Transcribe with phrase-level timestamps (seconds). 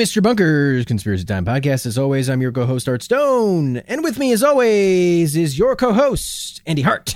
[0.00, 0.22] Mr.
[0.22, 1.84] Bunker's Conspiracy Time podcast.
[1.84, 6.62] As always, I'm your co-host Art Stone, and with me, as always, is your co-host
[6.64, 7.14] Andy Hart.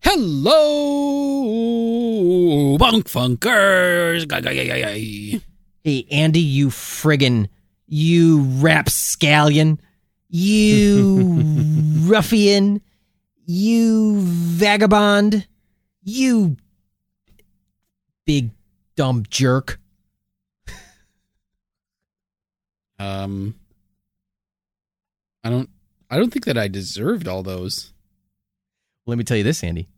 [0.00, 0.58] Hello,
[2.76, 4.28] bunk funkers.
[5.84, 7.48] Hey, Andy, you friggin',
[7.86, 9.80] you rapscallion,
[10.28, 11.40] you
[12.00, 12.80] ruffian,
[13.46, 15.46] you vagabond,
[16.02, 16.56] you
[18.26, 18.50] big
[18.96, 19.78] dumb jerk.
[23.02, 23.54] Um,
[25.44, 25.68] I don't.
[26.10, 27.92] I don't think that I deserved all those.
[29.06, 29.88] Let me tell you this, Andy.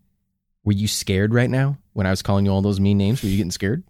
[0.65, 3.23] Were you scared right now when I was calling you all those mean names?
[3.23, 3.83] Were you getting scared?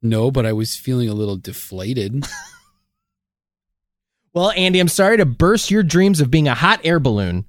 [0.00, 2.24] No, but I was feeling a little deflated.
[4.34, 7.44] Well, Andy, I'm sorry to burst your dreams of being a hot air balloon.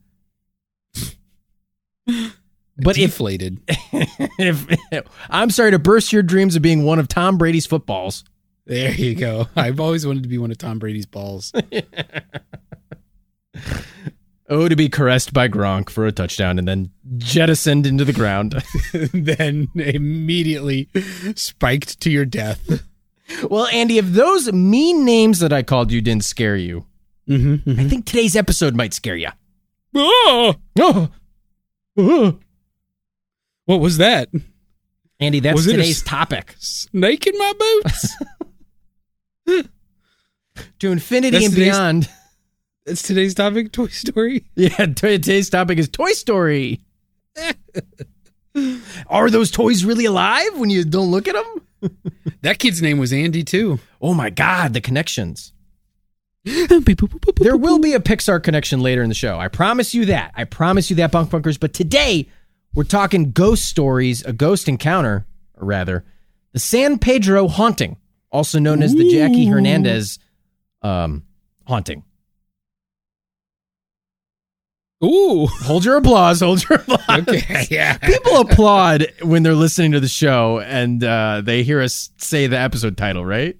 [2.77, 3.61] But if, deflated.
[4.37, 4.67] if
[5.29, 8.25] I'm sorry to burst your dreams of being one of Tom Brady's footballs.
[8.65, 9.47] There you go.
[9.55, 11.51] I've always wanted to be one of Tom Brady's balls.
[14.47, 18.63] Oh, to be caressed by Gronk for a touchdown and then jettisoned into the ground.
[19.11, 20.87] then immediately
[21.33, 22.83] spiked to your death.
[23.49, 26.85] well, Andy, if those mean names that I called you didn't scare you,
[27.27, 27.79] Mm-hmm, mm-hmm.
[27.79, 29.29] I think today's episode might scare you.
[29.95, 30.71] Oh, ah!
[30.79, 31.11] Oh, ah!
[31.97, 32.27] oh.
[32.27, 32.33] Ah!
[33.65, 34.29] what was that?
[35.19, 36.55] Andy, that's Was today's topic.
[36.59, 38.15] Snake in my boots.
[40.79, 42.09] To infinity That's and beyond.
[42.85, 43.71] That's today's topic.
[43.73, 44.45] Toy Story.
[44.55, 46.79] Yeah, today's topic is Toy Story.
[49.07, 51.91] Are those toys really alive when you don't look at them?
[52.41, 53.79] That kid's name was Andy too.
[54.01, 55.51] Oh my God, the connections.
[56.45, 59.39] There will be a Pixar connection later in the show.
[59.39, 60.31] I promise you that.
[60.35, 61.57] I promise you that, Bunk Bunkers.
[61.57, 62.29] But today,
[62.75, 66.05] we're talking ghost stories, a ghost encounter, or rather,
[66.53, 67.97] the San Pedro haunting,
[68.35, 69.51] also known as the Jackie Ooh.
[69.51, 70.19] Hernandez
[70.81, 71.23] um,
[71.65, 72.03] haunting.
[75.03, 75.47] Ooh.
[75.63, 76.41] Hold your applause.
[76.41, 77.27] Hold your applause.
[77.27, 77.67] Okay.
[77.69, 77.97] Yeah.
[77.97, 82.59] People applaud when they're listening to the show and uh, they hear us say the
[82.59, 83.57] episode title, right?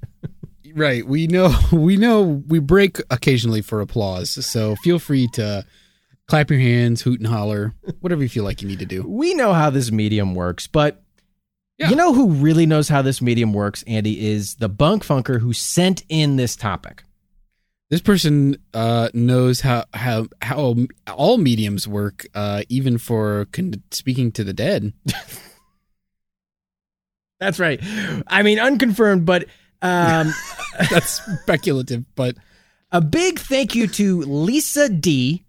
[0.74, 1.08] Right.
[1.08, 1.56] We know.
[1.72, 2.44] We know.
[2.48, 4.46] We break occasionally for applause.
[4.46, 5.66] So feel free to
[6.28, 9.04] clap your hands, hoot and holler, whatever you feel like you need to do.
[9.08, 11.05] We know how this medium works, but
[11.78, 11.90] Yeah.
[11.90, 15.52] you know who really knows how this medium works, Andy, is the bunk funker who
[15.52, 17.04] sent in this topic.
[17.90, 20.76] This person uh, knows how how how
[21.08, 24.94] all mediums work, uh, even for con- speaking to the dead.
[27.40, 27.80] That's right.
[28.28, 29.46] I mean, unconfirmed, but
[29.82, 30.34] um,
[30.90, 32.36] That's speculative, but
[32.92, 35.46] a big thank you to Lisa D,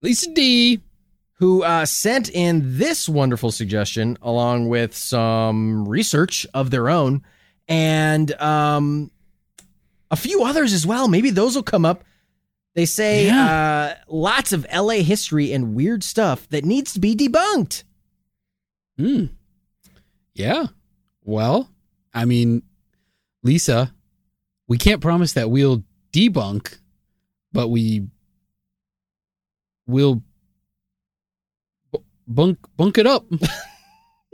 [0.00, 0.80] Lisa D.
[1.42, 7.20] who uh, sent in this wonderful suggestion along with some research of their own
[7.66, 9.10] and um,
[10.08, 11.08] a few others as well.
[11.08, 12.04] Maybe those will come up.
[12.76, 17.82] They say uh, lots of LA history and weird stuff that needs to be debunked.
[18.96, 19.24] Hmm.
[20.34, 20.66] Yeah.
[21.24, 21.68] Well,
[22.14, 22.62] I mean,
[23.42, 23.92] Lisa,
[24.68, 26.78] we can't promise that we'll debunk,
[27.52, 28.06] but we
[29.88, 30.22] will
[32.34, 33.24] bunk bunk it up.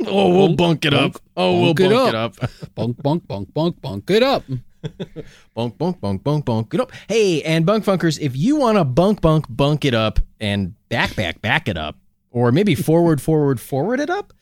[0.07, 1.23] Oh, we'll Bunk, bunk it bunk, up.
[1.37, 2.37] Oh, we'll bunk it bunk it up.
[2.77, 4.45] bunk bunk bunk bunk bunk it up.
[5.57, 6.93] Bunk, bunk, bunk, bunk, bunk it up.
[7.09, 11.17] Hey, and bunk funkers, if you want to bunk, bunk, bunk it up and back,
[11.17, 11.97] back, back it up,
[12.31, 14.33] or maybe forward, forward, forward it up.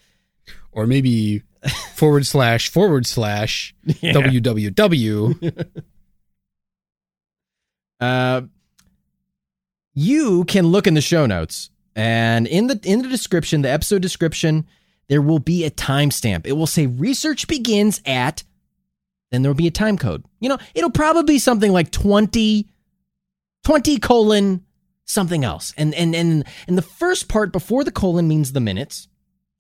[0.72, 1.42] Or maybe
[1.94, 4.12] forward slash forward slash Yeah.
[4.12, 5.82] www.
[7.98, 8.42] Uh,
[9.94, 14.02] you can look in the show notes and in the in the description, the episode
[14.02, 14.66] description,
[15.08, 16.46] there will be a timestamp.
[16.46, 18.44] It will say research begins at,
[19.30, 20.24] then there will be a time code.
[20.38, 22.68] You know, it'll probably be something like 20,
[23.64, 24.64] 20 colon
[25.06, 25.72] something else.
[25.76, 29.08] And, and, and, and the first part before the colon means the minutes.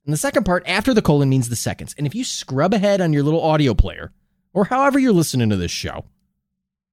[0.04, 1.94] And the second part after the colon means the seconds.
[1.96, 4.12] And if you scrub ahead on your little audio player,
[4.52, 6.04] or however you're listening to this show,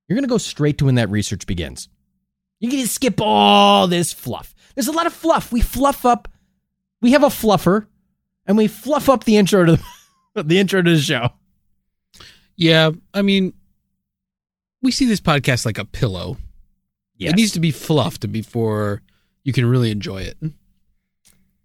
[0.07, 1.89] you're going to go straight to when that research begins.
[2.59, 4.52] You can just skip all this fluff.
[4.75, 5.51] There's a lot of fluff.
[5.51, 6.27] We fluff up.
[7.01, 7.87] We have a fluffer,
[8.45, 9.79] and we fluff up the intro to
[10.33, 11.29] the, the intro to the show.
[12.55, 13.53] Yeah, I mean,
[14.81, 16.37] we see this podcast like a pillow.
[17.17, 17.33] Yes.
[17.33, 19.01] It needs to be fluffed before
[19.43, 20.37] you can really enjoy it.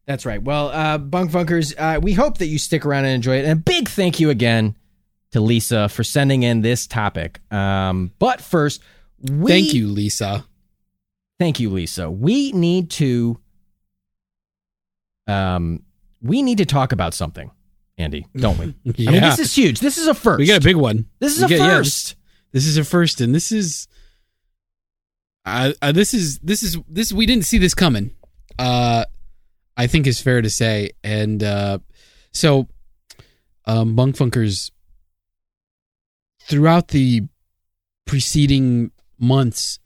[0.07, 0.43] That's right.
[0.43, 3.45] Well, uh, Bunk Funkers, uh, we hope that you stick around and enjoy it.
[3.45, 4.75] And a big thank you again
[5.33, 7.41] to Lisa for sending in this topic.
[7.53, 8.83] Um, but first,
[9.21, 10.45] we, Thank you, Lisa.
[11.39, 12.11] Thank you, Lisa.
[12.11, 13.39] We need to
[15.27, 15.83] um
[16.21, 17.51] we need to talk about something,
[17.97, 18.75] Andy, don't we?
[18.85, 19.09] Yeah.
[19.11, 19.81] I mean, this is huge.
[19.81, 20.39] This is a first.
[20.41, 21.07] we got a big one.
[21.21, 22.17] this is we a get- yeah, first.
[22.51, 23.89] This is a first, and this is,
[25.45, 27.13] uh, uh, this is this is this.
[27.13, 28.13] We didn't see this coming.
[28.59, 29.05] Uh,
[29.77, 31.79] I think is fair to say, and uh,
[32.33, 32.67] so,
[33.67, 34.71] um, Bunk Funkers
[36.41, 37.23] throughout the
[38.07, 39.79] preceding months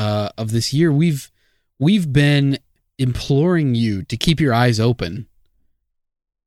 [0.00, 1.30] uh, of this year, we've
[1.78, 2.58] we've been
[2.98, 5.26] imploring you to keep your eyes open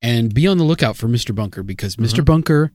[0.02, 1.32] and be on the lookout for Mr.
[1.32, 2.24] Bunker because Mr.
[2.24, 2.72] Bunker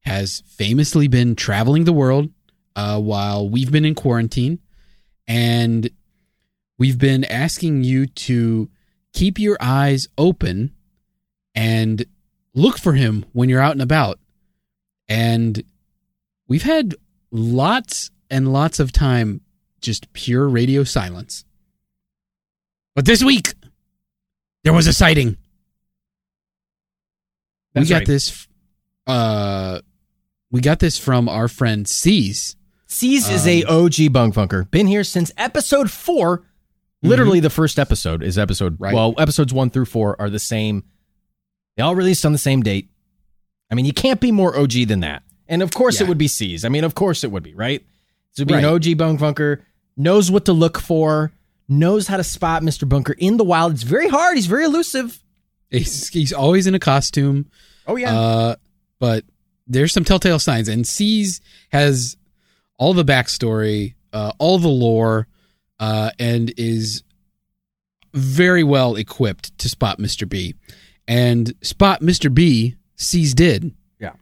[0.00, 2.30] has famously been traveling the world
[2.74, 4.58] uh, while we've been in quarantine.
[5.28, 5.90] And
[6.76, 8.68] we've been asking you to
[9.12, 10.74] keep your eyes open
[11.54, 12.04] and
[12.52, 14.18] look for him when you're out and about.
[15.08, 15.62] And
[16.48, 16.96] we've had
[17.30, 19.40] lots and lots of time
[19.86, 21.44] just pure radio silence.
[22.94, 23.54] But this week,
[24.64, 25.38] there was a sighting.
[27.72, 28.06] That's we got right.
[28.06, 28.48] this
[29.06, 29.80] uh
[30.50, 32.56] we got this from our friend C's.
[32.86, 34.70] C's is a OG Bunk Funker.
[34.70, 36.44] Been here since episode 4
[37.02, 38.74] Literally, the first episode is episode.
[38.74, 38.84] Mm-hmm.
[38.84, 38.94] Right.
[38.94, 40.84] Well, episodes one through four are the same.
[41.76, 42.90] They all released on the same date.
[43.70, 45.22] I mean, you can't be more OG than that.
[45.48, 46.64] And of course, it would be C's.
[46.64, 47.84] I mean, of course, it would be right.
[48.32, 49.62] So it'd be an OG Bunk Funker.
[49.96, 51.32] Knows what to look for.
[51.68, 52.88] Knows how to spot Mr.
[52.88, 53.72] Bunker in the wild.
[53.72, 54.36] It's very hard.
[54.36, 55.20] He's very elusive.
[55.70, 57.50] He's, he's always in a costume.
[57.86, 58.16] Oh yeah.
[58.18, 58.56] Uh
[58.98, 59.24] but
[59.66, 61.40] there's some telltale signs and C's
[61.70, 62.16] has
[62.78, 65.26] all the backstory, uh all the lore,
[65.80, 67.02] uh and is
[68.14, 70.28] very well equipped to spot Mr.
[70.28, 70.54] B.
[71.08, 72.32] And spot Mr.
[72.32, 73.74] B, C's did.
[73.98, 74.12] Yeah.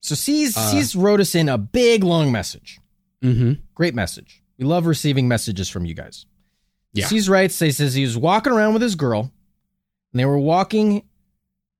[0.00, 2.80] So C's uh, C's wrote us in a big long message.
[3.22, 3.52] Mm-hmm.
[3.74, 4.37] Great message.
[4.58, 6.26] We love receiving messages from you guys.
[6.92, 7.06] Yeah.
[7.06, 9.30] C's writes, he says he was walking around with his girl,
[10.12, 11.04] and they were walking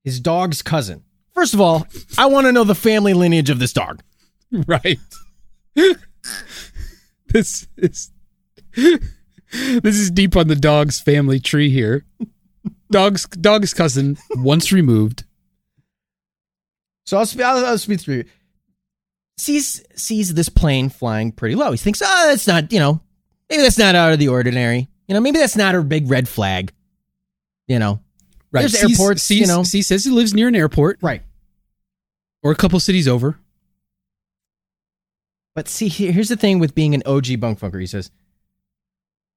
[0.04, 1.02] his dog's cousin.
[1.34, 1.86] First of all,
[2.16, 4.02] I want to know the family lineage of this dog.
[4.66, 4.98] Right.
[7.26, 8.10] this is
[8.74, 9.02] this
[9.98, 12.06] is deep on the dog's family tree here.
[12.90, 15.24] Dog's dog's cousin once removed.
[17.04, 18.24] So I'll, sp- I'll, I'll speak through.
[19.38, 21.70] Sees sees this plane flying pretty low.
[21.70, 23.00] He thinks, oh, that's not, you know,
[23.48, 24.88] maybe that's not out of the ordinary.
[25.06, 26.72] You know, maybe that's not a big red flag.
[27.68, 28.00] You know,
[28.50, 28.62] Right.
[28.62, 29.62] There's C's- airports, C's- you know.
[29.62, 31.22] C says he lives near an airport right?
[32.42, 33.38] or a couple cities over.
[35.54, 37.80] But see, here's the thing with being an OG bunk funker.
[37.80, 38.10] He says,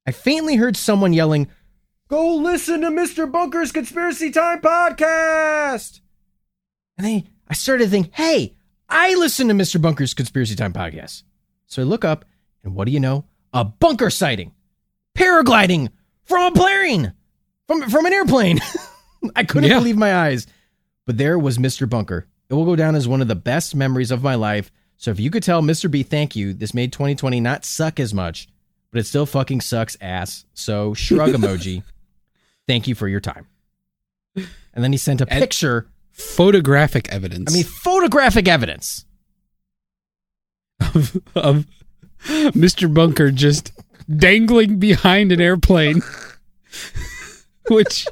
[0.08, 1.48] I faintly heard someone yelling,
[2.10, 3.32] Go listen to Mr.
[3.32, 6.02] Bunker's Conspiracy Time podcast.
[6.98, 8.56] And then I started to think, hey,
[8.92, 9.82] I listen to Mr.
[9.82, 11.24] Bunker's Conspiracy Time podcast.
[11.68, 12.26] So I look up,
[12.64, 13.26] and what do you know?
[13.54, 14.54] A bunker sighting,
[15.16, 15.90] paragliding
[16.26, 17.14] from a plane,
[17.68, 18.60] from, from an airplane.
[19.36, 19.80] I couldn't Yeah.
[19.80, 20.48] believe my eyes.
[21.08, 21.90] But there was Mr.
[21.90, 22.28] Bunker.
[22.50, 24.72] It will go down as one of the best memories of my life.
[24.98, 25.90] So if you could tell Mr.
[25.90, 28.48] B thank you, this made 2020 not suck as much,
[28.92, 30.46] but it still fucking sucks ass.
[30.54, 31.84] So shrug emoji.
[32.68, 33.48] Thank you for your time.
[34.36, 35.88] And then he sent a picture.
[36.22, 37.52] Photographic evidence.
[37.52, 39.06] I mean, photographic evidence.
[40.80, 41.66] of, of
[42.26, 42.92] Mr.
[42.94, 43.72] Bunker just
[44.14, 46.02] dangling behind an airplane,
[47.70, 48.08] which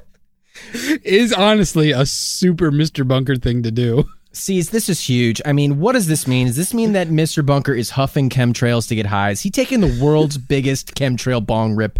[1.04, 3.08] is honestly a super Mr.
[3.08, 4.06] Bunker thing to do.
[4.32, 5.42] Sees, this is huge.
[5.46, 6.48] I mean, what does this mean?
[6.48, 7.44] Does this mean that Mr.
[7.44, 9.32] Bunker is huffing chemtrails to get high?
[9.32, 12.00] Is he taking the world's biggest chemtrail bong rip?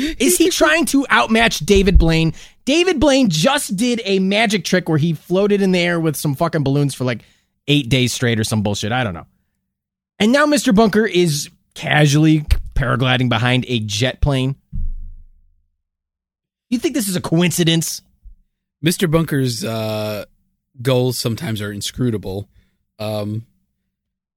[0.00, 2.32] Is he trying to outmatch David Blaine?
[2.64, 6.34] David Blaine just did a magic trick where he floated in the air with some
[6.34, 7.22] fucking balloons for like
[7.68, 8.92] eight days straight or some bullshit.
[8.92, 9.26] I don't know.
[10.18, 10.74] And now Mr.
[10.74, 14.56] Bunker is casually paragliding behind a jet plane.
[16.68, 18.02] You think this is a coincidence?
[18.84, 19.10] Mr.
[19.10, 20.24] Bunker's uh,
[20.80, 22.48] goals sometimes are inscrutable,
[22.98, 23.46] um,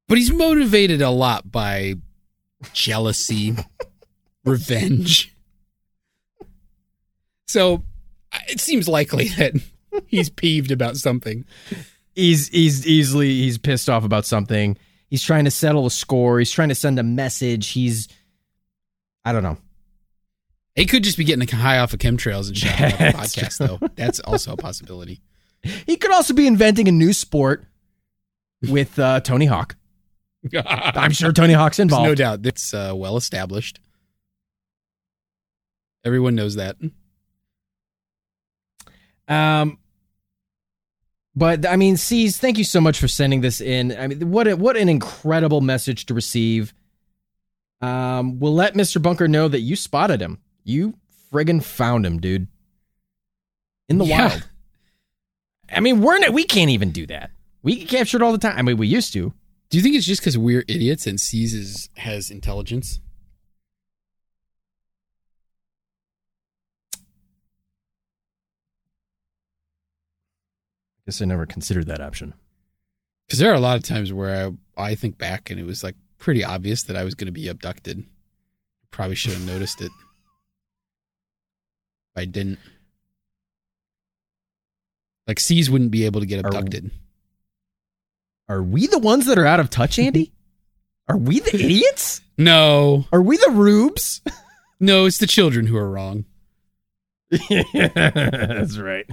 [0.07, 1.95] but he's motivated a lot by
[2.73, 3.55] jealousy,
[4.45, 5.32] revenge.
[7.53, 7.83] So
[8.49, 9.53] it seems likely that
[10.07, 11.45] he's peeved about something.
[12.15, 14.75] He's he's easily he's pissed off about something.
[15.07, 16.39] He's trying to settle a score.
[16.39, 17.69] He's trying to send a message.
[17.69, 18.07] He's
[19.23, 19.57] I don't know.
[20.73, 23.57] He could just be getting high off of chemtrails and shit out the That's podcast,
[23.57, 23.77] true.
[23.79, 23.87] though.
[23.95, 25.21] That's also a possibility.
[25.85, 27.63] He could also be inventing a new sport
[28.69, 29.77] with uh, Tony Hawk.
[30.75, 32.05] I'm sure Tony Hawk's There's involved.
[32.09, 32.45] no doubt.
[32.45, 33.79] It's uh, well established.
[36.03, 36.75] Everyone knows that.
[39.27, 39.77] Um,
[41.35, 43.97] but I mean, C's, thank you so much for sending this in.
[43.97, 46.73] I mean, what a, what an incredible message to receive.
[47.81, 49.01] Um, we'll let Mr.
[49.01, 50.39] Bunker know that you spotted him.
[50.63, 50.93] You
[51.31, 52.47] friggin' found him, dude.
[53.89, 54.27] In the Yeah.
[54.29, 54.47] wild.
[55.71, 57.31] I mean, we're not, we can't even do that.
[57.63, 58.57] We get captured all the time.
[58.57, 59.33] I mean, we used to.
[59.69, 62.99] Do you think it's just because we're idiots and C's has intelligence?
[71.05, 72.33] Guess I never considered that option.
[73.27, 75.83] Because there are a lot of times where I, I think back and it was
[75.83, 78.05] like pretty obvious that I was going to be abducted.
[78.91, 79.91] Probably should have noticed it.
[82.15, 82.59] I didn't.
[85.27, 86.91] Like C's wouldn't be able to get abducted.
[88.49, 90.31] Are we the ones that are out of touch, Andy?
[91.09, 92.21] Are we the idiots?
[92.37, 94.21] No, Are we the rubes?
[94.79, 96.23] no, it's the children who are wrong.
[97.49, 99.05] yeah, That's right.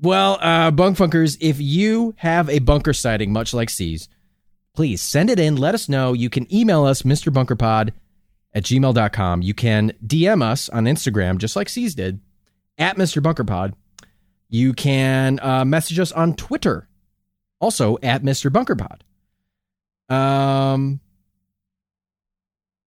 [0.00, 4.08] Well, uh, bunk funkers, if you have a bunker sighting, much like C's,
[4.74, 5.56] please send it in.
[5.56, 6.12] Let us know.
[6.12, 7.90] You can email us, MrBunkerPod
[8.54, 9.42] at gmail.com.
[9.42, 12.20] You can DM us on Instagram, just like C's did,
[12.78, 13.74] at MrBunkerPod.
[14.48, 16.88] You can uh, message us on Twitter,
[17.60, 19.00] also at MrBunkerPod.
[20.08, 21.00] Um,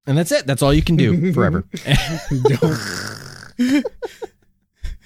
[0.05, 0.45] and that's it.
[0.45, 1.65] That's all you can do forever.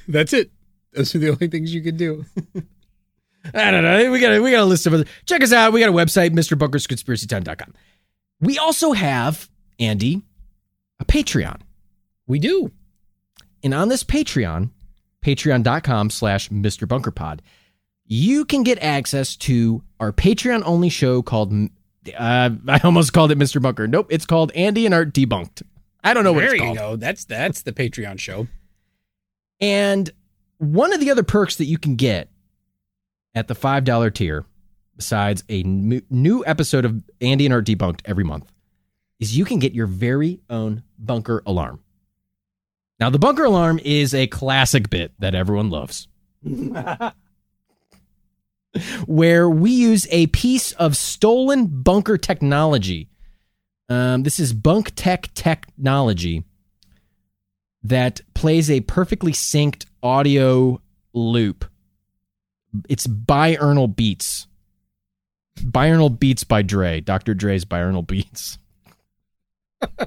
[0.10, 0.52] That's it.
[0.98, 2.26] Those are the only things you can do.
[3.54, 4.12] I don't know.
[4.12, 5.06] We got a, we got a list of other.
[5.26, 5.72] Check us out.
[5.72, 7.74] We got a website, MrBunkersConspiracyTime.com.
[8.42, 9.50] We also have
[9.80, 10.24] Andy
[11.00, 11.62] a Patreon,
[12.26, 12.72] We do.
[13.64, 14.72] and on this Patreon,
[15.24, 16.88] Patreon.com slash Mr.
[16.88, 17.40] Bunkerpod,
[18.06, 21.54] you can get access to our Patreon only show called.
[22.18, 23.62] Uh, I almost called it Mr.
[23.62, 23.88] Bunker.
[23.88, 25.62] Nope, it's called Andy and Art Debunked.
[26.04, 26.96] I don't know what there it's you go.
[26.96, 28.48] That's that's the Patreon show.
[29.60, 30.10] And
[30.58, 32.30] one of the other perks that you can get
[33.36, 34.46] at the $5 tier,
[34.96, 38.52] besides a new episode of Andy and Art Debunked every month,
[39.20, 41.82] is you can get your very own bunker alarm.
[43.00, 46.08] Now, the bunker alarm is a classic bit that everyone loves.
[49.06, 53.10] Where we use a piece of stolen bunker technology.
[53.90, 56.44] Um, this is bunk tech technology
[57.84, 60.82] that plays a perfectly synced audio
[61.14, 61.66] loop.
[62.88, 64.48] It's binaural beats.
[65.60, 67.02] Binaural beats by Dre.
[67.02, 67.34] Dr.
[67.34, 68.58] Dre's binaural beats.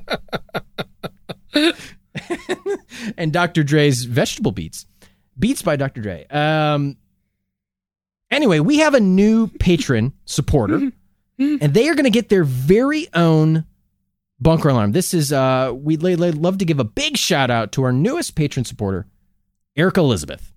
[3.18, 3.62] and Dr.
[3.62, 4.86] Dre's vegetable beats.
[5.38, 6.00] Beats by Dr.
[6.00, 6.26] Dre.
[6.30, 6.96] Um
[8.30, 10.92] anyway, we have a new patron supporter
[11.38, 13.66] and they are going to get their very own
[14.40, 14.92] bunker alarm.
[14.92, 18.64] This is uh we'd love to give a big shout out to our newest patron
[18.64, 19.06] supporter,
[19.76, 20.52] Erica Elizabeth.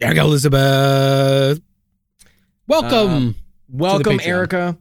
[0.00, 1.60] Erica Elizabeth.
[2.66, 3.34] Welcome.
[3.68, 4.78] Welcome, Erica.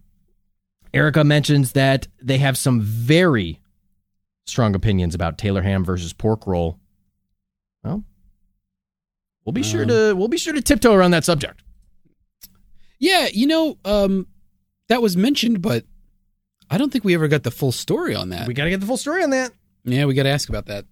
[0.93, 3.59] Erica mentions that they have some very
[4.45, 6.79] strong opinions about Taylor ham versus pork roll.
[7.83, 8.03] Well,
[9.45, 11.63] we'll be sure Um, to we'll be sure to tiptoe around that subject.
[12.99, 14.27] yeah, you know, um,
[14.87, 15.83] that was mentioned, but
[16.69, 18.47] I don't think we ever got the full story on that.
[18.47, 19.51] We got to get the full story on that.
[19.83, 20.85] yeah, we got to ask about that.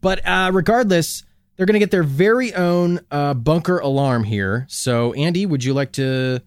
[0.00, 1.24] But uh, regardless,
[1.56, 4.66] they're going to get their very own uh, bunker alarm here.
[4.68, 6.40] So, Andy, would you like to?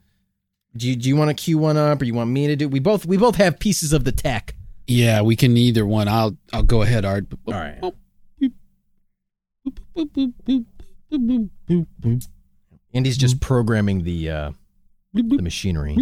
[0.77, 2.69] Do you, do you want to cue one up, or you want me to do?
[2.69, 4.55] We both we both have pieces of the tech.
[4.87, 6.07] Yeah, we can either one.
[6.07, 7.25] I'll I'll go ahead, Art.
[7.47, 7.79] All right.
[12.93, 14.51] Andy's just programming the uh,
[15.13, 15.97] the machinery.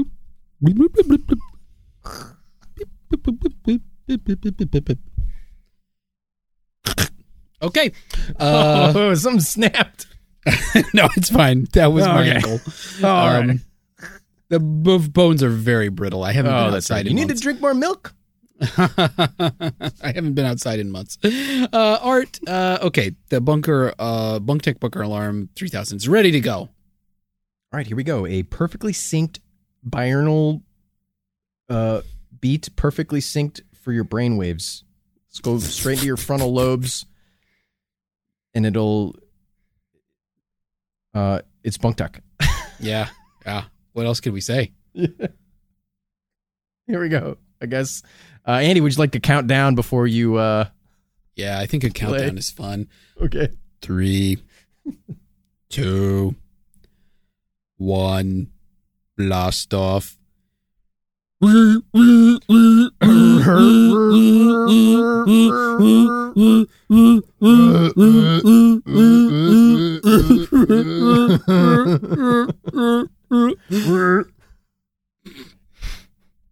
[7.61, 7.91] Okay.
[8.39, 10.05] Uh, oh, something snapped.
[10.93, 11.65] no, it's fine.
[11.73, 12.35] That was my Okay.
[12.35, 12.59] ankle.
[13.03, 13.59] All Um, right.
[14.49, 16.23] The b- bones are very brittle.
[16.23, 17.05] I haven't Oh, been outside right.
[17.05, 17.41] in You need to months.
[17.41, 18.13] drink more milk.
[18.61, 21.17] I haven't been outside in months.
[21.23, 21.67] Uh,
[22.01, 26.53] Art, uh, okay, the bunker, uh, bunk tech bunker alarm 3000 is ready to go.
[26.59, 26.69] All
[27.73, 28.25] right, here we go.
[28.25, 29.39] A perfectly synced
[29.87, 30.61] binaural
[31.69, 32.01] uh,
[32.41, 34.83] beat, perfectly synced for your brain waves.
[35.29, 37.05] Let's go straight to your frontal lobes,
[38.57, 39.15] and it'll.
[41.13, 41.99] Uh, it's bunk.
[42.79, 43.09] Yeah,
[43.45, 43.63] yeah.
[43.93, 44.71] What else could we say?
[44.93, 45.09] Here
[46.87, 47.37] we go.
[47.61, 48.03] I guess.
[48.47, 50.35] Uh, Andy, would you like to count down before you?
[50.35, 50.65] Uh,
[51.35, 52.87] Yeah, I think a countdown is fun.
[53.19, 53.49] okay.
[53.81, 54.37] Three,
[55.69, 56.35] two,
[57.77, 58.51] one,
[59.17, 60.16] blast off.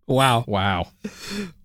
[0.07, 0.45] Wow.
[0.47, 0.87] Wow.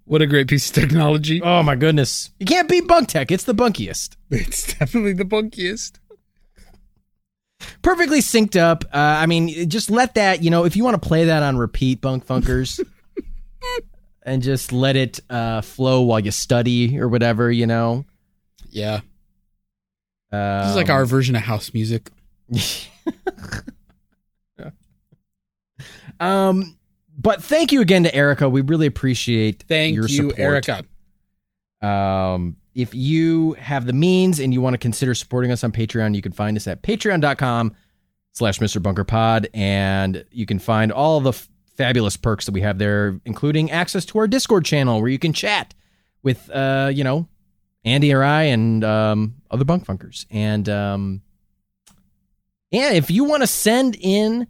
[0.05, 1.43] What a great piece of technology.
[1.43, 2.31] Oh my goodness.
[2.41, 3.31] You can't beat bunk tech.
[3.31, 4.17] It's the bunkiest.
[4.31, 5.99] It's definitely the bunkiest.
[7.83, 8.85] perfectly synced up.
[8.87, 11.59] Uh, I mean, just let that, you know, if you want to play that on
[11.59, 12.81] repeat, Bunk Funkers,
[14.23, 18.05] and just let it uh, flow while you study or whatever, you know.
[18.71, 19.01] Yeah.
[20.33, 22.11] Um, This is like our version of house music.
[26.21, 26.77] um,
[27.19, 28.49] but thank you again to Erica.
[28.49, 30.39] We really appreciate Thank your you, support.
[30.39, 30.85] Erica.
[31.83, 36.15] Um, if you have the means and you want to consider supporting us on Patreon,
[36.15, 37.75] you can find us at patreon.com
[38.33, 38.83] slash Mr.
[38.83, 39.49] Bunker Pod.
[39.55, 44.05] And you can find all the f- fabulous perks that we have there, including access
[44.07, 45.75] to our Discord channel where you can chat
[46.23, 47.29] with, uh, you know,
[47.85, 50.27] Andy or I and um, other bunk funkers.
[50.31, 51.23] And um,
[52.71, 54.47] yeah, if you want to send in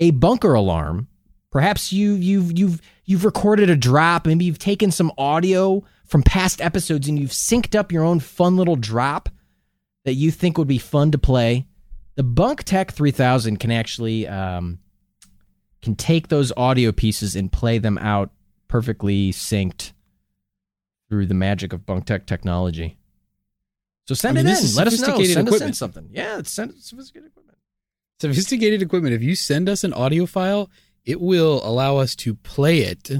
[0.00, 1.08] a bunker alarm,
[1.50, 6.60] perhaps you you've you've you've recorded a drop, maybe you've taken some audio from past
[6.60, 9.28] episodes and you've synced up your own fun little drop
[10.04, 11.66] that you think would be fun to play.
[12.14, 14.78] The Bunk Tech 3000 can actually um,
[15.82, 18.30] can take those audio pieces and play them out
[18.66, 19.92] perfectly synced
[21.08, 22.96] through the magic of Bunk Tech technology.
[24.06, 24.74] So send I mean, it in.
[24.74, 25.22] Let us know.
[25.22, 26.08] Send us in something.
[26.10, 27.58] Yeah, it's send sophisticated equipment.
[28.20, 29.14] Sophisticated equipment.
[29.14, 30.70] If you send us an audio file,
[31.04, 33.10] it will allow us to play it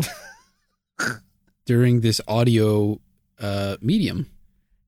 [1.67, 3.01] during this audio
[3.39, 4.31] uh, medium.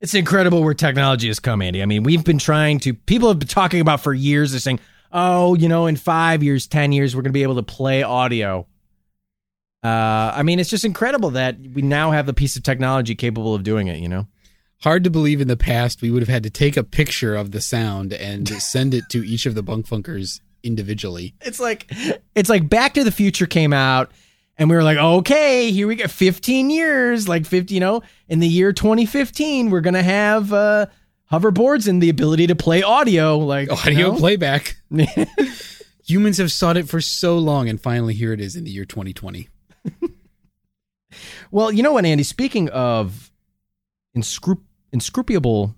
[0.00, 1.83] It's incredible where technology has come, Andy.
[1.83, 4.80] I mean, we've been trying to, people have been talking about for years, they're saying,
[5.12, 8.03] oh, you know, in five years, 10 years, we're going to be able to play
[8.03, 8.66] audio.
[9.83, 13.55] Uh, I mean, it's just incredible that we now have the piece of technology capable
[13.55, 14.27] of doing it, you know?
[14.83, 17.51] Hard to believe in the past we would have had to take a picture of
[17.51, 21.35] the sound and send it to each of the bunk funkers individually.
[21.40, 21.90] It's like,
[22.35, 24.12] it's like Back to the Future came out
[24.59, 26.07] and we were like, okay, here we go.
[26.07, 30.87] 15 years, like 50, you know, in the year 2015, we're going to have, uh,
[31.32, 34.18] hoverboards and the ability to play audio, like you Audio know?
[34.18, 34.76] playback.
[36.06, 38.84] Humans have sought it for so long, and finally here it is in the year
[38.84, 39.48] 2020.
[41.50, 42.22] Well, you know what, Andy?
[42.22, 43.32] Speaking of
[44.16, 44.62] inscrup-
[44.92, 45.74] inscrutable,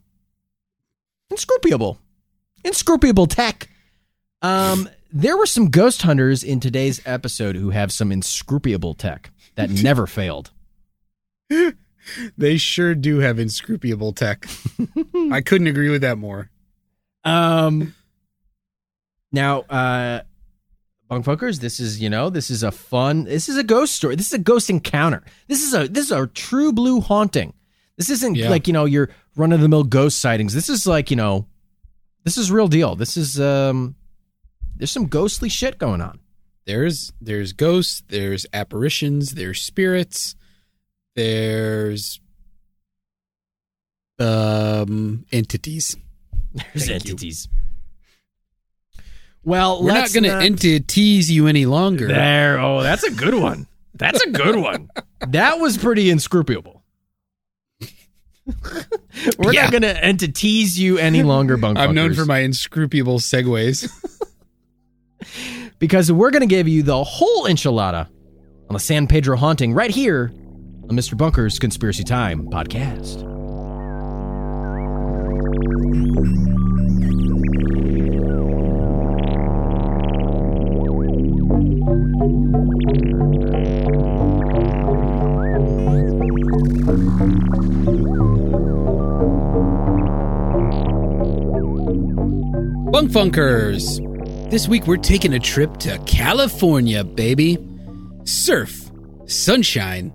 [1.30, 1.98] inscrutable,
[2.64, 3.70] inscrutable tech,
[4.42, 9.70] um, there were some ghost hunters in today's episode who have some inscrutable tech that
[9.82, 10.50] never failed.
[12.36, 14.46] They sure do have inscrutable tech.
[15.30, 16.50] I couldn't agree with that more.
[17.24, 17.94] Um,
[19.30, 20.22] now, uh,
[21.08, 23.24] bunk fuckers, this is you know this is a fun.
[23.24, 24.16] This is a ghost story.
[24.16, 25.22] This is a ghost encounter.
[25.48, 27.54] This is a this is a true blue haunting.
[27.96, 28.50] This isn't Yeah.
[28.50, 30.54] like you know your run of the mill ghost sightings.
[30.54, 31.46] This is like you know,
[32.24, 32.96] this is real deal.
[32.96, 33.94] This is um,
[34.76, 36.18] there's some ghostly shit going on.
[36.66, 40.34] There's there's ghosts, there's apparitions, there's spirits,
[41.14, 42.20] there's
[44.18, 45.96] um entities.
[46.54, 47.10] There's Thank you.
[47.12, 47.48] entities.
[49.44, 52.06] Well, We're let's not going to entities you any longer.
[52.06, 52.60] There.
[52.60, 53.66] Oh, that's a good one.
[53.94, 54.88] That's a good one.
[55.28, 56.82] that was pretty inscrutable.
[59.38, 59.62] We're Yeah.
[59.62, 61.76] not going to entities you any longer, bunk.
[61.78, 63.88] I'm known for my inscrutable segues.
[65.80, 68.06] because we're going to give you the whole enchilada
[68.68, 70.32] on the San Pedro haunting right here
[70.88, 71.16] on Mr.
[71.16, 73.28] Bunker's Conspiracy Time podcast.
[92.92, 94.50] Bunk Funkers!
[94.50, 97.56] This week we're taking a trip to California, baby.
[98.24, 98.90] Surf,
[99.26, 100.12] sunshine,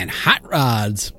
[0.00, 1.12] and hot rods.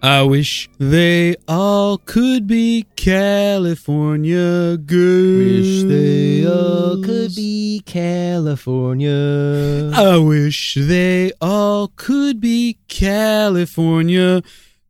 [0.00, 5.38] I wish they all could be California girls.
[5.38, 9.90] Wish they all could be California.
[9.92, 14.42] I wish they all could be California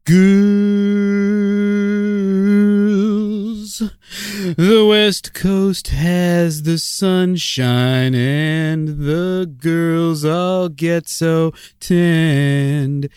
[0.05, 1.72] girls.
[3.79, 13.09] The West Coast has the sunshine, and the girls all get so tanned.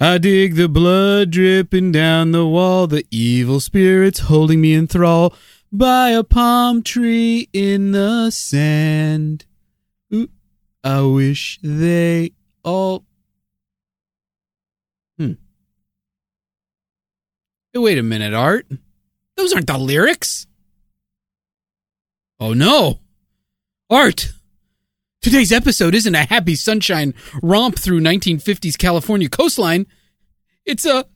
[0.00, 5.34] I dig the blood dripping down the wall, the evil spirits holding me in thrall
[5.70, 9.44] by a palm tree in the sand.
[10.14, 10.30] Ooh,
[10.82, 12.32] I wish they
[12.64, 13.04] all.
[15.18, 15.32] Hmm.
[17.72, 18.66] Hey, wait a minute, Art.
[19.40, 20.46] Those aren't the lyrics.
[22.38, 23.00] Oh no.
[23.88, 24.34] Art.
[25.22, 29.86] Today's episode isn't a happy sunshine romp through 1950s California coastline.
[30.66, 31.06] It's a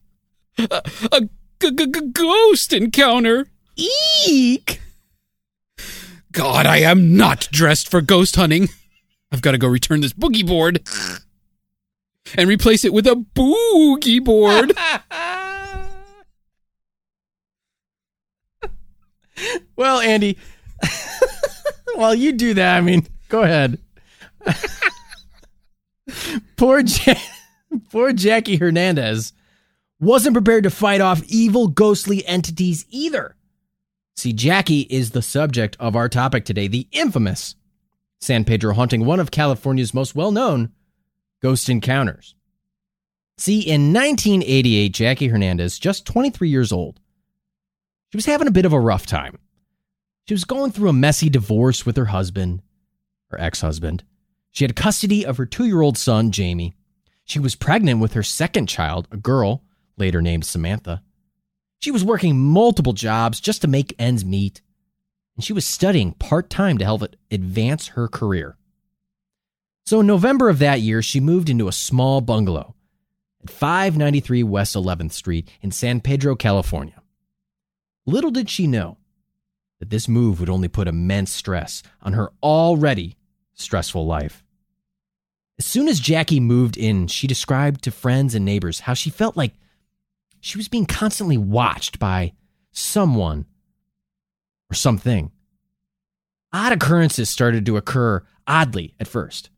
[2.15, 3.49] ghost encounter.
[3.77, 4.81] Eek.
[6.33, 8.71] God, I am not dressed for ghost hunting.
[9.33, 10.89] I've got to go return this boogie board
[12.39, 14.73] and replace it with a boogie board.
[19.77, 20.39] well, Andy,
[21.95, 23.79] while you do that, I mean, go ahead.
[26.57, 27.15] poor, ja-
[27.91, 29.33] poor Jackie Hernandez
[30.01, 33.37] wasn't prepared to fight off evil, ghostly entities either.
[34.17, 37.57] See, Jackie is the subject of our topic today, the infamous
[38.21, 40.73] San Pedro haunting, one of California's most well known
[41.43, 42.35] ghost encounters.
[43.37, 47.01] See, in 1988, Jackie Hernandez, just 23 years old,
[48.15, 49.41] she was having a bit of a rough time.
[50.29, 52.63] She was going through a messy divorce with her husband,
[53.33, 54.05] her ex husband.
[54.53, 56.77] She had custody of her two year old son, Jamie.
[57.25, 59.65] She was pregnant with her second child, a girl,
[59.97, 61.03] later named Samantha.
[61.81, 64.63] She was working multiple jobs just to make ends meet,
[65.35, 68.57] and she was studying part time to help advance her career.
[69.87, 72.77] So, in November of that year, she moved into a small bungalow
[73.43, 77.01] at 593 West 11th Street in San Pedro, California.
[78.07, 78.99] Little did she know
[79.81, 83.17] that this move would only put immense stress on her already
[83.55, 84.45] stressful life.
[85.59, 89.37] As soon as Jackie moved in, she described to friends and neighbors how she felt
[89.37, 89.55] like
[90.41, 92.33] she was being constantly watched by
[92.73, 93.47] someone
[94.71, 95.31] or something.
[96.53, 99.51] Odd occurrences started to occur oddly at first.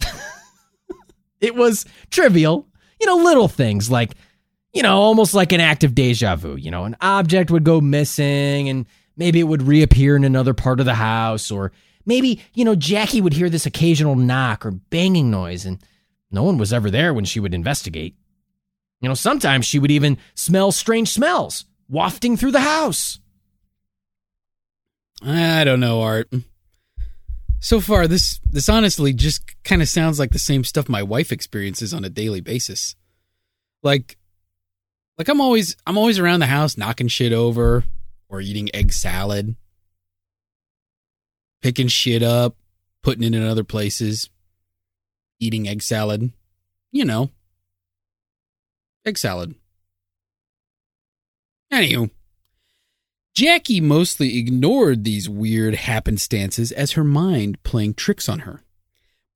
[1.40, 2.68] it was trivial,
[3.00, 4.14] you know, little things like,
[4.78, 6.54] you know, almost like an act of deja vu.
[6.54, 8.86] You know, an object would go missing and
[9.16, 11.72] maybe it would reappear in another part of the house, or
[12.06, 15.82] maybe, you know, Jackie would hear this occasional knock or banging noise and
[16.30, 18.14] no one was ever there when she would investigate.
[19.00, 23.18] You know, sometimes she would even smell strange smells wafting through the house.
[25.20, 26.32] I don't know, Art.
[27.58, 31.32] So far, this this honestly just kind of sounds like the same stuff my wife
[31.32, 32.94] experiences on a daily basis.
[33.82, 34.16] Like,
[35.18, 37.84] like I'm always I'm always around the house knocking shit over
[38.28, 39.56] or eating egg salad,
[41.60, 42.56] picking shit up,
[43.02, 44.30] putting it in other places,
[45.40, 46.32] eating egg salad.
[46.92, 47.30] You know,
[49.04, 49.54] egg salad.
[51.70, 52.10] Anywho,
[53.34, 58.62] Jackie mostly ignored these weird happenstances as her mind playing tricks on her.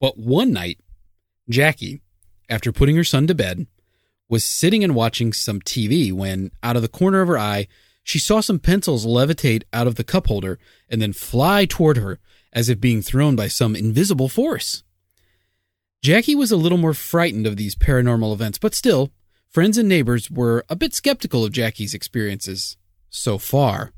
[0.01, 0.81] But one night,
[1.51, 2.01] Jackie,
[2.49, 3.66] after putting her son to bed,
[4.33, 7.68] was sitting and watching some TV when, out of the corner of her eye,
[8.03, 12.18] she saw some pencils levitate out of the cup holder and then fly toward her
[12.51, 14.85] as if being thrown by some invisible force.
[16.03, 19.12] Jackie was a little more frightened of these paranormal events, but still,
[19.51, 22.79] friends and neighbors were a bit skeptical of Jackie's experiences
[23.11, 23.92] so far.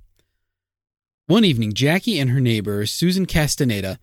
[1.28, 4.00] One evening, Jackie and her neighbor, Susan Castaneda,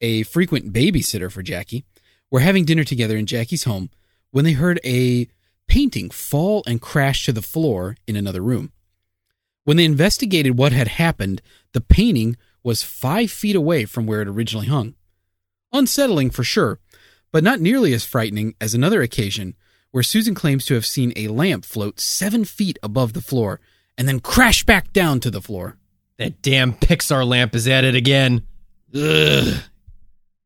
[0.00, 1.84] a frequent babysitter for Jackie,
[2.30, 3.90] were having dinner together in Jackie's home
[4.30, 5.28] when they heard a
[5.68, 8.72] painting fall and crash to the floor in another room.
[9.64, 11.40] When they investigated what had happened,
[11.72, 14.94] the painting was five feet away from where it originally hung.
[15.72, 16.78] Unsettling for sure,
[17.32, 19.54] but not nearly as frightening as another occasion
[19.90, 23.60] where Susan claims to have seen a lamp float seven feet above the floor
[23.96, 25.76] and then crash back down to the floor.
[26.18, 28.46] That damn Pixar lamp is at it again.
[28.94, 29.54] Ugh.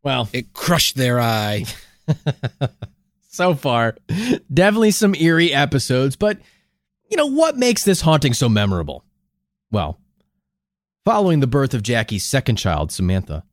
[0.02, 1.64] Well, It crushed their eye.
[3.38, 3.96] so far,
[4.52, 6.38] definitely some eerie episodes, but
[7.08, 9.04] you know what makes this haunting so memorable?
[9.70, 10.00] Well,
[11.04, 13.44] following the birth of Jackie's second child, Samantha,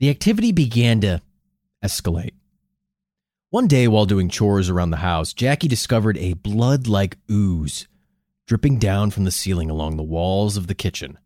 [0.00, 1.22] the activity began to
[1.82, 2.34] escalate.
[3.48, 7.88] One day, while doing chores around the house, Jackie discovered a blood like ooze
[8.46, 11.18] dripping down from the ceiling along the walls of the kitchen.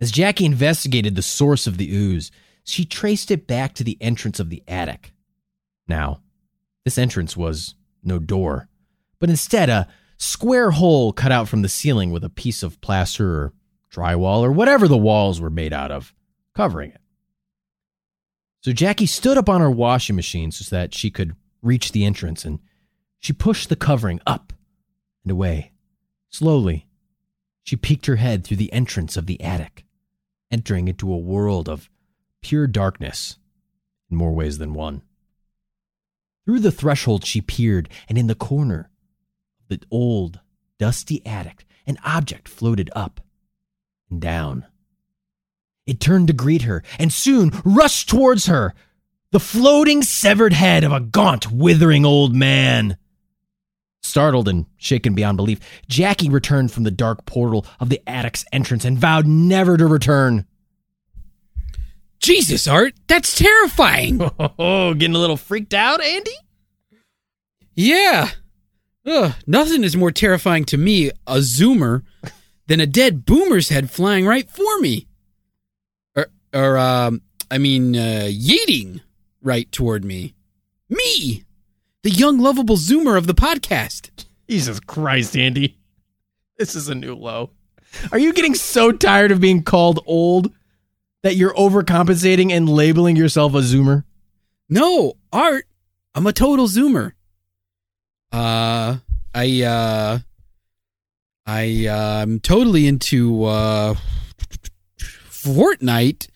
[0.00, 2.30] As Jackie investigated the source of the ooze,
[2.62, 5.12] she traced it back to the entrance of the attic.
[5.88, 6.20] Now,
[6.88, 8.66] this entrance was no door,
[9.18, 13.28] but instead a square hole cut out from the ceiling with a piece of plaster
[13.28, 13.52] or
[13.92, 16.14] drywall or whatever the walls were made out of,
[16.54, 17.00] covering it.
[18.62, 22.46] So Jackie stood up on her washing machine so that she could reach the entrance
[22.46, 22.58] and
[23.18, 24.54] she pushed the covering up
[25.24, 25.72] and away.
[26.30, 26.86] Slowly,
[27.64, 29.84] she peeked her head through the entrance of the attic,
[30.50, 31.90] entering into a world of
[32.40, 33.36] pure darkness
[34.10, 35.02] in more ways than one.
[36.44, 38.90] Through the threshold she peered, and in the corner
[39.60, 40.40] of the old,
[40.78, 43.20] dusty attic, an object floated up
[44.10, 44.66] and down.
[45.86, 48.74] It turned to greet her and soon rushed towards her,
[49.30, 52.96] the floating severed head of a gaunt, withering old man.
[54.02, 58.84] Startled and shaken beyond belief, Jackie returned from the dark portal of the attic's entrance
[58.84, 60.46] and vowed never to return.
[62.20, 64.20] Jesus, Art, that's terrifying.
[64.60, 66.34] Oh, getting a little freaked out, Andy?
[67.74, 68.30] Yeah.
[69.06, 72.02] Ugh, nothing is more terrifying to me, a zoomer,
[72.66, 75.06] than a dead boomer's head flying right for me.
[76.16, 79.00] Or, or um, I mean, uh, yeeting
[79.42, 80.34] right toward me.
[80.88, 81.44] Me,
[82.02, 84.10] the young, lovable zoomer of the podcast.
[84.48, 85.78] Jesus Christ, Andy.
[86.58, 87.50] This is a new low.
[88.10, 90.52] Are you getting so tired of being called old
[91.22, 94.04] that you're overcompensating and labeling yourself a zoomer?
[94.68, 95.66] No, Art,
[96.14, 97.12] I'm a total zoomer.
[98.30, 98.98] Uh,
[99.34, 100.18] I, uh,
[101.46, 103.94] I, uh, I'm totally into, uh,
[105.08, 106.28] Fortnite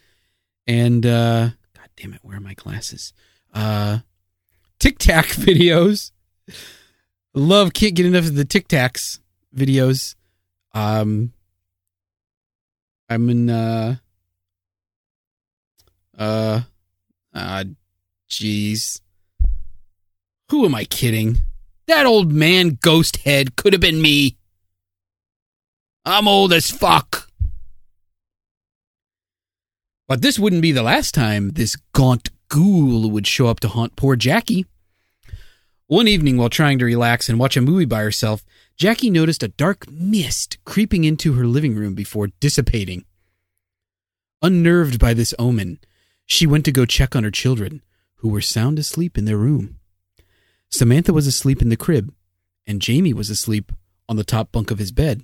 [0.66, 3.12] and, uh, God damn it, where are my glasses?
[3.53, 3.99] Uh,
[4.79, 6.12] Tic Tac videos.
[7.35, 9.18] Love, can't get enough of the Tic Tacs
[9.55, 10.14] videos.
[10.73, 11.33] Um,
[13.11, 13.97] I'm in, uh,
[16.23, 16.61] uh,
[17.35, 17.65] uh,
[18.31, 19.01] jeez.
[20.51, 21.39] Who am I kidding?
[21.87, 24.37] That old man ghost head could have been me.
[26.05, 27.29] I'm old as fuck.
[30.09, 33.97] But this wouldn't be the last time this gaunt ghoul would show up to haunt
[33.97, 34.67] poor Jackie.
[35.87, 38.45] One evening, while trying to relax and watch a movie by herself,
[38.77, 43.05] Jackie noticed a dark mist creeping into her living room before dissipating.
[44.41, 45.79] Unnerved by this omen,
[46.27, 47.83] she went to go check on her children,
[48.17, 49.79] who were sound asleep in their room.
[50.71, 52.15] Samantha was asleep in the crib,
[52.67, 53.73] and Jamie was asleep
[54.09, 55.23] on the top bunk of his bed,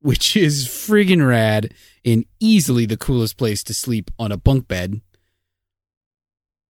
[0.00, 1.72] which is friggin' rad
[2.04, 5.00] and easily the coolest place to sleep on a bunk bed.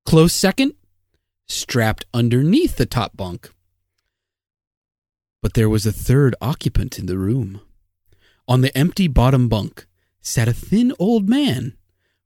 [0.05, 0.73] Close second,
[1.47, 3.51] strapped underneath the top bunk.
[5.41, 7.61] But there was a third occupant in the room.
[8.47, 9.87] On the empty bottom bunk
[10.21, 11.75] sat a thin old man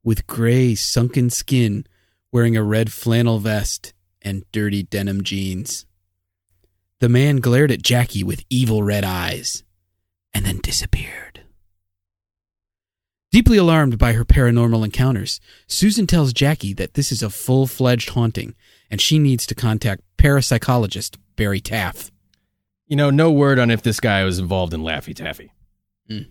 [0.04, 1.86] with gray, sunken skin,
[2.32, 5.86] wearing a red flannel vest and dirty denim jeans.
[7.00, 9.64] The man glared at Jackie with evil red eyes
[10.34, 11.42] and then disappeared.
[13.32, 18.10] Deeply alarmed by her paranormal encounters, Susan tells Jackie that this is a full fledged
[18.10, 18.56] haunting
[18.90, 22.10] and she needs to contact parapsychologist Barry Taff.
[22.88, 25.52] You know, no word on if this guy was involved in Laffy Taffy.
[26.08, 26.22] Hmm.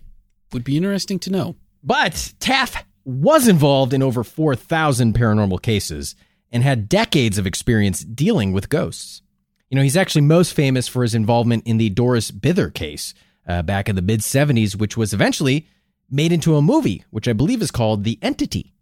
[0.51, 1.55] Would be interesting to know.
[1.83, 6.13] But Taff was involved in over 4,000 paranormal cases
[6.51, 9.21] and had decades of experience dealing with ghosts.
[9.69, 13.13] You know, he's actually most famous for his involvement in the Doris Bither case
[13.47, 15.67] uh, back in the mid 70s, which was eventually
[16.09, 18.73] made into a movie, which I believe is called The Entity.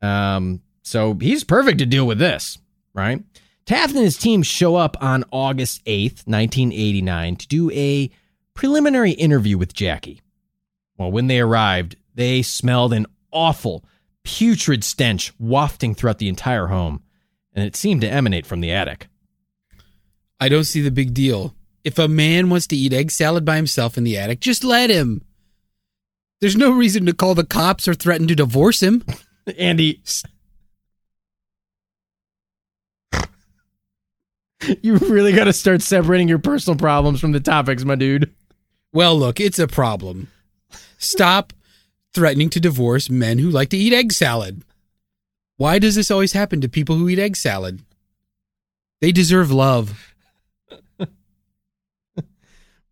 [0.00, 2.56] Um, so he's perfect to deal with this,
[2.94, 3.22] right?
[3.66, 8.10] Taff and his team show up on August 8th, 1989, to do a
[8.54, 10.22] preliminary interview with Jackie.
[10.96, 13.84] Well, when they arrived, they smelled an awful,
[14.24, 17.02] putrid stench wafting throughout the entire home,
[17.54, 19.08] and it seemed to emanate from the attic.
[20.38, 21.54] I don't see the big deal.
[21.82, 24.90] If a man wants to eat egg salad by himself in the attic, just let
[24.90, 25.24] him.
[26.40, 29.02] There's no reason to call the cops or threaten to divorce him.
[29.58, 30.02] Andy,
[34.82, 38.30] you really got to start separating your personal problems from the topics, my dude.
[38.92, 40.28] Well, look, it's a problem.
[40.98, 41.52] Stop
[42.12, 44.62] threatening to divorce men who like to eat egg salad.
[45.56, 47.82] Why does this always happen to people who eat egg salad?
[49.00, 50.14] They deserve love.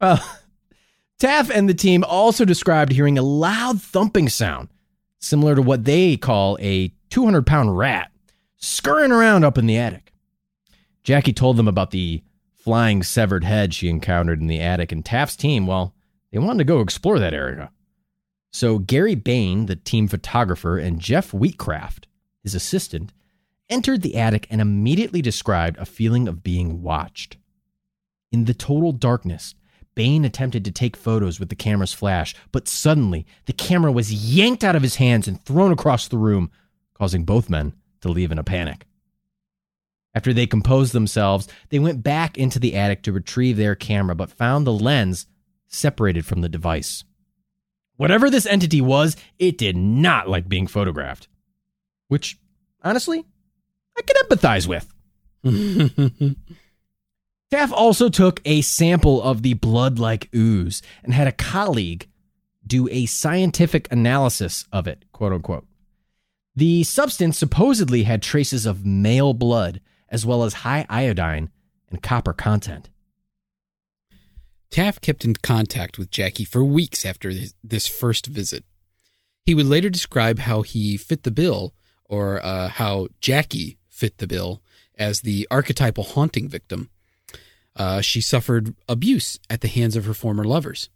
[0.01, 0.25] Well,
[1.19, 4.69] Taff and the team also described hearing a loud thumping sound,
[5.19, 8.13] similar to what they call a 200 pound rat,
[8.59, 10.13] scurrying around up in the attic.
[11.03, 12.23] Jackie told them about the
[12.55, 15.95] flying severed head she encountered in the attic, and Taff's team, well,
[16.31, 17.73] they wanted to go explore that area.
[18.59, 22.09] So Gary Bain, the team photographer, and Jeff Wheatcraft,
[22.43, 23.13] his assistant,
[23.71, 27.37] entered the attic and immediately described a feeling of being watched.
[28.33, 29.55] In the total darkness,
[29.95, 34.65] Bain attempted to take photos with the camera's flash, but suddenly the camera was yanked
[34.65, 36.51] out of his hands and thrown across the room,
[36.95, 38.89] causing both men to leave in a panic.
[40.17, 44.33] After they composed themselves, they went back into the attic to retrieve their camera, but
[44.33, 45.29] found the lens
[45.69, 47.05] separated from the device.
[47.99, 51.27] Whatever this entity was, it did not like being photographed.
[52.07, 52.39] Which,
[52.83, 53.27] honestly,
[53.97, 54.95] I can empathize with.
[57.51, 62.07] Taff also took a sample of the blood like ooze and had a colleague
[62.65, 65.67] do a scientific analysis of it, quote unquote.
[66.55, 71.51] The substance supposedly had traces of male blood, as well as high iodine
[71.91, 72.91] and copper content.
[74.71, 77.33] Taff kept in contact with Jackie for weeks after
[77.65, 78.65] this first visit.
[79.45, 84.27] He would later describe how he fit the bill, or uh, how Jackie fit the
[84.27, 84.63] bill,
[84.97, 86.91] as the archetypal haunting victim
[87.79, 90.91] uh, she suffered abuse at the hands of her former lovers.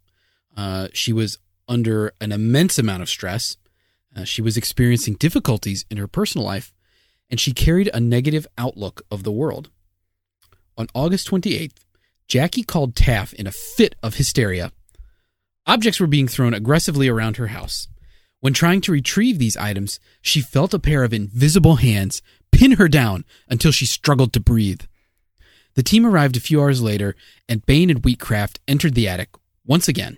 [0.55, 3.57] Uh, she was under an immense amount of stress.
[4.15, 6.73] Uh, she was experiencing difficulties in her personal life,
[7.29, 9.69] and she carried a negative outlook of the world.
[10.77, 11.77] On August 28th,
[12.33, 14.71] Jackie called Taff in a fit of hysteria.
[15.67, 17.87] Objects were being thrown aggressively around her house.
[18.39, 22.87] When trying to retrieve these items, she felt a pair of invisible hands pin her
[22.87, 24.81] down until she struggled to breathe.
[25.75, 27.15] The team arrived a few hours later,
[27.47, 29.29] and Bain and Wheatcraft entered the attic
[29.63, 30.17] once again.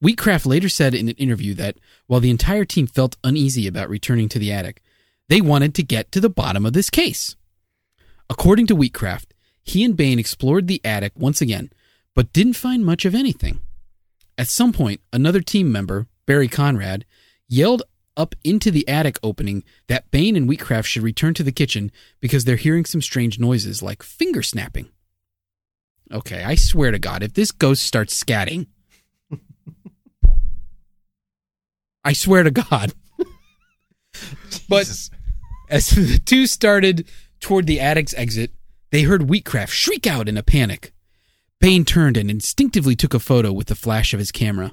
[0.00, 4.28] Wheatcraft later said in an interview that while the entire team felt uneasy about returning
[4.28, 4.80] to the attic,
[5.28, 7.34] they wanted to get to the bottom of this case.
[8.30, 9.32] According to Wheatcraft,
[9.66, 11.70] he and Bain explored the attic once again,
[12.14, 13.60] but didn't find much of anything.
[14.38, 17.04] At some point, another team member, Barry Conrad,
[17.48, 17.82] yelled
[18.16, 22.44] up into the attic opening that Bain and Wheatcraft should return to the kitchen because
[22.44, 24.88] they're hearing some strange noises like finger snapping.
[26.12, 28.68] Okay, I swear to God, if this ghost starts scatting,
[32.04, 32.92] I swear to God.
[34.68, 34.88] but
[35.68, 37.08] as the two started
[37.40, 38.52] toward the attic's exit,
[38.90, 40.92] they heard Wheatcraft shriek out in a panic.
[41.60, 44.72] Bain turned and instinctively took a photo with the flash of his camera.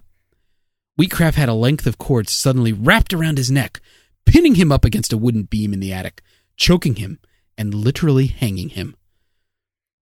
[1.00, 3.82] Wheatcraft had a length of cord suddenly wrapped around his neck,
[4.26, 6.22] pinning him up against a wooden beam in the attic,
[6.56, 7.20] choking him,
[7.58, 8.96] and literally hanging him.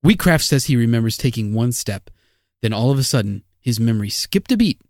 [0.03, 2.09] Wheatcraft says he remembers taking one step,
[2.61, 4.81] then all of a sudden, his memory skipped a beat,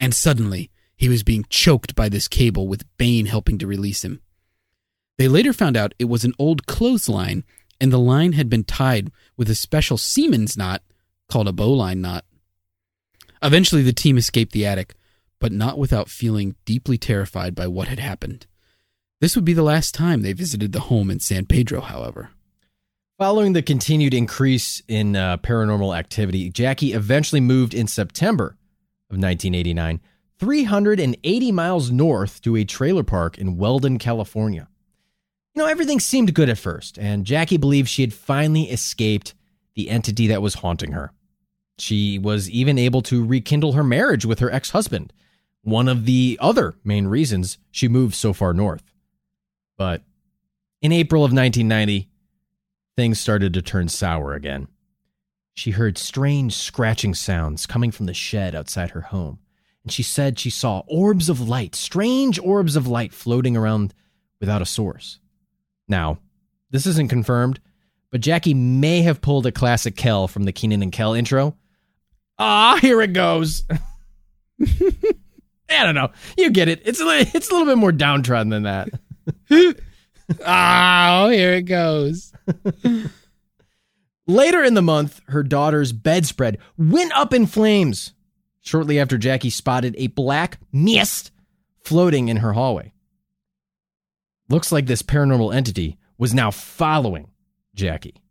[0.00, 4.20] and suddenly, he was being choked by this cable with Bain helping to release him.
[5.18, 7.44] They later found out it was an old clothesline,
[7.80, 10.82] and the line had been tied with a special seaman's knot
[11.28, 12.24] called a bowline knot.
[13.42, 14.94] Eventually, the team escaped the attic,
[15.38, 18.46] but not without feeling deeply terrified by what had happened.
[19.20, 22.30] This would be the last time they visited the home in San Pedro, however.
[23.18, 28.58] Following the continued increase in uh, paranormal activity, Jackie eventually moved in September
[29.08, 30.00] of 1989,
[30.38, 34.68] 380 miles north to a trailer park in Weldon, California.
[35.56, 39.32] You know, everything seemed good at first, and Jackie believed she had finally escaped
[39.74, 41.12] the entity that was haunting her.
[41.78, 45.14] She was even able to rekindle her marriage with her ex husband
[45.62, 48.84] one of the other main reasons she moved so far north.
[49.78, 50.02] But
[50.80, 52.08] in April of 1990,
[52.94, 54.68] things started to turn sour again.
[55.54, 59.38] She heard strange scratching sounds coming from the shed outside her home,
[59.82, 63.94] and she said she saw orbs of light, strange orbs of light floating around
[64.38, 65.18] without a source.
[65.88, 66.18] Now,
[66.70, 67.60] this isn't confirmed,
[68.10, 71.56] but Jackie may have pulled a classic Kel from the Kenan and Kel intro.
[72.38, 73.64] Ah, here it goes.
[74.60, 76.10] I don't know.
[76.36, 76.82] You get it.
[76.84, 78.88] It's a little, it's a little bit more downtrodden than that.
[80.46, 82.32] oh, here it goes.
[84.26, 88.12] Later in the month, her daughter's bedspread went up in flames
[88.60, 91.30] shortly after Jackie spotted a black mist
[91.82, 92.92] floating in her hallway.
[94.48, 97.30] Looks like this paranormal entity was now following
[97.74, 98.22] Jackie.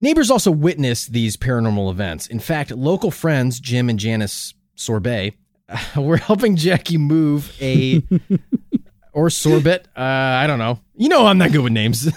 [0.00, 2.26] Neighbors also witnessed these paranormal events.
[2.26, 5.34] In fact, local friends Jim and Janice Sorbet
[5.96, 8.02] we're helping Jackie move a
[9.12, 9.86] or sorbet.
[9.96, 10.80] Uh, I don't know.
[10.94, 12.08] You know, I'm not good with names.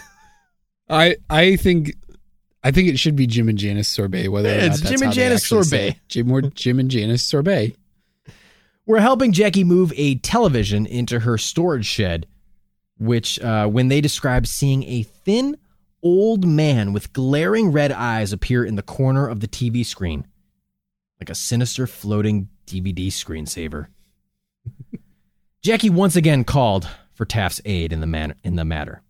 [0.89, 1.95] I I think
[2.63, 4.27] I think it should be Jim and Janice sorbet.
[4.29, 7.75] Whether yeah, it's Jim and Janice sorbet, Jim or Jim and Janice sorbet.
[8.85, 12.27] We're helping Jackie move a television into her storage shed,
[13.03, 15.57] which uh, when they describe seeing a thin
[16.01, 20.27] old man with glaring red eyes appear in the corner of the TV screen,
[21.19, 23.87] like a sinister floating DVD screensaver.
[25.61, 29.01] Jackie once again called for Taff's aid in the, man- in the matter.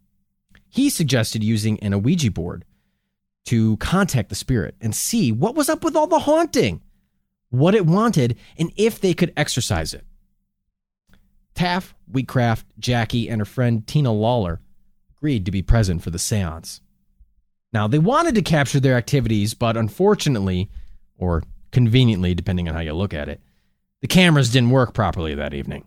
[0.70, 2.66] He suggested using an Ouija board
[3.46, 6.82] to contact the spirit and see what was up with all the haunting,
[7.50, 10.06] what it wanted, and if they could exorcise it.
[11.56, 14.60] Taff, Wheatcraft, Jackie, and her friend Tina Lawler
[15.18, 16.82] agreed to be present for the seance.
[17.72, 20.70] Now, they wanted to capture their activities, but unfortunately,
[21.18, 23.42] or conveniently, depending on how you look at it,
[24.02, 25.86] the cameras didn't work properly that evening.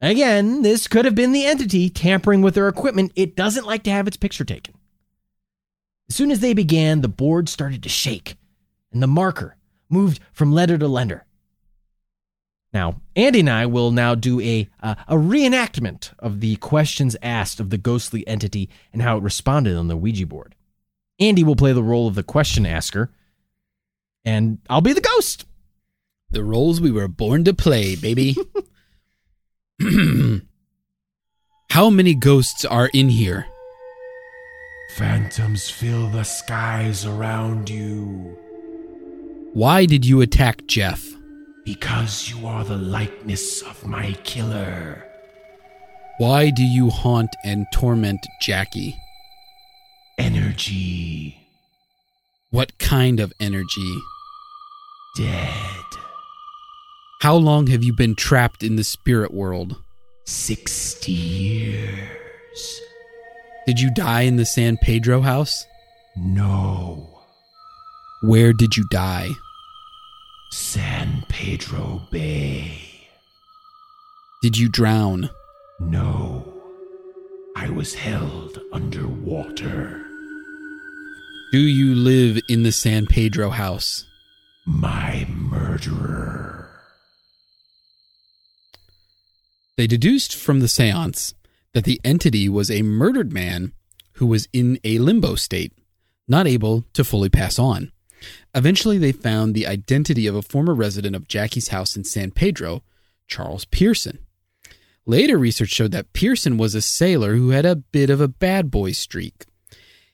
[0.00, 3.12] Again, this could have been the entity tampering with their equipment.
[3.14, 4.74] It doesn't like to have its picture taken.
[6.08, 8.36] As soon as they began, the board started to shake,
[8.92, 9.56] and the marker
[9.88, 11.24] moved from letter to letter.
[12.72, 17.60] Now, Andy and I will now do a uh, a reenactment of the questions asked
[17.60, 20.54] of the ghostly entity and how it responded on the Ouija board.
[21.20, 23.10] Andy will play the role of the question asker,
[24.24, 25.44] and I'll be the ghost.
[26.30, 28.36] The roles we were born to play, baby.
[31.70, 33.46] How many ghosts are in here?
[34.96, 38.36] Phantoms fill the skies around you.
[39.54, 41.02] Why did you attack Jeff?
[41.64, 45.04] Because you are the likeness of my killer.
[46.18, 48.96] Why do you haunt and torment Jackie?
[50.18, 51.38] Energy.
[52.50, 53.98] What kind of energy?
[55.16, 55.84] Dead.
[57.20, 59.76] How long have you been trapped in the spirit world?
[60.24, 62.80] Sixty years.
[63.66, 65.64] Did you die in the San Pedro house?
[66.16, 67.22] No.
[68.22, 69.28] Where did you die?
[70.52, 72.78] San Pedro Bay.
[74.42, 75.30] Did you drown?
[75.80, 76.44] No.
[77.56, 80.04] I was held underwater.
[81.52, 84.04] Do you live in the San Pedro house?
[84.66, 86.68] My murderer.
[89.78, 91.32] They deduced from the seance
[91.72, 93.72] that the entity was a murdered man
[94.16, 95.72] who was in a limbo state,
[96.28, 97.91] not able to fully pass on.
[98.54, 102.82] Eventually, they found the identity of a former resident of Jackie's house in San Pedro,
[103.26, 104.18] Charles Pearson.
[105.06, 108.70] Later research showed that Pearson was a sailor who had a bit of a bad
[108.70, 109.46] boy streak.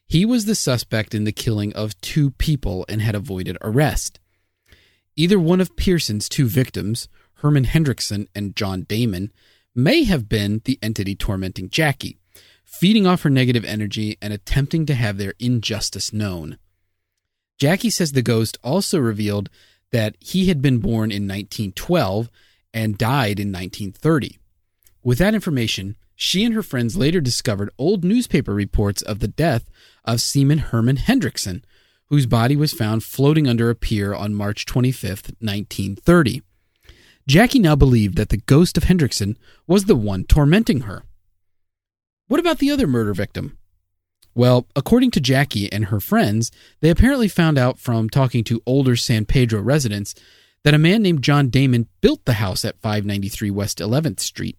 [0.07, 4.19] He was the suspect in the killing of two people and had avoided arrest.
[5.17, 9.33] Either one of Pearson's two victims, Herman Hendrickson and John Damon,
[9.75, 12.17] may have been the entity tormenting Jackie,
[12.65, 16.57] feeding off her negative energy and attempting to have their injustice known.
[17.59, 19.51] Jackie says the ghost also revealed
[19.91, 22.31] that he had been born in 1912
[22.73, 24.39] and died in 1930.
[25.03, 29.71] With that information, she and her friends later discovered old newspaper reports of the death
[30.05, 31.63] of Seaman Herman Hendrickson,
[32.07, 35.09] whose body was found floating under a pier on March 25,
[35.41, 36.43] 1930.
[37.27, 39.37] Jackie now believed that the ghost of Hendrickson
[39.67, 41.05] was the one tormenting her.
[42.27, 43.59] What about the other murder victim?
[44.39, 48.95] Well, according to Jackie and her friends, they apparently found out from talking to older
[48.95, 50.15] San Pedro residents
[50.63, 54.57] that a man named John Damon built the house at 593 West 11th Street.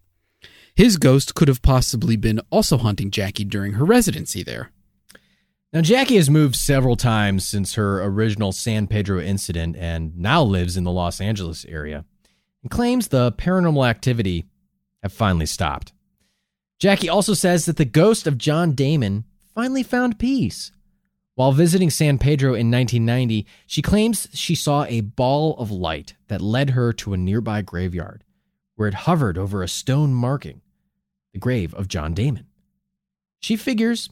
[0.76, 4.70] His ghost could have possibly been also haunting Jackie during her residency there.
[5.72, 10.76] Now, Jackie has moved several times since her original San Pedro incident and now lives
[10.76, 12.04] in the Los Angeles area
[12.64, 14.46] and claims the paranormal activity
[15.04, 15.94] have finally stopped.
[16.80, 19.24] Jackie also says that the ghost of John Damon
[19.60, 20.72] finally found peace.
[21.36, 26.40] While visiting San Pedro in 1990, she claims she saw a ball of light that
[26.40, 28.24] led her to a nearby graveyard,
[28.78, 30.62] where it hovered over a stone marking
[31.34, 32.46] the grave of John Damon.
[33.42, 34.10] She figures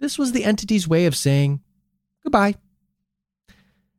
[0.00, 1.60] this was the entity's way of saying
[2.24, 2.56] goodbye.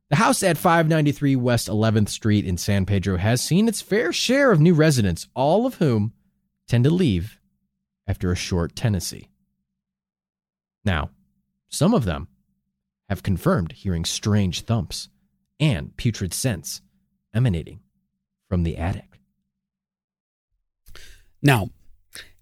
[0.10, 4.52] The house at 593 West 11th Street in San Pedro has seen its fair share
[4.52, 6.12] of new residents, all of whom
[6.68, 7.40] tend to leave
[8.06, 9.29] after a short tenancy.
[10.86, 11.12] Now,
[11.70, 12.28] some of them
[13.10, 15.10] have confirmed hearing strange thumps
[15.60, 16.82] and putrid scents
[17.34, 17.80] emanating
[18.48, 19.20] from the attic.
[21.42, 21.70] Now,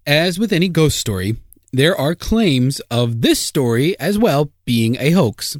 [0.06, 1.36] as with any ghost story,
[1.72, 5.56] there are claims of this story as well being a hoax.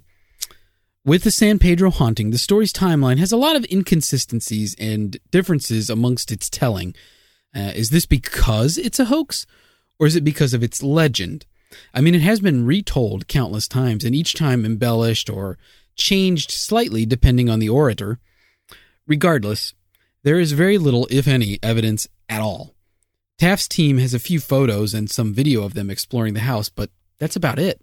[1.05, 5.89] With the San Pedro haunting, the story's timeline has a lot of inconsistencies and differences
[5.89, 6.95] amongst its telling.
[7.55, 9.47] Uh, is this because it's a hoax,
[9.99, 11.47] or is it because of its legend?
[11.93, 15.59] I mean, it has been retold countless times, and each time embellished or
[15.97, 18.19] changed slightly depending on the orator.
[19.07, 19.75] Regardless,
[20.23, 22.75] there is very little, if any, evidence at all.
[23.39, 26.91] Taff's team has a few photos and some video of them exploring the house, but
[27.19, 27.81] that's about it.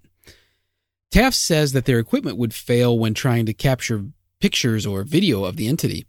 [1.11, 4.05] Taff says that their equipment would fail when trying to capture
[4.39, 6.05] pictures or video of the entity.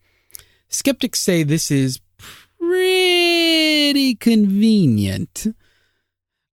[0.69, 2.01] Skeptics say this is
[2.59, 5.47] pretty convenient.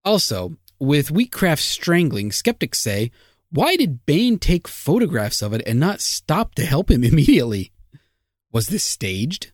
[0.05, 3.11] Also, with Wheatcraft strangling, skeptics say,
[3.51, 7.71] why did Bain take photographs of it and not stop to help him immediately?
[8.51, 9.51] Was this staged?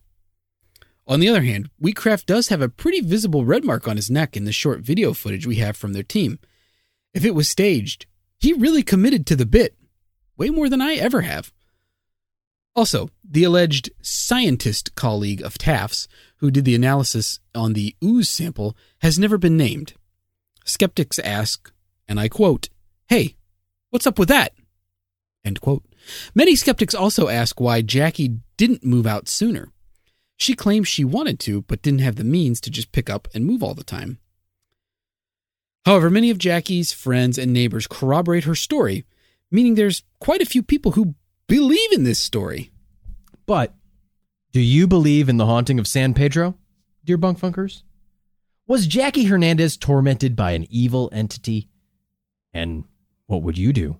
[1.06, 4.36] On the other hand, Wheatcraft does have a pretty visible red mark on his neck
[4.36, 6.38] in the short video footage we have from their team.
[7.12, 8.06] If it was staged,
[8.38, 9.76] he really committed to the bit,
[10.36, 11.52] way more than I ever have.
[12.76, 16.06] Also, the alleged scientist colleague of Taff's,
[16.36, 19.94] who did the analysis on the ooze sample, has never been named.
[20.70, 21.72] Skeptics ask,
[22.08, 22.68] and I quote,
[23.08, 23.36] Hey,
[23.90, 24.52] what's up with that?
[25.44, 25.84] End quote.
[26.34, 29.72] Many skeptics also ask why Jackie didn't move out sooner.
[30.36, 33.44] She claims she wanted to, but didn't have the means to just pick up and
[33.44, 34.18] move all the time.
[35.84, 39.04] However, many of Jackie's friends and neighbors corroborate her story,
[39.50, 41.14] meaning there's quite a few people who
[41.46, 42.70] believe in this story.
[43.46, 43.74] But
[44.52, 46.56] do you believe in the haunting of San Pedro,
[47.04, 47.82] dear bunk funkers?
[48.70, 51.66] Was Jackie Hernandez tormented by an evil entity?
[52.54, 52.84] And
[53.26, 53.96] what would you do?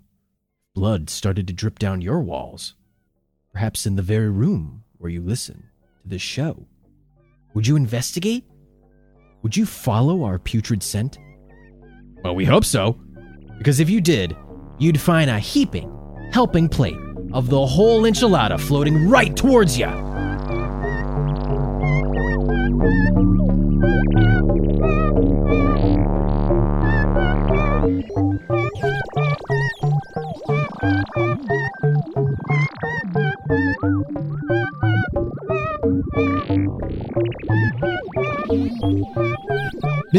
[0.77, 2.77] Blood started to drip down your walls,
[3.53, 5.65] perhaps in the very room where you listen
[6.03, 6.69] to this show.
[7.53, 8.45] Would you investigate?
[9.43, 11.19] Would you follow our putrid scent?
[12.23, 12.97] Well, we hope so,
[13.59, 14.37] because if you did,
[14.79, 15.93] you'd find a heaping,
[16.33, 17.01] helping plate
[17.33, 19.89] of the whole enchilada floating right towards you.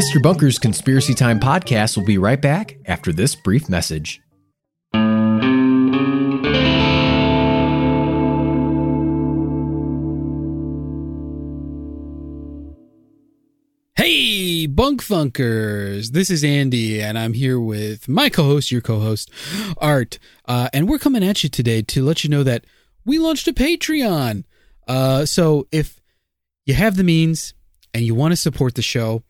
[0.02, 0.20] Mr.
[0.20, 4.20] Bunker's Conspiracy Time podcast will be right back after this brief message.
[13.94, 16.08] Hey, Bunk Funkers!
[16.08, 19.30] This is Andy, and I'm here with my co host, your co host,
[19.78, 20.18] Art.
[20.46, 22.64] Uh, and we're coming at you today to let you know that
[23.04, 24.42] we launched a Patreon.
[24.88, 26.00] Uh, so if
[26.66, 27.54] you have the means
[27.94, 29.22] and you want to support the show,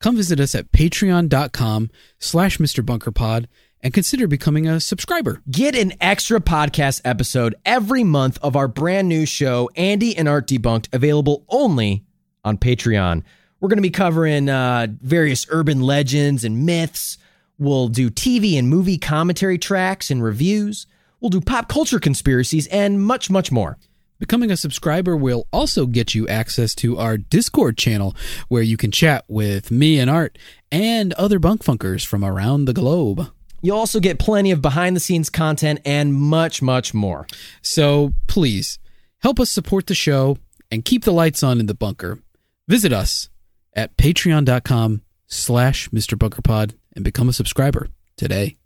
[0.00, 2.84] come visit us at patreon.com slash Mr.
[2.84, 3.46] Bunkerpod
[3.80, 5.42] and consider becoming a subscriber.
[5.50, 10.46] Get an extra podcast episode every month of our brand new show, Andy and Art
[10.48, 12.04] Debunked, available only
[12.44, 13.22] on Patreon.
[13.60, 17.18] We're going to be covering uh, various urban legends and myths.
[17.58, 20.86] We'll do TV and movie commentary tracks and reviews.
[21.20, 23.78] We'll do pop culture conspiracies and much, much more.
[24.18, 28.16] Becoming a subscriber will also get you access to our Discord channel
[28.48, 30.36] where you can chat with me and Art
[30.72, 33.30] and other bunk funkers from around the globe.
[33.62, 37.28] You'll also get plenty of behind the scenes content and much, much more.
[37.62, 38.80] So please
[39.20, 40.38] help us support the show
[40.70, 42.18] and keep the lights on in the bunker.
[42.66, 43.28] Visit us
[43.74, 46.18] at patreon.com slash Mr.
[46.18, 48.56] Bunkerpod and become a subscriber today.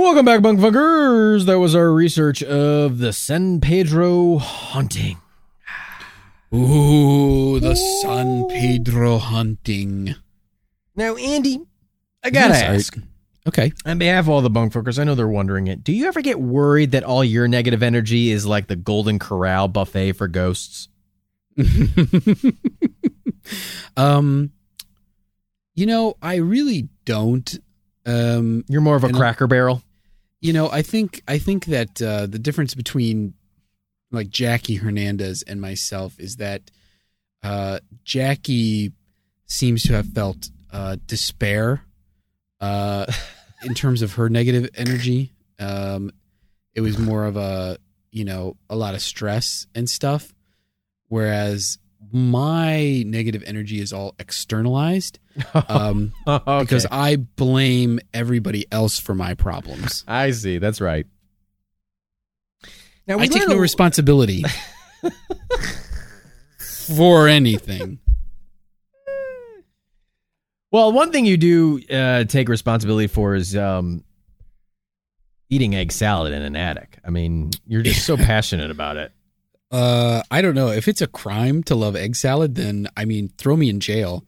[0.00, 1.44] Welcome back, Bunk Funkers.
[1.46, 5.18] That was our research of the San Pedro haunting.
[6.54, 10.14] Ooh, the San Pedro hunting.
[10.94, 11.58] Now, Andy,
[12.22, 12.74] I gotta Yes, Art.
[12.76, 12.96] ask.
[13.48, 13.72] Okay.
[13.86, 15.82] On behalf of all the bunk fuckers, I know they're wondering it.
[15.82, 19.66] Do you ever get worried that all your negative energy is like the Golden Corral
[19.66, 20.88] buffet for ghosts?
[23.96, 24.52] um,
[25.74, 27.58] you know, I really don't.
[28.06, 29.82] Um, You're more of a And, cracker barrel.
[30.40, 33.34] You know, I think I think that uh, the difference between
[34.10, 36.70] like Jackie Hernandez and myself is that
[37.42, 38.92] uh, Jackie
[39.46, 41.82] seems to have felt uh, despair
[42.60, 43.06] uh,
[43.62, 45.32] in terms of her negative energy.
[45.58, 46.12] Um,
[46.74, 47.78] it was more of a
[48.10, 50.32] you know a lot of stress and stuff,
[51.08, 51.78] whereas
[52.12, 55.18] my negative energy is all externalized
[55.68, 56.60] um, okay.
[56.60, 60.04] because I blame everybody else for my problems.
[60.06, 60.58] I see.
[60.58, 61.06] That's right.
[63.06, 64.44] Now I take no responsibility
[66.58, 67.98] for anything.
[70.70, 74.04] Well, one thing you do uh, take responsibility for is um,
[75.48, 76.98] eating egg salad in an attic.
[77.04, 79.12] I mean, you're just so passionate about it.
[79.70, 82.54] Uh, I don't know if it's a crime to love egg salad.
[82.54, 84.24] Then I mean, throw me in jail,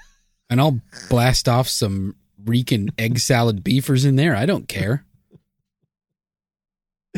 [0.50, 4.34] and I'll blast off some reeking egg salad beefers in there.
[4.34, 5.04] I don't care.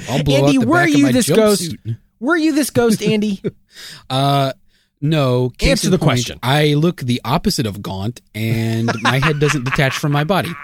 [0.08, 1.62] I'll blow Andy, out the were back of you my this ghost?
[1.72, 1.98] jumpsuit.
[2.20, 3.42] Were you this ghost, Andy?
[4.08, 4.52] Uh,
[5.00, 5.50] No.
[5.58, 6.38] case Answer the point, question.
[6.42, 10.50] I look the opposite of gaunt, and my head doesn't detach from my body.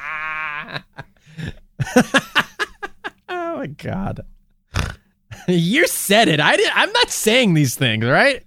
[3.31, 4.21] Oh my god.
[5.57, 6.41] you said it.
[6.41, 8.45] I did I'm not saying these things, right?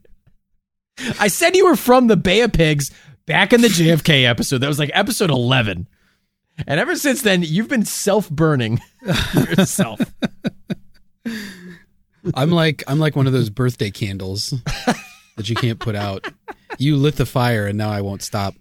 [1.19, 2.91] I said you were from the Bay of Pigs
[3.25, 4.59] back in the JFK episode.
[4.59, 5.87] That was like episode 11.
[6.67, 8.81] And ever since then, you've been self-burning
[9.33, 9.99] yourself.
[12.35, 14.49] I'm like I'm like one of those birthday candles
[15.37, 16.27] that you can't put out.
[16.77, 18.53] You lit the fire, and now I won't stop.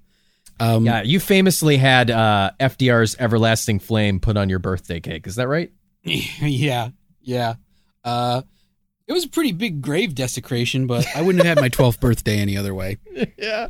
[0.59, 5.27] Um, yeah, you famously had uh, FDR's everlasting flame put on your birthday cake.
[5.27, 5.71] Is that right?
[6.03, 7.55] yeah, yeah.
[8.05, 8.43] Uh,
[9.07, 12.39] it was a pretty big grave desecration, but I wouldn't have had my 12th birthday
[12.39, 12.99] any other way.
[13.37, 13.69] yeah.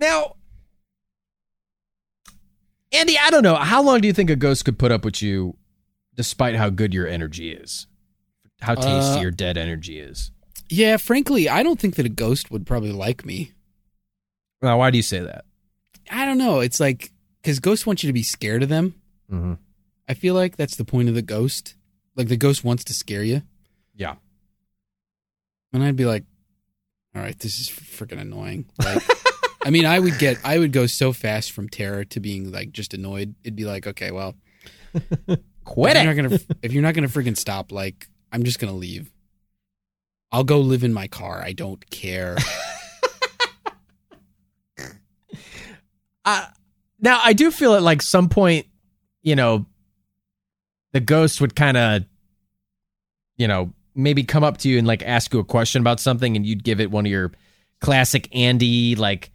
[0.00, 0.36] Now,
[2.92, 3.56] Andy, I don't know.
[3.56, 5.56] How long do you think a ghost could put up with you
[6.14, 7.86] despite how good your energy is?
[8.60, 10.30] How tasty Uh, your dead energy is?
[10.70, 13.52] Yeah, frankly, I don't think that a ghost would probably like me.
[14.62, 15.44] Now, why do you say that?
[16.10, 16.60] I don't know.
[16.60, 18.94] It's like because ghosts want you to be scared of them.
[19.30, 19.54] Mm-hmm.
[20.08, 21.74] I feel like that's the point of the ghost.
[22.18, 23.40] Like the ghost wants to scare you,
[23.94, 24.16] Yeah.
[25.72, 26.24] and I'd be like,
[27.14, 29.02] "All right, this is freaking annoying." Like,
[29.64, 32.72] I mean, I would get, I would go so fast from terror to being like
[32.72, 33.34] just annoyed.
[33.44, 34.34] It'd be like, okay, well,
[35.64, 38.72] Quit if you're not gonna, if you're not gonna freaking stop, like, I'm just gonna
[38.72, 39.10] leave.
[40.32, 41.40] I'll go live in my car.
[41.42, 42.36] I don't care.
[46.24, 46.44] Uh,
[47.00, 48.66] now, I do feel at like some point,
[49.22, 49.64] you know,
[50.98, 52.02] the ghost would kind of,
[53.36, 56.34] you know, maybe come up to you and like ask you a question about something,
[56.34, 57.32] and you'd give it one of your
[57.80, 59.30] classic Andy like.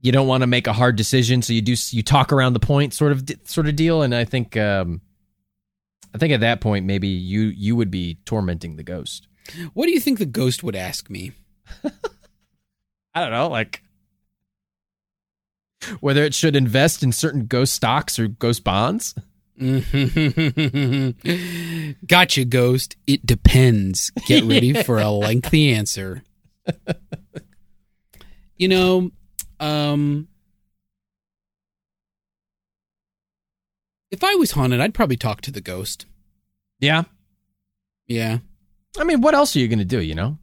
[0.00, 2.60] You don't want to make a hard decision, so you do you talk around the
[2.60, 4.02] point, sort of sort of deal.
[4.02, 5.00] And I think, um,
[6.14, 9.26] I think at that point, maybe you you would be tormenting the ghost.
[9.72, 11.32] what do you think the ghost would ask me?
[13.14, 13.82] I don't know, like
[16.00, 19.14] whether it should invest in certain ghost stocks or ghost bonds.
[22.06, 22.96] gotcha, ghost.
[23.06, 24.10] It depends.
[24.26, 26.22] Get ready for a lengthy answer.
[28.56, 29.10] You know,
[29.60, 30.28] um,
[34.10, 36.06] if I was haunted, I'd probably talk to the ghost.
[36.80, 37.04] Yeah,
[38.06, 38.38] Yeah.
[38.96, 40.00] I mean, what else are you gonna do?
[40.00, 40.38] You know,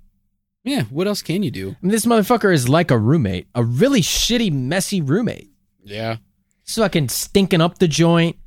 [0.64, 0.84] Yeah.
[0.84, 1.70] What else can you do?
[1.72, 5.52] I mean, this motherfucker is like a roommate, a really shitty, messy roommate.
[5.84, 6.18] Yeah.
[6.66, 8.38] Fucking stinking up the joint,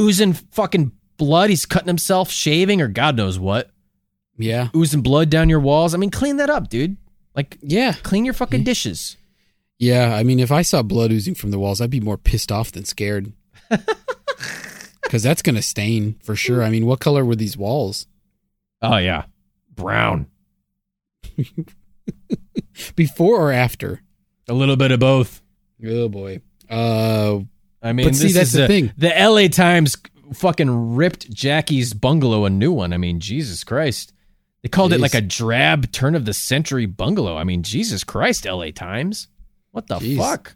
[0.00, 1.50] oozing fucking blood.
[1.50, 3.70] He's cutting himself, shaving, or God knows what,
[4.38, 4.68] Yeah.
[4.74, 5.94] oozing blood down your walls.
[5.94, 6.96] I mean, clean that up, dude.
[7.36, 7.92] Like, Yeah.
[8.02, 9.16] clean your fucking dishes.
[9.78, 10.14] Yeah.
[10.14, 12.72] I mean, if I saw blood oozing from the walls, I'd be more pissed off
[12.72, 13.32] than scared.
[15.02, 16.62] Because that's going to stain for sure.
[16.62, 18.06] I mean, what color were these walls?
[18.80, 19.24] Oh yeah,
[19.74, 20.28] brown.
[22.94, 24.02] Before or after?
[24.48, 25.42] A little bit of both.
[25.84, 26.40] Oh, boy.
[26.68, 27.40] Uh,
[27.82, 28.92] I mean, But see, that's is the a- thing.
[28.96, 29.96] The LA Times
[30.34, 32.92] fucking ripped Jackie's bungalow a new one.
[32.92, 34.12] I mean, Jesus Christ.
[34.62, 37.36] They called it like a drab turn of the century bungalow.
[37.38, 39.28] I mean, Jesus Christ, LA Times.
[39.70, 40.18] What the Jeez.
[40.18, 40.54] fuck?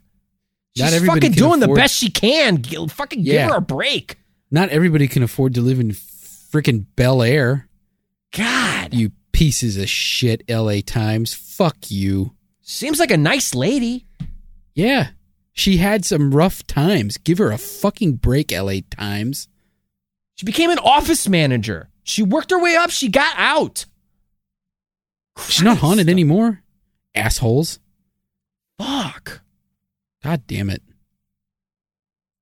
[0.77, 2.61] She's fucking doing the best she can.
[2.61, 3.47] G- Fucking give Yeah.
[3.49, 4.17] her a break.
[4.51, 7.67] not everybody can afford to live in freaking Bel Air.
[8.31, 8.93] God.
[8.93, 11.33] You pieces of shit, LA Times.
[11.33, 12.33] Fuck you.
[12.61, 14.05] Seems like a nice lady.
[14.75, 15.09] Yeah.
[15.57, 17.15] She had some rough times.
[17.17, 19.47] Give her a fucking break, LA Times.
[20.35, 21.89] She became an office manager.
[22.03, 22.89] She worked her way up.
[22.89, 23.85] She got out.
[25.47, 26.61] She's not haunted anymore.
[27.15, 27.79] Assholes.
[28.77, 29.41] Fuck.
[30.21, 30.83] God damn it.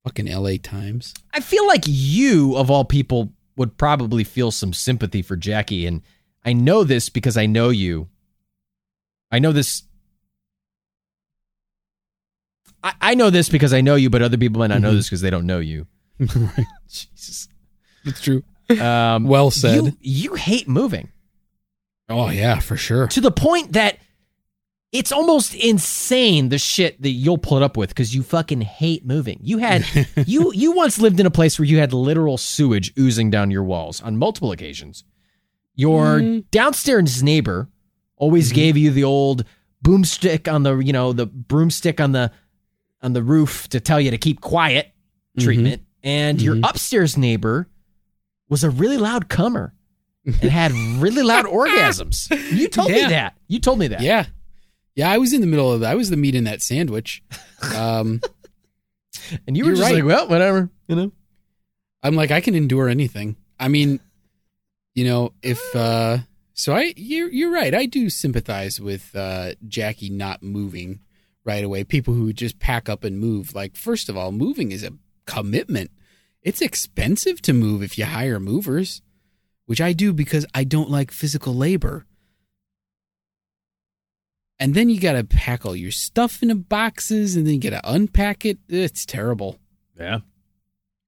[0.04, 1.14] Fucking LA Times.
[1.32, 5.86] I feel like you, of all people, would probably feel some sympathy for Jackie.
[5.86, 6.02] And
[6.44, 8.10] I know this because I know you.
[9.32, 9.84] I know this.
[12.84, 14.96] I, I know this because I know you, but other people might not know Mhm.
[14.98, 15.88] this because they don't know you.
[16.20, 16.66] right.
[16.90, 17.48] Jesus.
[18.06, 18.44] It's true.
[18.80, 19.76] Um, Well said.
[19.86, 21.10] You, you hate moving
[22.10, 23.08] Oh, yeah, for sure.
[23.08, 23.98] to the point that
[24.92, 29.40] it's almost insane the shit that you'll put up with because you fucking hate moving.
[29.42, 29.86] You had
[30.28, 33.64] you you once lived in a place where you had literal sewage oozing down your
[33.64, 35.04] walls on multiple occasions.
[35.76, 36.44] Your Mm.
[36.52, 37.70] downstairs neighbor
[38.18, 38.56] always Mhm.
[38.56, 39.46] gave you the old
[39.84, 42.32] boomstick on the you know the broomstick on the
[43.04, 44.92] on the roof to tell you to keep quiet
[45.40, 46.70] treatment, and your Mhm.
[46.70, 47.68] upstairs neighbor
[48.50, 49.74] was a really loud comer
[50.26, 52.30] and had really loud orgasms.
[52.58, 53.36] You told me that.
[53.48, 54.02] You told me that.
[54.02, 54.26] Yeah.
[54.96, 55.92] Yeah, I was in the middle of that.
[55.92, 57.24] I was the meat in that sandwich.
[57.76, 58.22] Um,
[59.48, 59.96] And you were just right.
[59.96, 61.12] like, well, whatever, you know.
[62.02, 63.38] I'm like, I can endure anything.
[63.60, 64.00] I mean,
[64.96, 66.20] you know, if uh
[66.54, 67.74] So I you're you're right.
[67.74, 71.00] I do sympathize with uh, Jackie not moving
[71.46, 71.84] right away.
[71.84, 73.54] People who just pack up and move.
[73.56, 74.94] Like first of all, moving is a
[75.26, 75.92] commitment.
[76.42, 79.02] It's expensive to move if you hire movers,
[79.66, 82.06] which I do because I don't like physical labor.
[84.60, 87.82] And then you got to pack all your stuff into boxes and then you got
[87.82, 88.60] to unpack it.
[88.70, 89.60] It's terrible.
[90.00, 90.20] Yeah.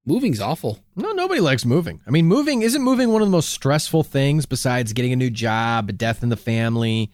[0.05, 0.79] Moving's awful.
[0.95, 2.01] No, nobody likes moving.
[2.05, 5.29] I mean, moving isn't moving one of the most stressful things besides getting a new
[5.29, 7.11] job, a death in the family.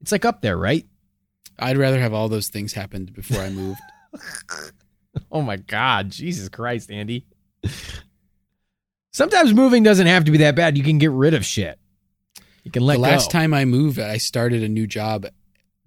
[0.00, 0.86] It's like up there, right?
[1.60, 3.80] I'd rather have all those things happen before I moved.
[5.32, 6.10] Oh my God.
[6.10, 7.26] Jesus Christ, Andy.
[9.12, 10.78] Sometimes moving doesn't have to be that bad.
[10.78, 11.78] You can get rid of shit.
[12.62, 13.38] You can let the last go.
[13.38, 15.26] time I moved, I started a new job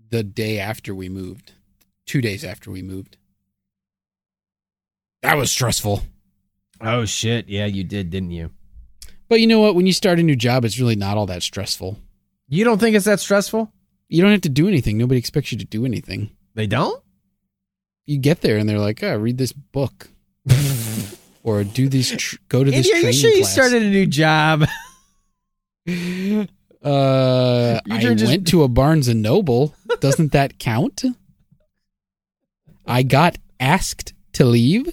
[0.10, 1.54] the day after we moved,
[2.06, 3.18] two days after we moved.
[5.22, 6.04] That was stressful.
[6.82, 7.48] Oh shit.
[7.48, 8.52] Yeah, you did, didn't you?
[9.30, 9.76] But you know what?
[9.76, 11.98] When you start a new job, it's really not all that stressful.
[12.50, 13.72] You don't think it's that stressful?
[14.14, 15.00] You don't have to do anything.
[15.00, 16.30] Nobody expects you to do anything.
[16.54, 17.02] They don't?
[18.06, 20.08] You get there and they're like, "Oh, read this book."
[21.44, 23.54] or do these tr- go to this Andy, are you sure you class.
[23.54, 24.66] started a new job?
[26.84, 29.74] Uh, I just- went to a Barnes and Noble.
[30.02, 31.04] Doesn't that count?
[32.86, 34.88] I got asked to leave.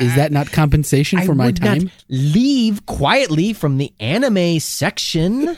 [0.00, 1.90] Is that not compensation for I my time?
[2.08, 5.56] leave quietly from the anime section.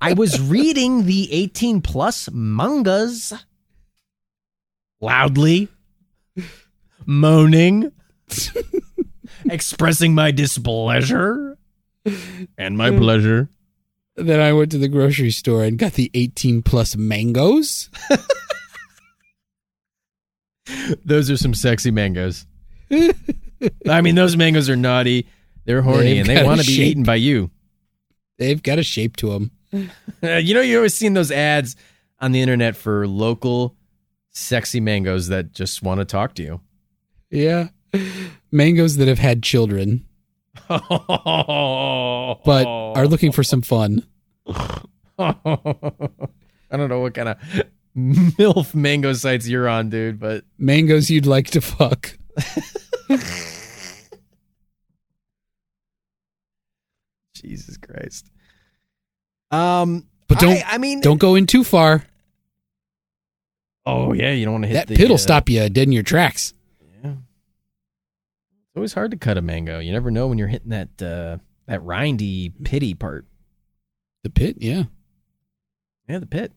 [0.00, 3.32] I was reading the 18 plus mangas
[5.00, 5.68] loudly,
[7.06, 7.92] moaning,
[9.46, 11.56] expressing my displeasure
[12.58, 13.48] and my pleasure.
[14.16, 17.90] Then I went to the grocery store and got the 18 plus mangoes.
[21.04, 22.46] Those are some sexy mangoes.
[22.90, 25.26] I mean, those mangoes are naughty.
[25.64, 27.50] They're horny They've and they want to be eaten by you.
[28.38, 29.50] They've got a shape to them.
[30.22, 31.76] Uh, you know, you always seen those ads
[32.20, 33.76] on the internet for local
[34.30, 36.60] sexy mangoes that just want to talk to you.
[37.28, 37.68] Yeah.
[38.52, 40.06] Mangoes that have had children
[40.68, 40.88] but
[42.44, 44.02] but are looking for some fun.
[45.18, 45.34] I
[46.70, 47.38] don't know what kind of
[47.96, 52.18] MILF mango sites you're on, dude, but Mangoes you'd like to fuck.
[57.44, 58.30] Jesus Christ.
[59.50, 62.04] Um, But don't I, I mean, don't go in too far.
[63.86, 65.92] Oh yeah, you don't want to hit That the, pit'll uh, stop you dead in
[65.92, 66.54] your tracks.
[67.02, 67.10] Yeah.
[67.10, 69.78] It's always hard to cut a mango.
[69.78, 73.26] You never know when you're hitting that uh, that rindy pitty part.
[74.22, 74.84] The pit, yeah.
[76.08, 76.52] Yeah, the pit.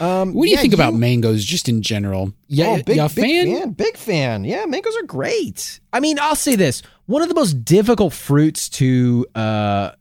[0.00, 2.32] Um, What do you yeah, think about mangoes just in general?
[2.46, 3.70] Yeah, oh, big, big fan?
[3.72, 4.44] Big fan.
[4.44, 5.80] Yeah, mangoes are great.
[5.92, 9.92] I mean, I'll say this: one of the most difficult fruits to uh,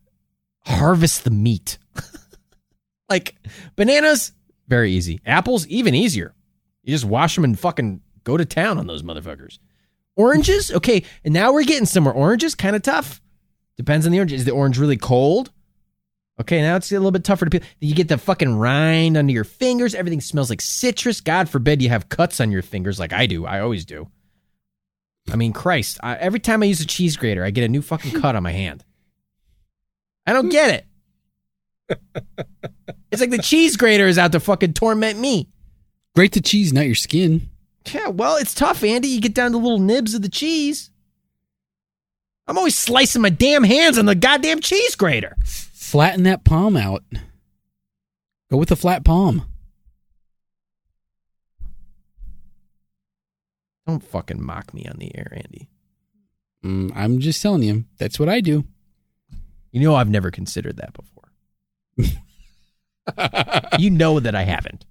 [0.66, 1.78] harvest the meat.
[3.10, 3.36] like
[3.76, 4.34] bananas,
[4.68, 5.20] very easy.
[5.26, 6.34] Apples, even easier.
[6.84, 9.60] You just wash them and fucking go to town on those motherfuckers.
[10.16, 12.14] Oranges, okay, and now we're getting somewhere.
[12.14, 13.22] Oranges, kind of tough.
[13.78, 14.34] Depends on the orange.
[14.34, 15.52] Is the orange really cold?
[16.40, 17.68] Okay, now it's a little bit tougher to peel.
[17.80, 19.96] You get the fucking rind under your fingers.
[19.96, 21.20] Everything smells like citrus.
[21.20, 23.46] God forbid you have cuts on your fingers like I do.
[23.46, 24.08] I always do.
[25.32, 25.98] I mean, Christ.
[26.04, 28.44] I, every time I use a cheese grater, I get a new fucking cut on
[28.44, 28.84] my hand.
[30.26, 30.86] I don't get
[31.90, 31.98] it.
[33.12, 35.50] it's like the cheese grater is out to fucking torment me.
[36.16, 37.50] Grate the cheese, not your skin.
[37.94, 39.08] Yeah, well, it's tough, Andy.
[39.08, 40.92] You get down to little nibs of the cheese.
[42.48, 45.36] I'm always slicing my damn hands on the goddamn cheese grater.
[45.88, 47.06] Flatten that palm out.
[48.52, 49.46] Go with the flat palm.
[53.88, 55.70] Don't fucking mock me on the air, Andy.
[56.62, 58.66] Mm, I'm just telling you, that's what I do.
[59.72, 61.32] You know I've never considered that before.
[63.80, 64.86] you know that I haven't.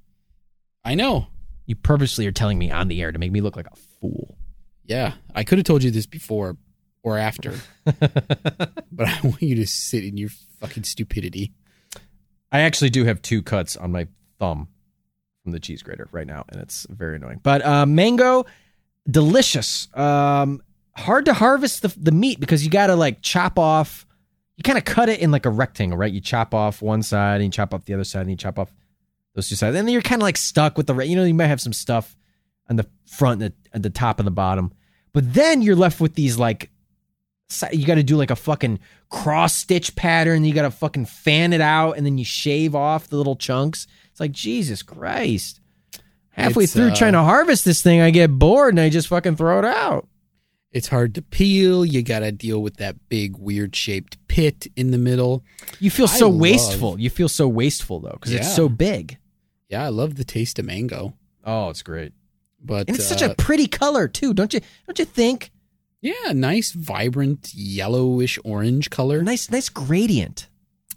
[0.83, 1.27] I know.
[1.67, 4.39] You purposely are telling me on the air to make me look like a fool.
[4.83, 6.57] Yeah, I could have told you this before
[7.03, 8.01] or after, but
[8.99, 10.31] I want you to sit in your
[10.61, 11.53] fucking stupidity.
[12.53, 14.07] I actually do have two cuts on my
[14.39, 14.69] thumb
[15.43, 17.41] from the cheese grater right now, and it's very annoying.
[17.43, 18.47] But uh, mango,
[19.09, 19.89] delicious.
[19.95, 20.63] Um,
[20.97, 24.07] hard to harvest the the meat because you got to like chop off.
[24.57, 26.13] You kind of cut it in like a rectangle, right?
[26.13, 28.59] You chop off one side and you chop off the other side and you chop
[28.59, 28.73] off
[29.35, 30.97] those two sides, and then you're kind of like stuck with the.
[30.99, 32.17] You know, you might have some stuff
[32.69, 34.73] on the front, and the, at the top, and the bottom,
[35.13, 36.71] but then you're left with these like.
[37.73, 40.45] You got to do like a fucking cross stitch pattern.
[40.45, 43.87] You got to fucking fan it out, and then you shave off the little chunks.
[44.11, 45.61] It's like Jesus Christ.
[46.31, 49.09] Halfway It's, through uh, trying to harvest this thing, I get bored and I just
[49.09, 50.07] fucking throw it out.
[50.73, 51.87] It's hard to peel.
[51.87, 55.43] You got to deal with that big weird shaped pit in the middle.
[55.81, 57.01] You feel so love- wasteful.
[57.01, 59.17] You feel so wasteful though because it's so big.
[59.71, 62.13] Yeah, I love the taste of mango, Oh, it's great.
[62.63, 64.61] but And it's such uh, a pretty color too, don't you?
[64.87, 65.51] Don't you think?
[66.07, 69.23] Yeah, nice vibrant yellowish orange color.
[69.23, 70.49] Nice, nice gradient.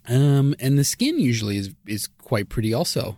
[0.07, 3.17] Um, and the skin usually is is quite pretty also.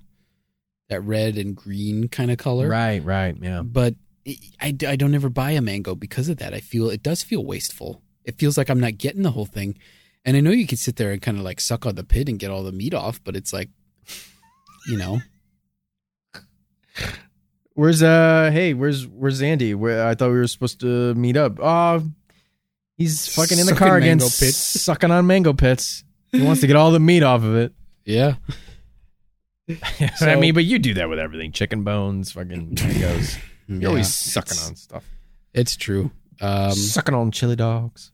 [0.89, 2.67] That red and green kind of color.
[2.67, 3.61] Right, right, yeah.
[3.61, 3.95] But
[4.27, 6.53] I, I don't ever buy a mango because of that.
[6.53, 8.01] I feel it does feel wasteful.
[8.25, 9.77] It feels like I'm not getting the whole thing.
[10.23, 12.29] And I know you could sit there and kind of like suck on the pit
[12.29, 13.69] and get all the meat off, but it's like,
[14.87, 15.21] you know,
[17.81, 18.51] Where's uh?
[18.53, 19.73] Hey, where's where's Andy?
[19.73, 21.57] Where I thought we were supposed to meet up.
[21.59, 22.03] Oh,
[22.95, 24.55] he's fucking in the Sucking car again, mango pits.
[24.55, 26.03] sucking on mango pits.
[26.31, 27.73] He wants to get all the meat off of it.
[28.05, 28.35] yeah.
[29.99, 33.39] I So- mean, but you do that with everything: chicken bones, fucking mangoes.
[33.67, 35.03] You're Yeah, always sucking on stuff.
[35.55, 36.11] It's true.
[36.39, 38.11] Um, sucking on chili dogs.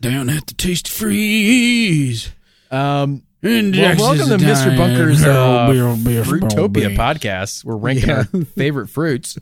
[0.00, 2.30] down at the Taste Freeze.
[2.70, 4.76] Um, In well, welcome to Mr.
[4.76, 7.64] Bunker's uh, Fruitopia podcast.
[7.64, 8.24] We're ranking Yeah.
[8.34, 9.38] our favorite fruits.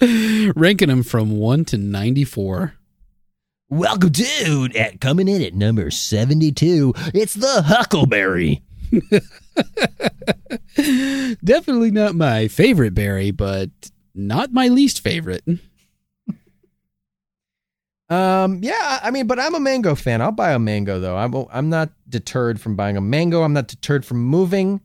[0.00, 2.74] Ranking them from 1 to 94.
[3.70, 4.76] Welcome dude.
[4.76, 6.92] at coming in at number seventy-two.
[7.14, 8.62] It's the Huckleberry.
[11.44, 13.68] Definitely not my favorite berry, but
[14.14, 15.44] not my least favorite.
[18.10, 20.22] Um, yeah, I- mean, but I'm a mango fan.
[20.22, 21.16] I'll buy a mango though.
[21.16, 23.42] I'm I'm not deterred from buying a mango.
[23.42, 24.80] I'm not deterred from moving.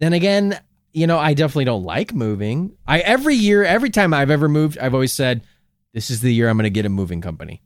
[0.00, 0.58] Then again,
[0.92, 2.76] you know, I definitely don't like moving.
[2.86, 5.42] I every year, every time I've ever moved, I've always said,
[5.94, 7.62] "This is the year I'm going to get a moving company."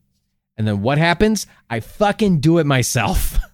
[0.57, 1.47] And then what happens?
[1.68, 3.39] I fucking do it myself.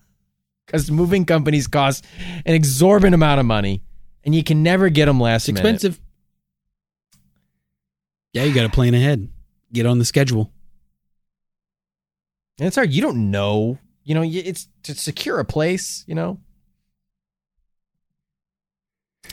[0.67, 2.05] Because moving companies cost
[2.45, 3.85] an exorbitant amount of money,
[4.25, 5.75] and you can never get them last It's minute.
[5.75, 6.01] expensive.
[8.33, 9.29] Yeah, you got to plan ahead.
[9.73, 10.53] Get on the schedule.
[12.59, 12.93] And it's hard.
[12.93, 13.79] You don't know.
[14.05, 16.05] You know, it's to secure a place.
[16.07, 16.41] You know.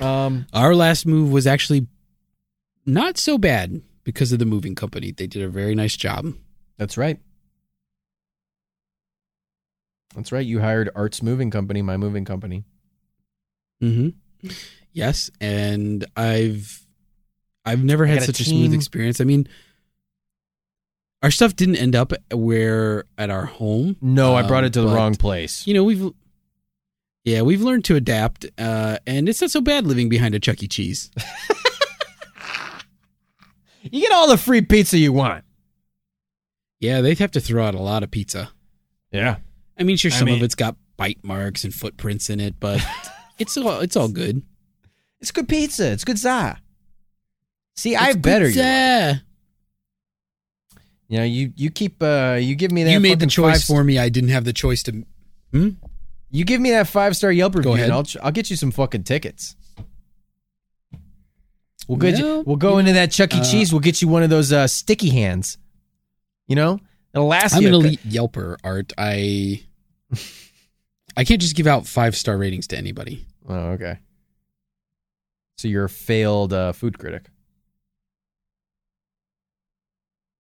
[0.02, 0.48] Um.
[0.54, 1.88] Our last move was actually
[2.86, 5.12] not so bad because of the moving company.
[5.12, 6.34] They did a very nice job.
[6.78, 7.20] That's right.
[10.16, 10.46] That's right.
[10.46, 12.66] You hired Arts Moving Company, my moving company.
[13.82, 14.50] Mm-hmm.
[14.92, 16.86] Yes, and I've
[17.66, 19.20] I've never had a such a smooth experience.
[19.20, 19.48] I mean,
[21.24, 23.96] our stuff didn't end up where at our home.
[24.02, 25.66] No, I Um, brought it to the but, wrong place.
[25.66, 26.12] You know, we've
[27.24, 30.62] yeah, we've learned to adapt, uh, and it's not so bad living behind a Chuck
[30.62, 30.68] E.
[30.68, 31.10] Cheese.
[33.92, 35.44] You get all the free pizza you want.
[36.80, 38.50] Yeah, they have to throw out a lot of pizza.
[39.12, 39.38] Yeah.
[39.78, 42.56] I mean, sure, I some mean- of it's got bite marks and footprints in it,
[42.62, 42.82] but
[43.40, 44.42] it's all it's all good.
[45.20, 45.92] It's good pizza.
[45.92, 46.60] It's good za.
[47.76, 49.20] See, I better you.
[51.10, 53.84] You know, you you keep uh you give me that You made the choice for
[53.84, 54.00] me.
[54.00, 55.06] I didn't have the choice to.
[55.52, 55.70] Hmm?
[56.32, 57.86] You give me that five star Yelp review, ahead.
[57.86, 59.56] and I'll I'll get you some fucking tickets.
[61.88, 63.40] We'll get you, Well, go you into that Chuck E.
[63.40, 63.74] uh, Cheese.
[63.74, 65.58] We'll get you one of those uh, sticky hands.
[66.48, 66.80] You know,
[67.14, 68.94] it'll last I'm an elite Yelper, Art.
[68.98, 69.64] I
[71.18, 73.26] I can't just give out five star ratings to anybody.
[73.48, 74.00] Oh, okay.
[75.58, 77.26] So you're a failed uh, food critic.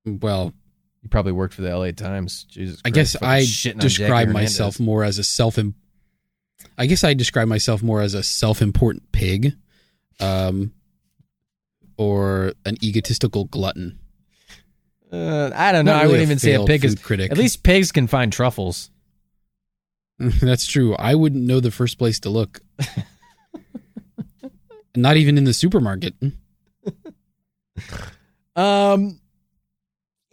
[0.05, 0.53] Well,
[1.01, 1.93] You probably worked for the L.A.
[1.93, 2.45] Times.
[2.45, 5.57] Jesus, I Christ, guess I describe myself more as a self.
[6.77, 9.53] I guess I describe myself more as a self important pig,
[10.19, 10.73] um,
[11.97, 13.99] or an egotistical glutton.
[15.11, 15.93] Uh, I don't know.
[15.93, 16.95] Not I wouldn't even say a pig is.
[16.95, 17.31] critic.
[17.31, 18.89] At least pigs can find truffles.
[20.19, 20.95] That's true.
[20.95, 22.61] I wouldn't know the first place to look.
[24.95, 26.13] Not even in the supermarket.
[28.55, 29.19] Um,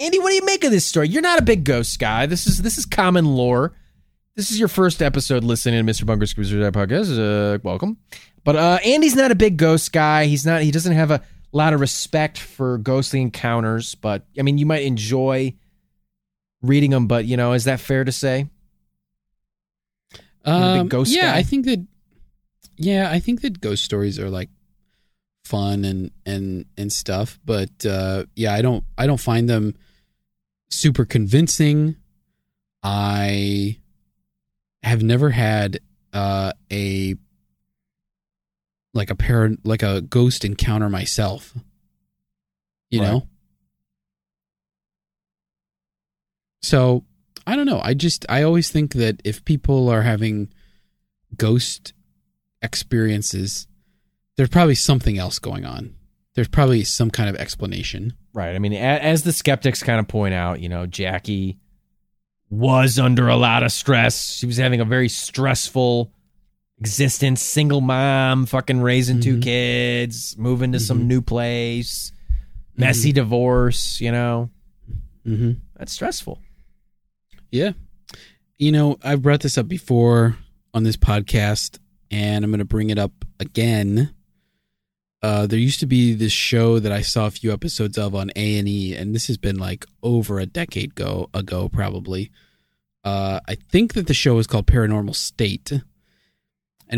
[0.00, 1.08] Andy, what do you make of this story?
[1.08, 2.24] You're not a big ghost guy.
[2.24, 3.74] This is this is common lore.
[4.34, 6.06] This is your first episode listening to Mr.
[6.06, 7.18] Bunker's Cruiser podcast.
[7.18, 7.98] Uh, welcome.
[8.42, 10.24] But uh, Andy's not a big ghost guy.
[10.24, 10.62] He's not.
[10.62, 11.20] He doesn't have a
[11.52, 13.94] lot of respect for ghostly encounters.
[13.94, 15.54] But I mean, you might enjoy
[16.62, 17.06] reading them.
[17.06, 18.48] But you know, is that fair to say?
[20.46, 21.36] Um, ghost yeah, guy?
[21.36, 21.86] I think that.
[22.78, 24.48] Yeah, I think that ghost stories are like
[25.44, 27.38] fun and and and stuff.
[27.44, 29.74] But uh, yeah, I don't I don't find them
[30.70, 31.96] super convincing.
[32.82, 33.78] I
[34.82, 35.80] have never had
[36.12, 37.14] uh, a
[38.94, 41.54] like a par like a ghost encounter myself.
[42.90, 43.06] You Right.
[43.06, 43.28] know.
[46.62, 47.04] So
[47.46, 47.80] I don't know.
[47.82, 50.52] I just I always think that if people are having
[51.36, 51.92] ghost
[52.62, 53.66] experiences,
[54.36, 55.94] there's probably something else going on.
[56.36, 58.14] there's probably some kind of explanation.
[58.32, 58.54] Right.
[58.54, 61.58] I mean, as the skeptics kind of point out, you know, Jackie
[62.48, 64.32] was under a lot of stress.
[64.34, 66.12] She was having a very stressful
[66.78, 69.42] existence, single mom, fucking raising two Mhm.
[69.42, 71.06] kids, moving to some Mhm.
[71.06, 72.12] new place,
[72.76, 74.50] messy divorce, you know.
[75.26, 75.52] Mm-hmm.
[75.76, 76.40] That's stressful.
[77.50, 77.72] Yeah.
[78.58, 80.36] You know, I've brought this up before
[80.72, 81.78] on this podcast,
[82.10, 84.10] and I'm going to bring it up again.
[85.22, 88.30] Uh, there used to be this show that I saw a few episodes of on
[88.36, 92.30] A and E, and this has been like over a decade go ago, probably.
[93.04, 95.82] Uh, I think that the show was called Paranormal State, and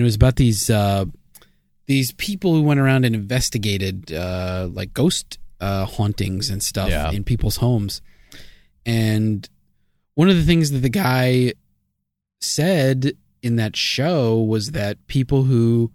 [0.03, 1.05] it was about these uh,
[1.87, 7.11] these people who went around and investigated uh, like ghost uh, hauntings and stuff Yeah.
[7.11, 8.03] in people's homes.
[8.87, 9.49] And
[10.15, 11.55] one of the things that the guy
[12.41, 13.13] said
[13.43, 15.91] in that show was that people who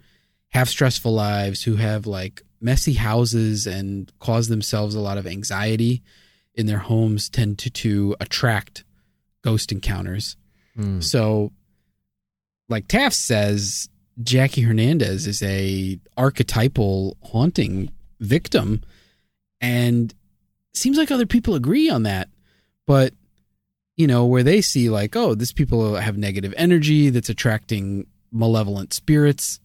[0.51, 6.01] have stressful lives, who have like messy houses and cause themselves a lot of anxiety
[6.55, 8.83] in their homes, tend to, to attract
[9.43, 10.35] ghost encounters.
[10.75, 10.99] Hmm.
[11.01, 11.51] So,
[12.69, 13.89] like Taff says,
[14.23, 18.83] Jackie Hernandez is a archetypal haunting victim,
[19.61, 20.13] and
[20.73, 22.29] seems like other people agree on that.
[22.85, 23.13] But
[23.97, 28.93] you know, where they see like, oh, this people have negative energy that's attracting malevolent
[28.93, 29.59] spirits.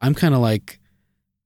[0.00, 0.80] I'm kind of like,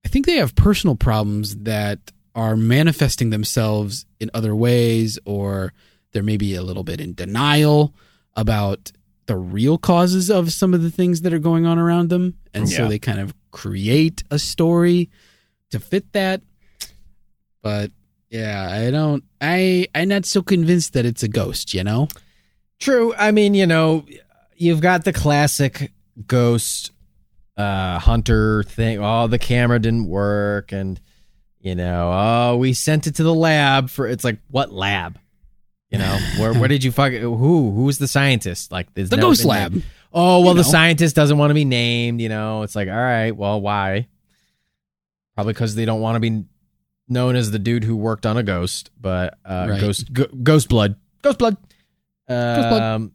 [0.04, 1.98] I think they have personal problems that
[2.34, 5.72] are manifesting themselves in other ways, or
[6.12, 7.94] they're maybe a little bit in denial
[8.34, 8.92] about
[9.26, 12.36] the real causes of some of the things that are going on around them.
[12.54, 15.10] And so they kind of create a story
[15.70, 16.42] to fit that.
[17.62, 17.90] But
[18.30, 22.08] yeah, I don't I I'm not so convinced that it's a ghost, you know?
[22.78, 23.14] True.
[23.16, 24.04] I mean, you know,
[24.56, 25.92] you've got the classic
[26.26, 26.91] ghost
[27.56, 28.98] uh hunter thing.
[29.02, 31.00] Oh, the camera didn't work and
[31.60, 35.18] you know, oh, we sent it to the lab for it's like what lab?
[35.90, 38.72] You know, where where did you fuck who who's the scientist?
[38.72, 39.72] Like The ghost lab.
[39.72, 39.84] named.
[40.12, 40.70] Oh, well You the know.
[40.70, 42.62] scientist doesn't want to be named, you know.
[42.62, 44.08] It's like, all right, well, why?
[45.34, 46.44] Probably cuz they don't want to be
[47.08, 49.80] known as the dude who worked on a ghost, but uh Right.
[49.80, 50.96] ghost go, ghost blood.
[51.22, 51.56] Ghost blood.
[52.26, 52.82] blood.
[52.82, 53.12] Um,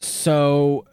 [0.00, 0.86] so,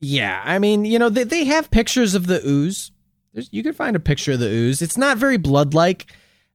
[0.00, 2.90] yeah, I mean, you know, they, they have pictures of the ooze.
[3.32, 4.82] There's, you can find a picture of the ooze.
[4.82, 6.12] It's not very blood like,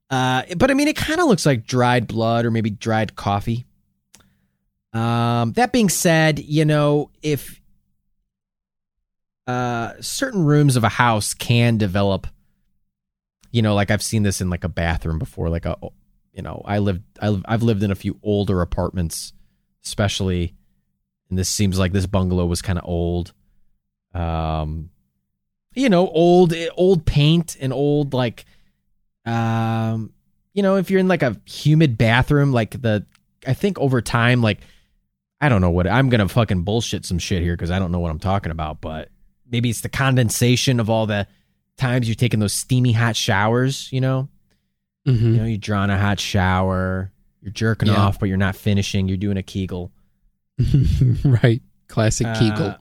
[0.10, 3.66] uh, but I mean, it kind of looks like dried blood or maybe dried coffee.
[4.94, 7.62] Um, that being said, you know, if
[9.48, 12.28] uh, certain rooms of a house can develop,
[13.52, 15.78] you know, like I've seen this in like a bathroom before, like a
[16.36, 19.32] you know, I lived, I, I've lived in a few older apartments,
[19.86, 20.54] especially,
[21.30, 23.34] and this seems like this bungalow was kind of old.
[24.14, 24.90] Um,
[25.74, 28.46] you know, old, old paint and old like,
[29.26, 30.14] um,
[30.54, 33.06] you know, if you're in like a humid bathroom, like the,
[33.46, 34.60] I think over time, like,
[35.42, 38.00] I don't know what I'm gonna fucking bullshit some shit here because I don't know
[38.00, 39.10] what I'm talking about, but
[39.50, 41.28] maybe it's the condensation of all the
[41.78, 44.30] times you're taking those steamy hot showers, you know.
[45.06, 45.26] Mm-hmm.
[45.34, 47.12] You know, you draw in a hot shower,
[47.42, 47.98] you're jerking Yeah.
[47.98, 49.08] off, but you're not finishing.
[49.10, 49.92] You're doing a Kegel.
[51.26, 51.62] right.
[51.88, 52.76] Classic Uh, Kegel.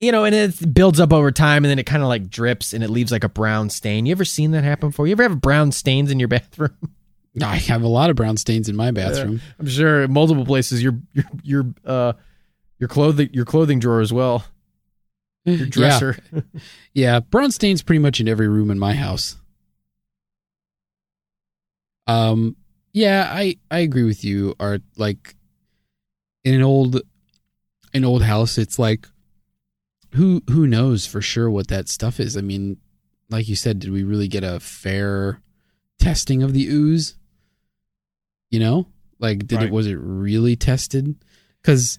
[0.00, 2.72] You know, and it builds up over time, and then it kind of like drips,
[2.74, 4.04] and it leaves like a brown stain.
[4.06, 5.06] You ever seen that happen before?
[5.06, 6.76] You ever have brown stains in your bathroom?
[7.42, 9.40] I have a lot of brown stains in my bathroom.
[9.58, 10.82] I'm sure multiple places.
[10.82, 12.12] Your your your uh
[12.78, 14.44] your clothing your clothing drawer as well.
[15.44, 16.18] Your dresser.
[16.32, 16.40] Yeah.
[16.94, 19.36] yeah, brown stains pretty much in every room in my house.
[22.06, 22.56] Um
[22.92, 24.54] yeah, I I agree with you.
[24.60, 25.34] Art like
[26.44, 27.00] in an old
[27.92, 29.08] an old house, it's like
[30.12, 32.36] who who knows for sure what that stuff is.
[32.36, 32.76] I mean,
[33.30, 35.40] like you said, did we really get a fair
[35.98, 37.16] testing of the ooze?
[38.50, 38.86] You know?
[39.18, 39.66] Like did Right.
[39.66, 41.14] it was it really tested?
[41.62, 41.98] Cuz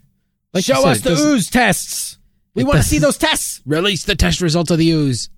[0.54, 2.18] like Show said, us the ooze tests.
[2.54, 3.62] We want to see those tests.
[3.66, 5.30] release the test results of the ooze.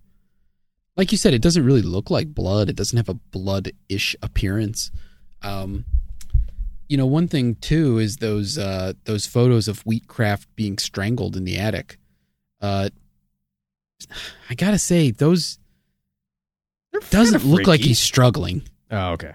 [0.96, 2.70] Like you said, it doesn't really look like blood.
[2.70, 4.92] It doesn't have a blood-ish appearance.
[5.42, 5.86] Um,
[6.90, 11.44] you know, one thing too is those uh, those photos of Wheatcraft being strangled in
[11.44, 11.98] the attic.
[12.62, 12.90] Uh,
[14.50, 15.60] I gotta say, those
[17.10, 18.64] doesn't look like he's struggling.
[18.90, 19.34] Oh, okay.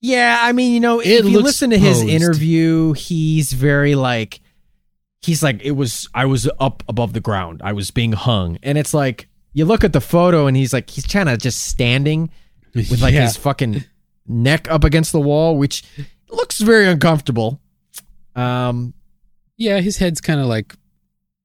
[0.00, 2.08] Yeah, I mean, you know, It if you listen to his posed.
[2.10, 4.40] interview, he's very like
[5.20, 7.60] he's like it was I was up above the ground.
[7.64, 8.58] I was being hung.
[8.62, 11.64] And it's like you look at the photo and he's like he's kind of just
[11.66, 12.30] standing
[12.74, 13.22] with like Yeah.
[13.22, 13.84] his fucking
[14.26, 15.84] neck up against the wall, which
[16.32, 17.60] looks very uncomfortable.
[18.34, 18.94] Um
[19.56, 20.74] yeah, his head's kind of like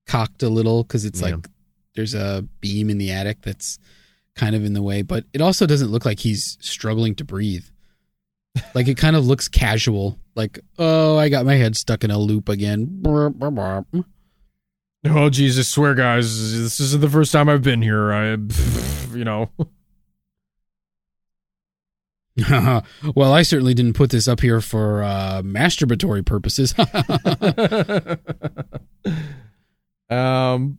[0.08, 1.36] cocked a little because it's Yeah.
[1.36, 1.48] like
[1.96, 3.80] there's a beam in the attic that's
[4.36, 7.66] kind of in the way, but it also doesn't look like he's struggling to breathe.
[8.74, 10.18] Like it kind of looks casual.
[10.36, 13.02] Like, oh, I got my head stuck in a loop again.
[15.06, 18.12] Oh Jesus, swear guys, this isn't the first time I've been here.
[18.12, 18.32] I,
[19.16, 19.50] you know.
[23.16, 26.74] well, I certainly didn't put this up here for uh, masturbatory purposes.
[30.10, 30.78] um.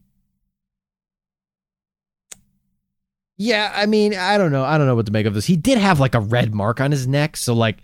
[3.40, 4.64] Yeah, I mean, I don't know.
[4.64, 5.46] I don't know what to make of this.
[5.46, 7.78] He did have like a red mark on his neck, so like,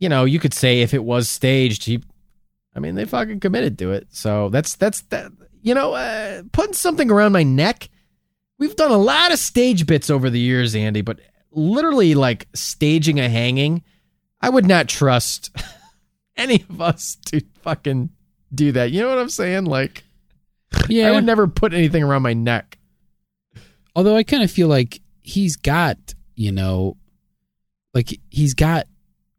[0.00, 2.02] you know, you could say if it was staged, he.
[2.74, 4.08] I mean, they fucking committed to it.
[4.10, 5.32] So that's that's that.
[5.62, 7.88] You know, uh, putting something around my neck.
[8.58, 11.20] We've done a lot of stage bits over the years, Andy, but
[11.50, 13.82] literally like staging a hanging,
[14.40, 15.50] I would not trust
[16.36, 18.10] any of us to fucking
[18.54, 18.90] do that.
[18.90, 19.64] You know what I'm saying?
[19.64, 20.04] Like,
[20.88, 22.78] yeah, I would never put anything around my neck.
[23.96, 25.98] Although I kind of feel like he's got,
[26.34, 26.96] you know,
[27.94, 28.86] like he's got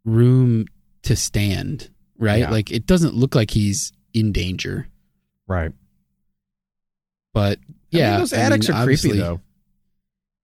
[0.05, 0.65] room
[1.03, 2.39] to stand, right?
[2.39, 2.49] Yeah.
[2.49, 4.87] Like it doesn't look like he's in danger.
[5.47, 5.71] Right.
[7.33, 9.39] But I yeah, mean, those I attics mean, are creepy though.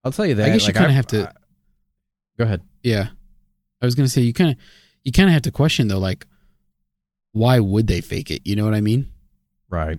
[0.04, 0.46] I'll tell you that.
[0.48, 1.32] I guess you kinda have to- I-
[2.38, 2.62] go ahead.
[2.82, 3.08] Yeah.
[3.80, 4.56] I was gonna say you kind of
[5.04, 6.26] you kind of have to question though, like
[7.32, 8.42] why would they fake it?
[8.44, 9.10] You know what I mean?
[9.68, 9.98] Right.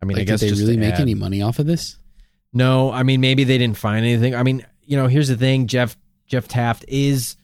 [0.00, 1.98] I mean, like, I guess did they really make add- any money off of this?
[2.52, 4.34] No, I mean maybe they didn't find anything.
[4.34, 5.96] I mean, you know, here's the thing, Jeff
[6.26, 7.36] Jeff Taff is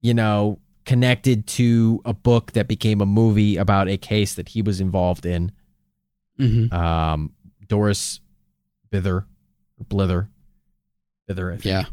[0.00, 4.62] you know, connected to a book that became a movie about a case that he
[4.62, 5.50] was involved in.
[6.38, 6.72] Mm-hmm.
[6.74, 7.32] Um
[7.66, 8.20] Doris
[8.92, 9.24] Bither
[9.78, 10.28] or Blither.
[11.28, 11.64] Bither, I think.
[11.64, 11.84] Yeah.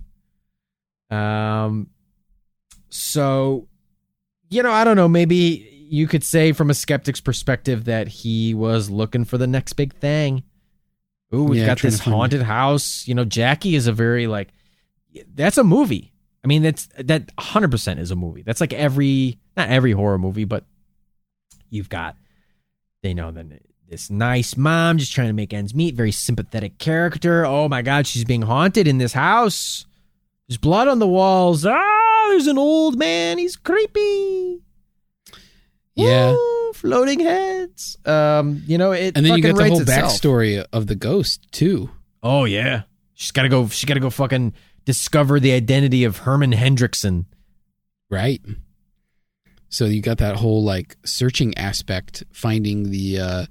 [1.14, 1.90] Um,
[2.90, 3.68] so,
[4.50, 5.08] you know, I don't know.
[5.08, 9.74] Maybe you could say from a skeptic's perspective that he was looking for the next
[9.74, 10.44] big thing.
[11.34, 13.08] Ooh, we've Yeah, got this haunted house.
[13.08, 14.50] You know, Jackie is a very like,
[15.34, 16.12] that's a movie.
[16.44, 18.42] I mean, that's that 100% is a movie.
[18.42, 20.66] That's like every, not every horror movie, but
[21.70, 22.18] you've got,
[23.02, 23.60] they know then
[23.90, 27.46] this nice mom just trying to make ends meet, very sympathetic character.
[27.46, 29.86] Oh my God, she's being haunted in this house.
[30.48, 31.66] There's blood on the walls.
[31.66, 33.38] Ah, there's an old man.
[33.38, 34.60] He's creepy.
[35.96, 36.32] Yeah.
[36.32, 37.98] Woo, floating heads.
[38.06, 39.16] Um, you know it.
[39.16, 40.12] And then you get the whole itself.
[40.14, 41.90] backstory of the ghost too.
[42.22, 42.84] Oh yeah,
[43.14, 43.68] she's got to go.
[43.68, 44.54] She got to go fucking
[44.86, 47.26] discover the identity of Herman Hendrickson.
[48.10, 48.42] Right.
[49.70, 53.46] So you got that whole like searching aspect, finding the uh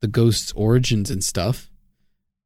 [0.00, 1.70] the ghost's origins and stuff.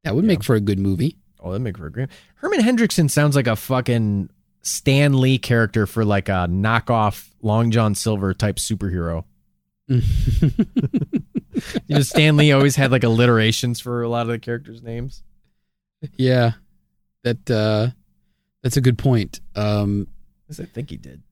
[0.03, 0.29] That would Yeah.
[0.29, 1.17] make for a good movie.
[1.45, 2.09] Oh, that make for a great.
[2.37, 4.29] Herman Hendrickson sounds like a fucking
[4.63, 9.23] Stan Lee character for like a knockoff Long John Silver type superhero.
[11.87, 15.23] You know, Stan Lee always had like alliterations for a lot of the characters' names.
[16.17, 16.51] yeah.
[17.23, 17.91] That uh
[18.61, 19.39] that's a good point.
[19.55, 20.07] Um
[20.49, 21.23] As I think he did.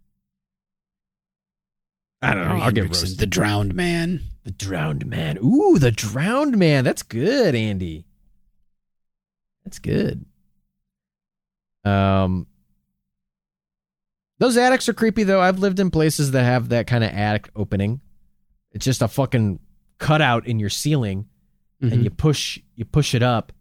[2.22, 2.56] I don't know.
[2.64, 3.20] I'll get Hendrickson, roasted.
[3.20, 4.22] the drowned man.
[4.46, 5.38] The drowned man.
[5.44, 6.86] Ooh, the drowned man.
[6.86, 8.06] That's good, Andy.
[9.74, 10.24] That's good.
[11.84, 12.46] Um
[14.38, 15.42] Those attics are creepy though.
[15.42, 18.02] I've lived in places that have that kind of attic opening.
[18.72, 19.60] It's just a fucking
[19.98, 21.26] cutout in your ceiling
[21.82, 21.92] Mhm.
[21.92, 23.52] and you push you push it up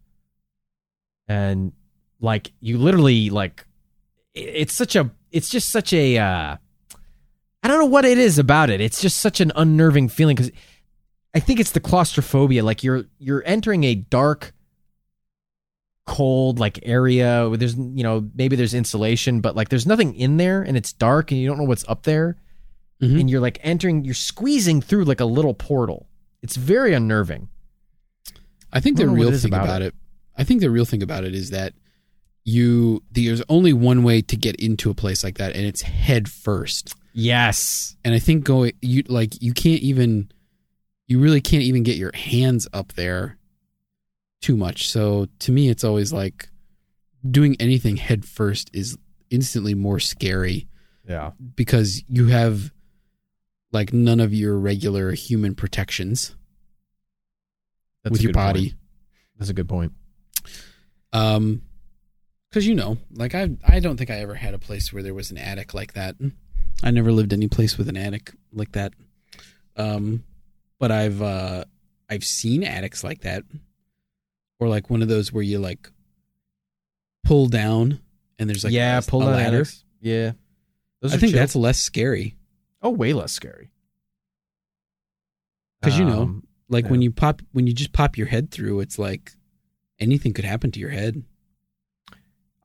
[1.27, 1.71] and
[2.19, 3.65] like you literally like
[4.35, 6.57] it's such a it's just such a uh
[7.63, 8.81] I don't know what it is about it.
[8.81, 10.51] It's just such an unnerving feeling cuz
[11.33, 14.53] I think it's the claustrophobia like you're you're entering a dark
[16.05, 20.35] cold like area where there's you know maybe there's insulation but like there's nothing in
[20.37, 22.37] there and it's dark and you don't know what's up there
[23.01, 23.19] Mhm.
[23.21, 26.07] and you're like entering you're squeezing through like a little portal.
[26.41, 27.49] It's very unnerving.
[28.71, 29.95] I think I the don't know what real thing about about it.
[30.37, 31.73] I think the real thing about it is that
[32.45, 36.29] you there's only one way to get into a place like that and it's head
[36.29, 36.95] first.
[37.13, 37.95] Yes.
[38.03, 40.31] And I think going you like you can't even
[41.07, 43.37] you really can't even get your hands up there
[44.43, 44.89] too much.
[44.89, 46.49] So to me it's always like
[47.29, 48.97] doing anything head first is
[49.29, 50.67] instantly more scary
[51.07, 51.31] Yeah.
[51.55, 52.71] because you have
[53.71, 56.35] like none of your regular human protections
[58.03, 58.69] That's with your body.
[58.71, 58.79] point.
[59.37, 59.93] That's a good point.
[61.13, 61.61] Um,
[62.49, 65.13] because you know, like I, I don't think I ever had a place where there
[65.15, 66.15] was an attic like that.
[66.83, 68.93] I never lived any place with an attic like that.
[69.75, 70.23] Um,
[70.79, 71.63] but I've, uh,
[72.09, 73.43] I've seen attics like that,
[74.59, 75.89] or like one of those where you like
[77.23, 77.99] pull down
[78.39, 79.55] and there's like yeah, a, pull a down ladder.
[79.57, 79.83] attics.
[80.01, 80.31] Yeah.
[81.01, 81.39] Those I think chill.
[81.39, 82.35] that's less scary
[82.81, 83.71] oh way less scary.
[85.81, 86.91] because you know, Um, like yeah.
[86.91, 89.31] when you pop when you just pop your head through, it's like
[89.99, 91.23] anything could happen to your head.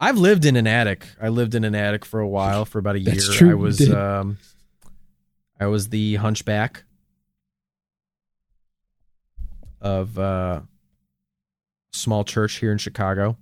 [0.01, 1.06] I've lived in an attic.
[1.20, 3.15] I lived in an attic for a while, for about a year.
[3.15, 4.39] That's true, I was um
[5.60, 6.85] I was the hunchback
[9.81, 10.60] of uh
[11.98, 13.36] small church here in Chicago.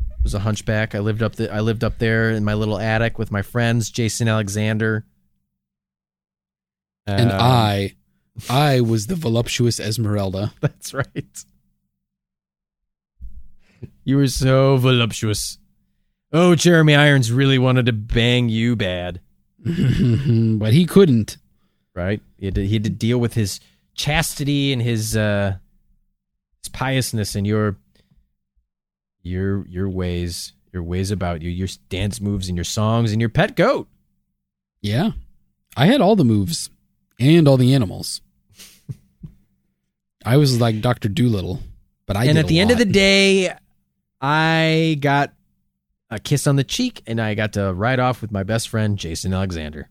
[0.00, 0.94] It was a hunchback.
[0.94, 3.90] I lived up the I lived up there in my little attic with my friends,
[3.90, 5.04] Jason Alexander.
[7.06, 7.94] And Um, I,
[8.48, 10.52] I was the voluptuous Esmeralda.
[10.60, 11.44] That's right.
[14.04, 15.58] You were so voluptuous.
[16.32, 19.20] Oh, Jeremy Irons really wanted to bang you bad,
[19.64, 21.36] but he couldn't.
[21.94, 22.22] right?
[22.38, 23.60] He had to, he had to deal with his
[23.94, 25.56] chastity and his uh
[26.62, 27.76] his piousness and your
[29.22, 33.30] your your ways, your ways about you, your dance moves and your songs and your
[33.30, 33.88] pet goat.
[34.80, 35.12] Yeah.
[35.76, 36.70] I had all the moves
[37.18, 38.20] and all the animals.
[40.24, 41.08] I was like Dr.
[41.08, 41.60] Dolittle,
[42.06, 43.54] but I and at the end of the day,
[44.20, 45.32] I got
[46.10, 48.98] a kiss on the cheek and I got to ride off with my best friend
[48.98, 49.88] Jason Alexander.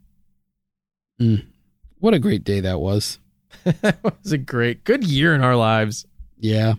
[1.99, 3.19] what a great day that was.
[3.81, 6.05] that was a great, good year in our lives.
[6.39, 6.73] Yeah.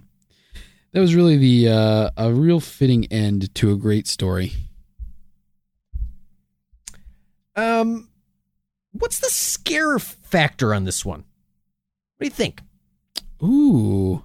[0.93, 4.53] That was really the uh, a real fitting end to a great story.
[7.57, 8.09] Um,
[8.93, 11.20] what's the scare factor on this one?
[11.20, 12.61] What do you think?
[13.43, 14.24] Ooh.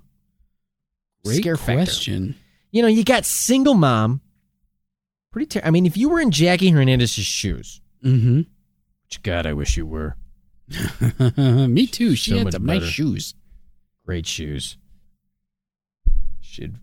[1.25, 1.73] Great Scare factor.
[1.85, 2.35] question.
[2.71, 4.21] You know, you got single mom.
[5.31, 5.47] Pretty.
[5.47, 8.37] Ter- I mean, if you were in Jackie Hernandez's shoes, Mm-hmm.
[9.05, 10.15] which God, I wish you were.
[11.37, 12.15] Me too.
[12.15, 13.33] She So had some nice shoes.
[14.05, 14.77] Great shoes.
[16.41, 16.75] She'd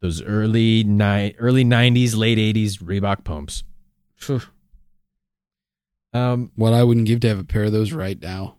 [0.00, 3.64] those early ni- early nineties, late eighties Reebok pumps.
[6.12, 8.56] Um, What I wouldn't give to have a pair of those right now.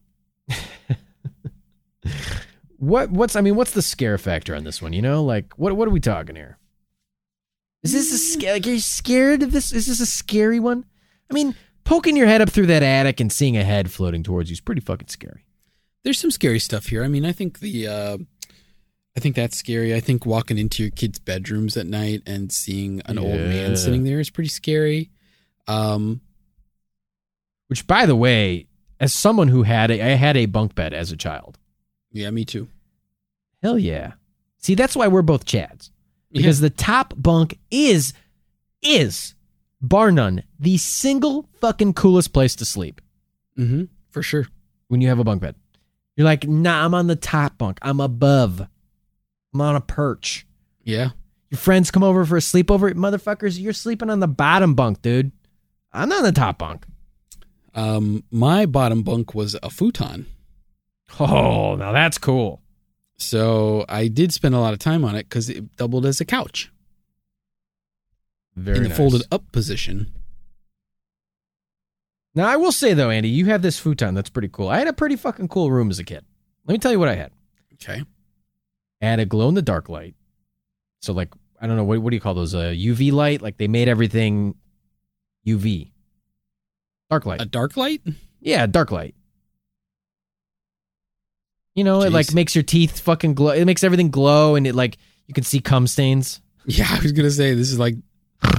[2.77, 4.93] what what's I mean, what's the scare factor on this one?
[4.93, 6.57] You know, like what what are we talking here?
[7.83, 8.53] Is this a scare?
[8.53, 9.71] Like, are you scared of this?
[9.71, 10.85] Is this a scary one?
[11.31, 11.55] I mean,
[11.89, 14.61] poking your head up through that attic and seeing a head floating towards you is
[14.61, 15.43] pretty fucking scary.
[16.03, 17.03] There's some scary stuff here.
[17.03, 18.17] I mean, I think the uh
[19.17, 19.95] I think that's scary.
[19.95, 24.03] I think walking into your kids' bedrooms at night and seeing an old man sitting
[24.03, 25.09] there is pretty scary.
[25.67, 26.21] Um
[27.67, 28.67] Which, by the way,
[28.99, 31.57] as someone who had a, I had a bunk bed as a child.
[32.11, 32.67] yeah, me too.
[33.63, 34.13] Hell yeah.
[34.59, 35.89] See, that's why we're both Chads.
[36.31, 38.13] Because the top bunk is,
[38.83, 39.33] is,
[39.81, 43.01] bar none, the single fucking coolest place to sleep
[43.55, 44.47] hmm For sure.
[44.87, 45.55] when you have a bunk bed.
[46.15, 47.77] You're like, nah, I'm on the top bunk.
[47.81, 48.67] I'm above.
[49.53, 50.45] I'm on a perch.
[50.83, 51.09] Yeah.
[51.49, 52.91] Your friends come over for a sleepover.
[52.93, 55.31] Motherfuckers, you're sleeping on the bottom bunk, dude.
[55.93, 56.85] I'm not on the top bunk.
[57.73, 60.25] Um my bottom bunk was a futon.
[61.19, 62.61] Oh, now that's cool.
[63.17, 66.25] So I did spend a lot of time on it because it doubled as a
[66.25, 66.71] couch
[68.59, 68.97] Very in the nice.
[68.97, 70.11] folded up position.
[72.35, 74.69] Now, I will say though, Andy, you have this futon that's pretty cool.
[74.69, 76.23] I had a pretty fucking cool room as a kid.
[76.65, 77.31] Let me tell you what I had.
[77.73, 78.03] Okay.
[79.01, 80.15] I had a glow in the dark light.
[81.01, 82.53] So like I don't know what what do you call those?
[82.53, 83.41] A UV light?
[83.41, 84.55] Like they made everything
[85.47, 85.91] UV.
[87.09, 87.41] Dark light.
[87.41, 88.01] A dark light?
[88.39, 89.15] yeah, dark light.
[91.75, 93.51] You know, it like makes your teeth fucking glow.
[93.51, 96.41] It makes everything glow, and it like you can see cum stains.
[96.65, 97.95] Yeah, I was gonna say this is like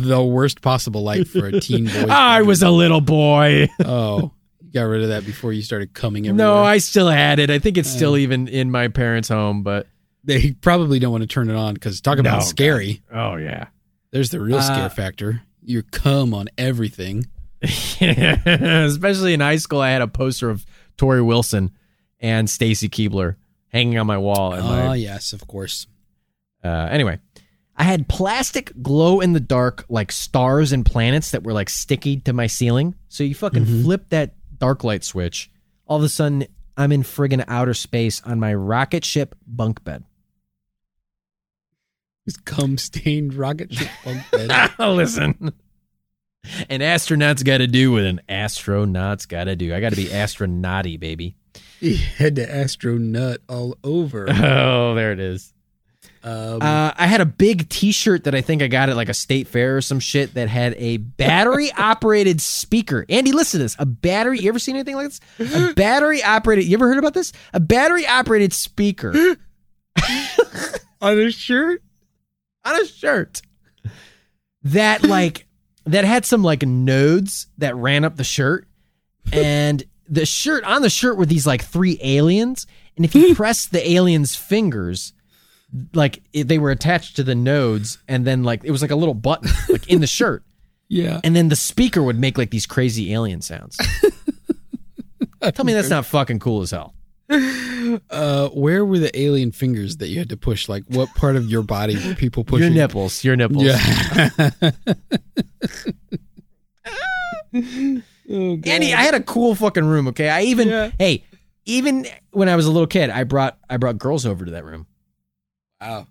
[0.00, 2.06] the worst possible light for a teen boy.
[2.08, 3.68] I was a little boy.
[3.84, 4.30] Oh,
[4.60, 6.46] you got rid of that before you started coming everywhere.
[6.54, 7.50] no, I still had it.
[7.50, 8.18] I think it's still Uh.
[8.18, 9.86] even in my parents' home, but
[10.24, 13.02] They probably don't want to turn it on because talk about No, scary.
[13.12, 13.68] oh yeah.
[14.10, 15.42] There's the real Uh, scare factor.
[15.62, 17.26] You come on everything.
[18.00, 20.64] Especially in high school, I had a poster of
[20.96, 21.70] Torrie Wilson
[22.18, 23.36] and Stacy Keibler
[23.68, 24.52] hanging on my wall.
[24.52, 25.86] And Oh my, yes, of course.
[26.64, 27.18] uh, anyway,
[27.80, 32.18] I had plastic glow in the dark like stars and planets that were like sticky
[32.20, 32.94] to my ceiling.
[33.08, 33.82] So you fucking Mhm.
[33.84, 35.50] flip that dark light switch.
[35.86, 36.44] All of a sudden,
[36.76, 40.04] I'm in friggin' outer space on my rocket ship bunk bed.
[42.26, 44.72] This cum stained rocket ship bunk bed.
[44.78, 45.52] Listen.
[46.68, 49.74] An astronaut's got to do what an astronaut's got to do.
[49.74, 51.34] I got to be astronauty, baby.
[51.80, 54.26] he had to astronaut all over.
[54.30, 55.52] Oh, there it is.
[56.22, 59.14] Um, Uh, I had a big T-shirt that I think I got at like a
[59.14, 63.06] state fair or some shit that had a battery-operated speaker.
[63.08, 64.38] Andy, listen to this: a battery.
[64.40, 65.20] You ever seen anything like this?
[65.70, 66.64] A battery-operated.
[66.66, 67.32] You ever heard about this?
[67.54, 69.14] A battery-operated speaker
[71.00, 71.82] on a shirt.
[72.64, 73.40] on a shirt
[74.62, 75.46] that like
[75.86, 78.68] that had some like nodes that ran up the shirt,
[79.32, 82.66] and the shirt on the shirt were these like three aliens.
[82.96, 85.14] and if you press the alien's fingers,
[85.94, 88.96] like it, they were attached to the nodes, and then like it was like a
[88.96, 90.42] little button, like in the shirt,
[90.88, 91.20] Yeah.
[91.24, 93.78] and then the speaker would make like these crazy alien sounds.
[95.54, 96.94] Tell me that's not fucking cool as hell.
[98.10, 100.68] Uh, where were the alien fingers that you had to push?
[100.68, 102.72] Like, what part of your body were people pushing?
[102.74, 103.62] Your nipples, your nipples.
[103.64, 104.40] Yeah.
[107.54, 108.02] oh,
[108.56, 108.66] God.
[108.66, 110.08] Andy, I had a cool fucking room.
[110.08, 110.90] Okay, I even Yeah.
[110.98, 111.24] hey,
[111.64, 114.64] even when I was a little kid, I brought I brought girls over to that
[114.64, 114.86] room.
[115.80, 116.06] Wow.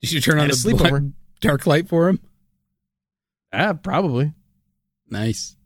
[0.00, 1.12] Did you turn on a sleepover.
[1.40, 2.20] dark light for him?
[3.52, 4.32] Ah, probably.
[5.10, 5.56] Nice.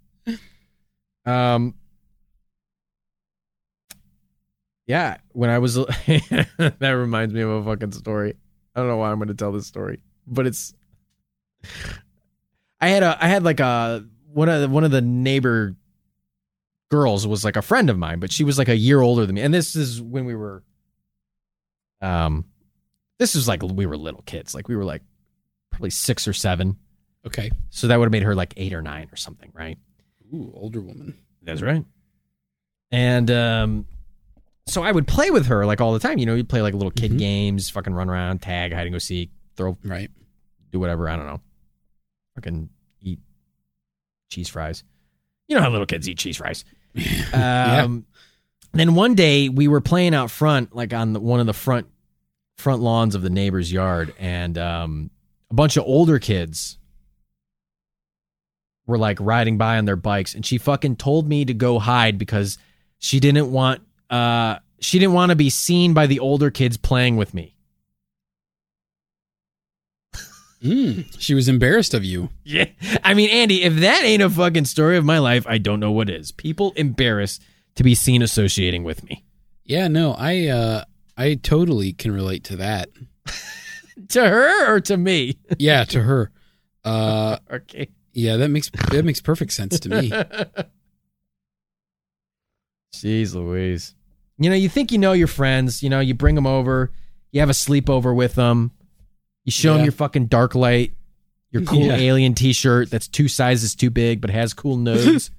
[1.25, 1.75] Um.
[4.87, 8.35] Yeah, when I was that reminds me of a fucking story.
[8.75, 10.75] I don't know why I'm going to tell this story, but it's.
[12.81, 15.77] I had a I had like a one of the, one of the neighbor
[16.91, 19.37] girls was like a friend of mine, but she was like a year older than
[19.37, 20.63] me, and this is when we were.
[22.01, 22.47] Um,
[23.19, 25.03] this was like we were little kids, like we were like
[25.71, 26.77] probably six or seven,
[27.27, 27.51] Okay.
[27.71, 29.79] so that would have made her like eight or nine or something, right?
[30.35, 31.17] Ooh, older woman.
[31.43, 31.85] That's right.
[32.91, 33.87] And um,
[34.67, 36.19] so I would play with her like all the time.
[36.19, 37.19] You know, you'd play like little kid Mhm.
[37.19, 40.11] games, fucking run around, tag, hide and go seek, throw, Right.
[40.71, 41.09] do whatever.
[41.09, 41.41] I don't know.
[42.37, 42.69] Fucking
[43.01, 43.21] eat
[44.31, 44.85] cheese fries.
[45.49, 46.65] You know how little kids eat cheese fries.
[46.95, 47.83] Yeah.
[47.85, 48.07] Um,
[48.75, 51.87] Then one day we were playing out front, like on the, one of the front
[52.63, 55.11] front lawns of the neighbor's yard, and um,
[55.51, 56.79] a bunch of older kids
[58.87, 62.19] were like riding by on their bikes, and she fucking told me to go hide
[62.19, 62.59] because
[62.99, 67.17] she didn't want uh she didn't want to be seen by the older kids playing
[67.17, 67.55] with me.
[70.63, 72.29] Mm, she was embarrassed of you.
[72.45, 72.67] Yeah.
[73.03, 75.91] I mean, Andy, if that ain't a fucking story of my life, I don't know
[75.91, 76.31] what is.
[76.31, 77.43] People embarrassed
[77.75, 79.25] to be seen associating with me.
[79.65, 80.85] Yeah, no, I uh
[81.17, 82.89] I totally can relate to that.
[84.09, 85.37] To her or to me?
[85.59, 86.31] Yeah, to her.
[86.83, 87.89] Uh okay.
[88.15, 90.11] yeah, that makes that makes perfect sense to me.
[92.95, 93.95] Jeez Louise.
[94.39, 96.91] You know, you think you know your friends, you know, you bring them over,
[97.31, 98.73] you have a sleepover with them,
[99.45, 100.93] you show them your fucking dark light,
[101.51, 101.97] your cool Yeah.
[101.97, 105.31] alien t shirt that's two sizes too big but has cool nose.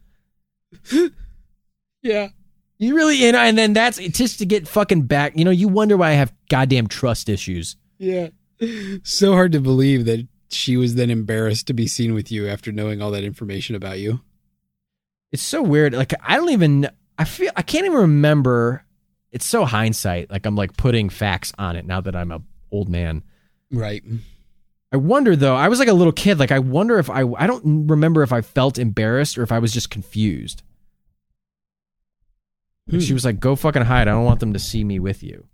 [2.01, 2.29] Yeah.
[2.77, 5.37] You really, you know, and then that's just to get fucking back.
[5.37, 7.75] You know, you wonder why I have goddamn trust issues.
[7.97, 8.29] Yeah.
[9.03, 12.71] So hard to believe that she was then embarrassed to be seen with you after
[12.71, 14.21] knowing all that information about you.
[15.31, 15.93] It's so weird.
[15.93, 18.85] Like, I don't even, I feel, I can't even remember.
[19.31, 20.29] It's so hindsight.
[20.29, 22.41] Like, I'm like putting facts on it now that I'm a
[22.71, 23.23] old man.
[23.71, 24.03] Right.
[24.91, 25.55] I wonder though.
[25.55, 26.37] I was like a little kid.
[26.37, 29.57] Like I wonder if I I don't remember if I felt embarrassed or if I
[29.57, 30.61] was just confused.
[32.89, 33.13] She Hmm.
[33.13, 34.07] was like, "Go fucking hide.
[34.07, 35.47] I don't want them to see me with you."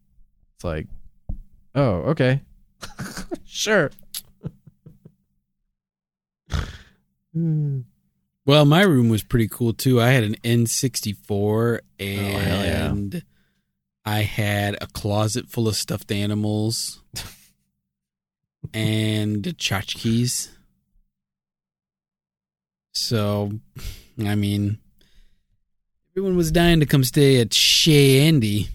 [0.55, 0.87] It's like,
[1.75, 2.41] "Oh, okay,
[3.45, 3.91] sure."
[7.33, 10.01] Well, my room was pretty cool too.
[10.01, 12.89] I had an N64 Oh, yeah.
[12.91, 13.23] and
[14.05, 17.03] I had a closet full of stuffed animals
[18.73, 20.49] and tchotchkes.
[22.93, 23.51] So,
[24.19, 24.79] I mean,
[26.11, 28.69] everyone was dying to come stay at Chez Andy.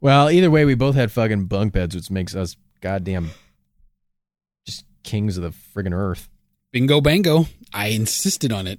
[0.00, 3.30] Well, either way, we both had fucking bunk beds, which makes us goddamn
[4.66, 6.28] just kings of the friggin' earth.
[6.70, 7.46] Bingo bango.
[7.72, 8.78] I insisted on it.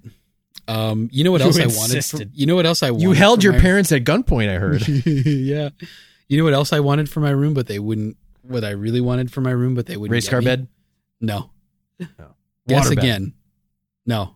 [0.67, 1.95] Um, you know what You else I wanted?
[1.95, 2.29] insisted.
[2.31, 3.03] For, you know what else I wanted?
[3.03, 4.49] You held your my- parents at gunpoint.
[4.49, 4.87] I heard.
[5.05, 5.69] yeah.
[6.29, 8.15] You know what else I wanted for my room, but they wouldn't.
[8.43, 10.13] What I really wanted for my room, but they wouldn't.
[10.13, 10.45] Race get car me?
[10.45, 10.67] bed.
[11.19, 11.49] No.
[11.99, 12.09] Guess
[12.89, 13.31] Water bed.
[14.07, 14.33] No.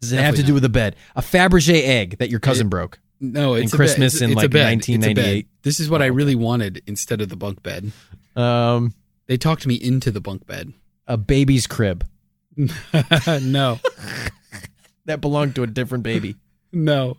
[0.00, 0.96] Does it have to do with a bed?
[1.14, 2.98] A Fabergé egg that your cousin broke.
[3.20, 3.54] No.
[3.54, 3.76] It's In a bed.
[3.76, 4.78] Christmas It's- in, it's a like, bed.
[4.78, 5.06] It's a bed.
[5.06, 5.48] 1998.
[5.62, 6.16] This is what Oh, I okay.
[6.16, 7.92] really wanted instead of the bunk bed.
[8.34, 8.94] Um,
[9.26, 10.72] They talked me into the bunk bed.
[11.06, 12.04] a baby's crib
[12.56, 13.78] no.
[15.04, 16.36] that belonged to a different baby.
[16.72, 17.16] No.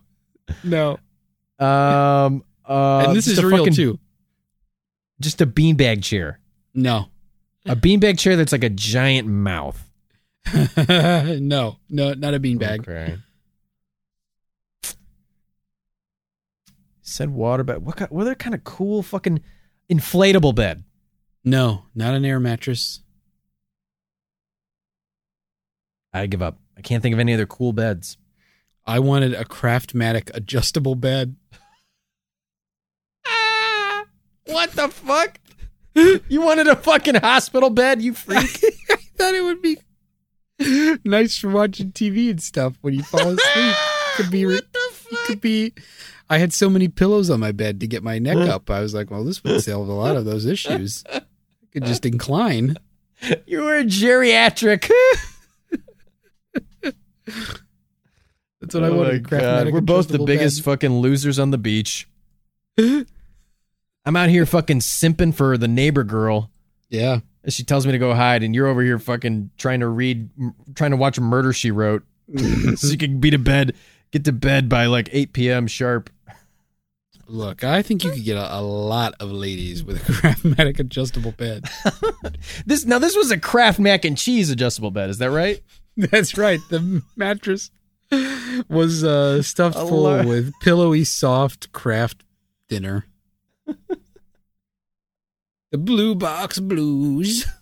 [0.63, 0.97] No.
[1.59, 3.99] Um, uh, and this just is a real fucking- too.
[5.21, 6.39] Just a beanbag chair.
[6.73, 7.07] No.
[7.65, 9.82] A beanbag chair that's like a giant mouth.
[11.39, 11.77] no.
[11.89, 12.13] No.
[12.13, 12.81] Not a beanbag.
[12.81, 13.17] Okay.
[17.01, 17.85] Said water bed.
[17.85, 19.41] What kind, what other kind of cool fucking
[19.91, 20.83] inflatable bed?
[21.43, 21.85] No.
[21.93, 23.01] Not an air mattress.
[26.13, 26.59] I give up.
[26.77, 28.17] I can't think of any other cool beds.
[28.85, 31.35] I wanted a Craftmatic adjustable bed.
[33.25, 34.05] Ah,
[34.45, 35.39] what the fuck?
[35.95, 38.63] you wanted a fucking hospital bed, you freak?
[38.89, 39.77] I thought it would be
[41.03, 43.75] nice for watching TV and stuff when you fall asleep.
[44.15, 45.73] Could be re- what the could be.
[46.29, 48.69] I had so many pillows on my bed to get my neck up.
[48.69, 51.03] I was like, well, this would solve a lot of those issues.
[51.13, 51.21] I
[51.71, 52.77] could just incline.
[53.45, 54.89] You were geriatric.
[58.61, 59.23] That's what I Oh wanted.
[59.31, 59.71] my God.
[59.73, 60.65] We're both the biggest bed.
[60.65, 62.07] fucking losers on the beach.
[62.77, 66.49] I'm out here fucking simping for the neighbor girl.
[66.93, 67.19] Yeah.
[67.43, 70.29] And She tells me to go hide, and you're over here fucking trying to read,
[70.39, 72.03] m- trying to watch a murder she wrote,
[72.75, 73.75] so you can be to bed,
[74.11, 75.67] get to bed by like 8 p.m.
[75.67, 76.09] sharp.
[77.25, 81.31] Look, I think you could get a, a lot of ladies with a Craftmatic adjustable
[81.31, 81.65] bed.
[82.65, 85.09] This now this was a Kraft mac and cheese adjustable bed.
[85.09, 85.61] Is that right?
[85.97, 86.59] That's right.
[86.69, 87.71] The mattress
[88.69, 92.23] was uh, stuffed full with pillowy, soft Kraft
[92.69, 93.05] Dinner.
[95.73, 97.45] The blue box blues.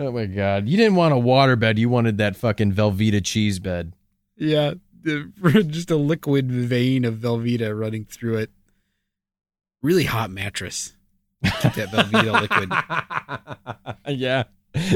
[0.00, 0.68] Oh my god!
[0.68, 1.76] You didn't want a water bed.
[1.76, 3.94] You wanted that fucking Velveeta cheese bed.
[4.36, 8.52] Yeah, just a liquid vein of Velveeta running through it.
[9.82, 10.94] Really hot mattress.
[11.42, 12.40] Keep that Velveeta
[14.06, 14.16] liquid.
[14.20, 14.44] yeah,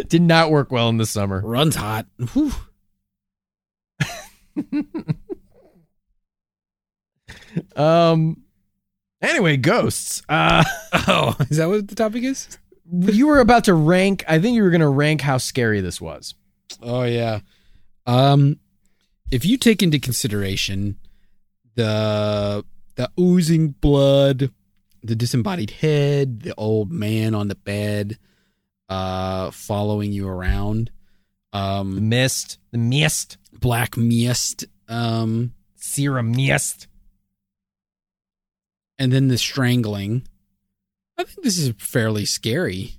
[0.07, 1.40] did not work well in the summer.
[1.44, 2.07] Runs hot.
[7.74, 8.36] Um.
[9.23, 10.23] Anyway, ghosts.
[10.28, 10.65] Uh,
[11.09, 12.59] Oh, is that what the topic is?
[12.93, 14.24] you were about to rank.
[14.28, 16.35] I think you were going to rank how scary this was.
[16.82, 17.40] Oh yeah.
[18.07, 18.59] Um
[19.31, 20.99] if you take into consideration
[21.74, 22.65] the
[22.97, 24.51] the oozing blood,
[25.03, 28.19] the disembodied head, the old man on the bed
[28.89, 30.90] uh following you around,
[31.53, 36.89] The um mist, the mist, black mist, um serum mist.
[39.03, 40.23] And then the strangling.
[41.19, 42.93] I think this is fairly scary.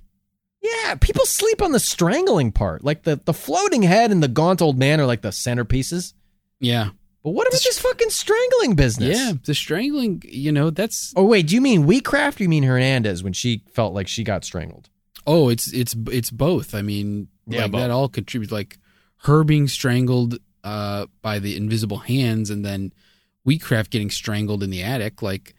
[0.60, 2.84] Yeah, people sleep on the strangling part.
[2.84, 6.12] Like the the floating head and the gaunt old man are like the centerpieces.
[6.60, 6.90] Yeah.
[7.22, 9.18] But what about this fucking strangling business?
[9.18, 12.64] Yeah, the strangling, you know, that's Oh wait, do you mean Wheatcraft or you mean
[12.64, 14.90] Hernandez when she felt like she got strangled?
[15.26, 16.74] Oh, it's it's it's both.
[16.74, 18.52] I mean, Yeah, like that all contributes.
[18.52, 18.78] Like
[19.22, 22.92] her being strangled uh, by the invisible hands, and then
[23.46, 25.22] Wheatcraft getting strangled in the attic.
[25.22, 25.54] Like,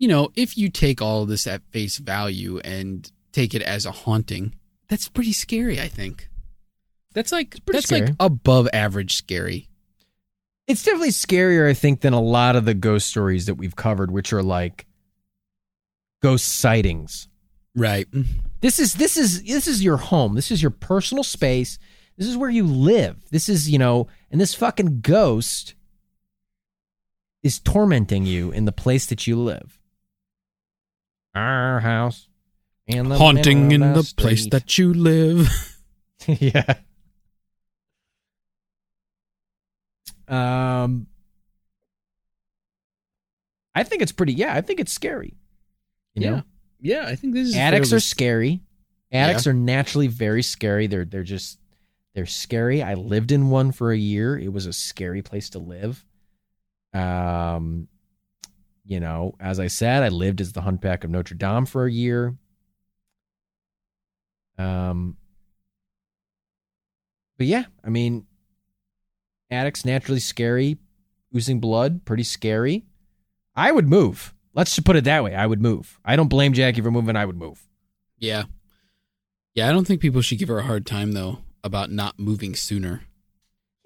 [0.00, 3.86] you know, if you take all of this at face value and take it as
[3.86, 4.54] a haunting,
[4.88, 5.78] that's pretty scary.
[5.78, 6.28] I think
[7.12, 8.16] that's like pretty that's like scary.
[8.18, 9.68] above average scary.
[10.66, 14.10] It's definitely scarier, I think, than a lot of the ghost stories that we've covered,
[14.10, 14.86] which are like
[16.22, 17.28] ghost sightings.
[17.76, 18.10] Right.
[18.10, 18.24] Mm.
[18.62, 20.34] This is this is this is your home.
[20.34, 21.78] This is your personal space.
[22.16, 23.18] This is where you live.
[23.30, 25.74] This is, you know, and this fucking ghost
[27.42, 29.79] is tormenting you in the place that you live.
[31.34, 32.28] Our house.
[32.86, 35.48] In the Haunting in the place that you live.
[36.26, 36.74] yeah.
[40.28, 41.06] Um
[43.74, 45.34] I think it's pretty yeah, I think it's scary.
[46.14, 46.42] You know?
[46.80, 48.60] yeah, I think this is Attics fairly- are scary.
[49.12, 50.86] Attics are naturally very scary.
[50.86, 51.58] They're they're just
[52.14, 52.82] they're scary.
[52.82, 54.36] I lived in one for a year.
[54.36, 56.04] It was a scary place to live.
[56.92, 57.86] Um
[58.90, 61.92] you know, as I said, I lived as the Hunchback of Notre Dame for a
[61.92, 62.36] year.
[64.58, 65.16] Um
[67.38, 68.26] But yeah, I mean
[69.48, 70.76] attics naturally scary,
[71.34, 72.84] oozing blood, pretty scary.
[73.54, 74.34] I would move.
[74.54, 75.36] Let's just put it that way.
[75.36, 76.00] I would move.
[76.04, 77.14] I don't blame Jackie for moving.
[77.14, 77.62] I would move.
[78.18, 78.44] Yeah.
[79.54, 82.56] Yeah, I don't think people should give her a hard time though about not moving
[82.56, 83.02] sooner.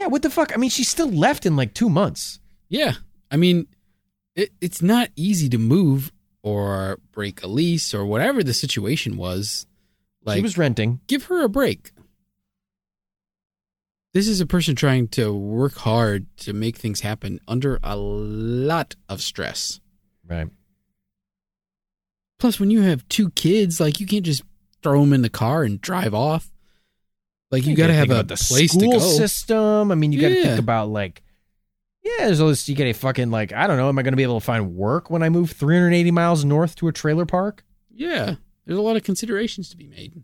[0.01, 0.53] Yeah, what the fuck?
[0.55, 2.41] I mean, she still left in like two months.
[2.71, 2.95] Yeah.
[3.31, 3.67] I mean,
[4.37, 6.13] it, it's not easy to move
[6.43, 9.67] or break a lease or whatever the situation was.
[10.25, 11.01] Like she was renting.
[11.07, 11.93] give her a break.
[14.13, 18.95] This is a person trying to work hard to make things happen under a lot
[19.09, 19.81] of stress.
[20.29, 20.47] Right.
[22.39, 24.43] Plus, when you have two kids, like you can't just
[24.83, 26.53] throw them in the car and drive off.
[27.51, 29.05] Like you, got to have a the place school to go.
[29.05, 29.91] system.
[29.91, 30.43] I mean, you got to Yeah.
[30.45, 31.23] think about like,
[32.05, 32.69] yeah, there's all this.
[32.69, 33.89] You get a fucking like, I don't know.
[33.89, 36.77] Am I going to be able to find work when I move 380 miles north
[36.77, 37.65] to a trailer park?
[37.91, 38.35] Yeah,
[38.67, 40.23] there's a lot of considerations to be made.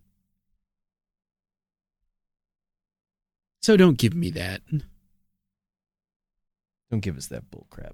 [3.63, 4.63] So don't give me that.
[6.91, 7.93] Don't give us that bullcrap.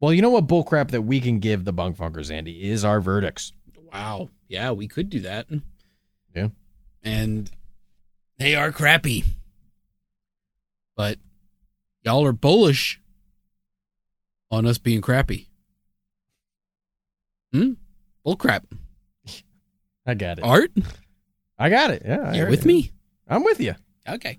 [0.00, 3.00] Well, you know what bullcrap that we can give the bunk funkers, Andy, is our
[3.00, 3.52] verdicts.
[3.92, 4.30] Wow.
[4.48, 5.46] Yeah, we could do that.
[6.34, 6.48] Yeah.
[7.02, 7.50] And
[8.38, 9.24] they are crappy.
[10.96, 11.18] But
[12.02, 13.00] y'all are bullish
[14.50, 15.48] on us being crappy.
[17.52, 17.72] Hmm?
[18.24, 18.66] Bull crap.
[20.06, 20.44] I got it.
[20.44, 20.70] Art?
[21.58, 22.02] I got it.
[22.04, 22.32] Yeah.
[22.32, 22.66] You heard with it.
[22.66, 22.90] me?
[23.28, 23.74] I'm with you.
[24.08, 24.38] Okay.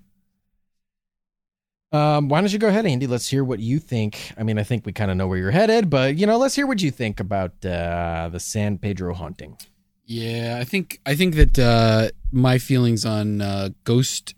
[1.92, 3.06] Um, why don't you go ahead, Andy?
[3.06, 4.32] Let's hear what you think.
[4.38, 6.54] I mean, I think we kind of know where you're headed, but you know, let's
[6.54, 9.58] hear what you think about uh, the San Pedro haunting.
[10.06, 14.34] Yeah, I think I think that uh, my feelings on uh, ghost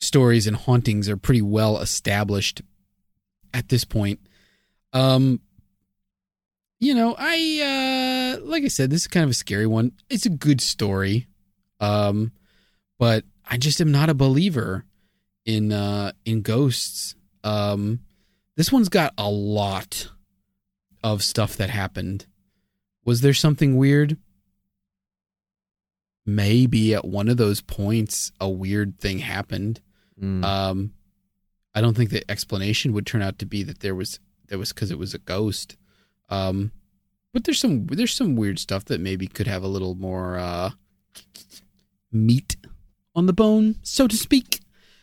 [0.00, 2.62] stories and hauntings are pretty well established
[3.52, 4.20] at this point.
[4.92, 5.40] Um,
[6.80, 9.92] you know, I uh, like I said, this is kind of a scary one.
[10.08, 11.26] It's a good story,
[11.80, 12.32] um,
[12.98, 14.84] but I just am not a believer
[15.44, 17.14] in uh, in ghosts.
[17.42, 18.00] Um,
[18.56, 20.08] this one's got a lot
[21.02, 22.26] of stuff that happened.
[23.04, 24.16] Was there something weird?
[26.26, 29.80] Maybe at one of those points, a weird thing happened.
[30.20, 30.44] Mm.
[30.44, 30.92] Um,
[31.74, 34.18] I don't think the explanation would turn out to be that there was
[34.48, 35.76] there was because it was a ghost.
[36.28, 36.72] Um,
[37.32, 40.70] but there's some there's some weird stuff that maybe could have a little more uh,
[42.10, 42.56] meat
[43.14, 44.60] on the bone, so to speak.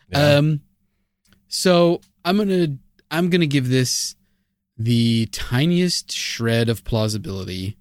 [0.09, 0.35] Yeah.
[0.35, 0.61] Um,
[1.47, 2.77] so I'm gonna
[3.09, 4.15] I'm gonna give this
[4.77, 7.77] the tiniest shred of plausibility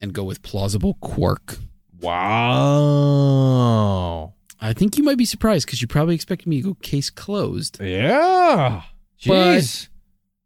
[0.00, 1.58] and go with plausible quirk.
[2.00, 4.33] wow.
[4.64, 7.78] I think you might be surprised because you probably expected me to go case closed.
[7.82, 8.82] Yeah.
[9.20, 9.88] Jeez.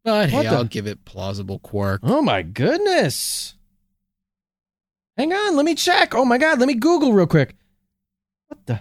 [0.05, 2.01] But What hey, the- I'll give it plausible quirk.
[2.03, 3.55] Oh my goodness.
[5.17, 6.15] Hang on, let me check.
[6.15, 7.55] Oh my god, let me Google real quick.
[8.49, 8.81] What the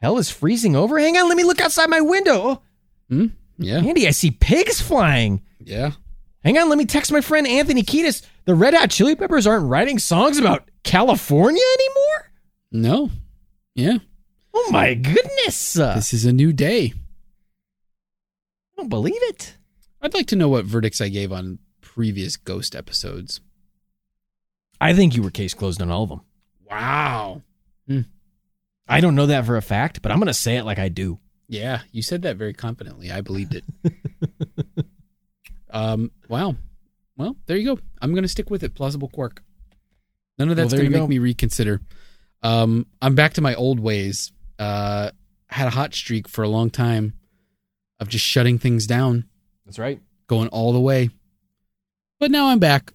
[0.00, 0.98] hell is freezing over?
[0.98, 2.40] Hang on, let me look outside my window.
[2.42, 2.62] Oh,
[3.10, 3.26] hmm?
[3.58, 5.42] Yeah, Andy, I see pigs flying.
[5.60, 5.92] yeah.
[6.44, 8.22] Hang on, let me text my friend Anthony Kiedis.
[8.44, 12.30] The Red Hot Chili Peppers aren't writing songs about California anymore?
[12.70, 13.10] No,
[13.74, 13.98] yeah.
[14.58, 15.74] Oh my goodness.
[15.74, 16.94] This is a new day.
[18.72, 19.54] I don't believe it.
[20.00, 23.40] I'd like to know what verdicts I gave on previous ghost episodes.
[24.80, 26.20] I think you were case closed on all of them.
[26.68, 27.42] Wow.
[28.88, 30.88] I don't know that for a fact, but I'm going to say it like I
[30.88, 31.18] do.
[31.48, 33.10] Yeah, you said that very confidently.
[33.10, 33.64] I believed it.
[35.70, 36.10] um.
[36.28, 36.56] Wow.
[37.16, 37.82] Well, there you go.
[38.00, 38.74] I'm going to stick with it.
[38.74, 39.42] Plausible quirk.
[40.38, 41.08] None of that's there going to make go.
[41.08, 41.80] me reconsider.
[42.42, 42.86] Um.
[43.02, 44.32] I'm back to my old ways.
[44.58, 45.10] Uh.
[45.48, 47.12] Had a hot streak for a long time
[48.00, 49.26] of just shutting things down,
[49.64, 50.00] That's right.
[50.26, 51.10] going all the way.
[52.18, 52.92] But now I'm back.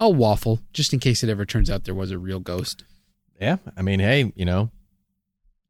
[0.00, 2.84] I'll waffle just in case it ever turns out there was a real ghost.
[3.38, 3.58] Yeah.
[3.76, 4.70] I mean, hey, you know,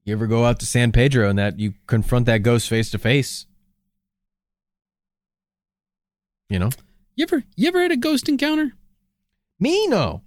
[0.04, 2.98] you ever go out to San Pedro and that you confront that ghost face to
[2.98, 3.44] face?
[6.48, 6.70] You know?
[7.16, 8.72] You ever you ever had a ghost encounter?
[9.58, 10.22] Me, no.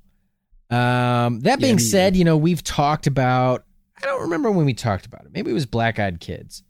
[0.69, 3.63] Um, that being me said, you know, we've talked about,
[4.01, 5.31] I don't remember when we talked about it.
[5.33, 6.63] Maybe it was Black Eyed Kids.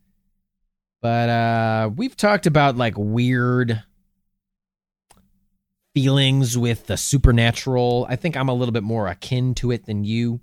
[1.02, 3.84] But uh, we've talked about like weird
[5.94, 8.06] feelings with the supernatural.
[8.10, 10.42] I think I'm a little bit more akin to it than you.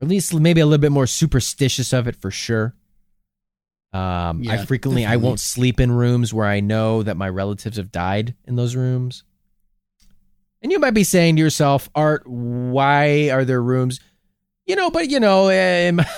[0.00, 2.74] Or at least maybe a little bit more superstitious of it for sure.
[3.92, 7.76] Um, I Yeah, frequently I won't sleep in rooms where I know that my relatives
[7.76, 9.24] have died in those rooms.
[10.62, 14.00] And you might be saying to yourself, Art, why are there rooms?
[14.66, 16.00] You know, but you know, um,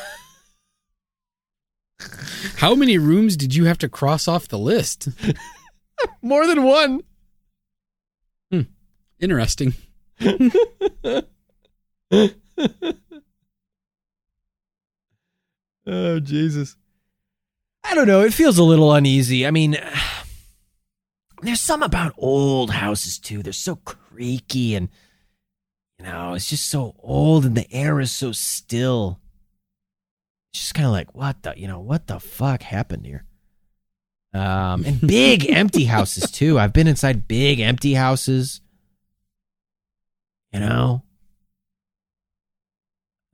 [2.57, 5.09] How many rooms did you have to cross off the list?
[6.23, 7.03] more than one.
[9.21, 9.75] Interesting.
[15.87, 16.77] Oh Jesus.
[17.85, 18.23] I don't know.
[18.23, 19.47] It feels a little uneasy.
[19.47, 19.77] I mean,
[21.43, 23.43] there's some about old houses too.
[23.43, 24.89] They're so creaky and
[26.05, 29.21] know, it's just so old and the air is so still.
[30.53, 33.25] It's just kind of like, what the, you know, what the fuck happened here?
[34.33, 36.59] Um, and big empty houses too.
[36.59, 38.61] I've been inside big empty houses.
[40.53, 41.03] You know,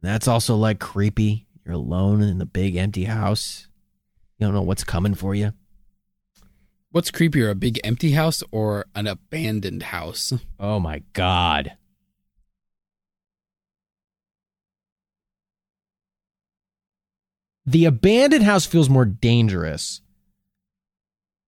[0.01, 1.47] that's also like creepy.
[1.65, 3.69] You're alone in the big empty house.
[4.39, 5.53] You don't know what's coming for you.
[6.93, 10.33] What's creepier, a big empty house or an abandoned house?
[10.59, 11.77] Oh my god.
[17.67, 20.01] The abandoned house feels more dangerous.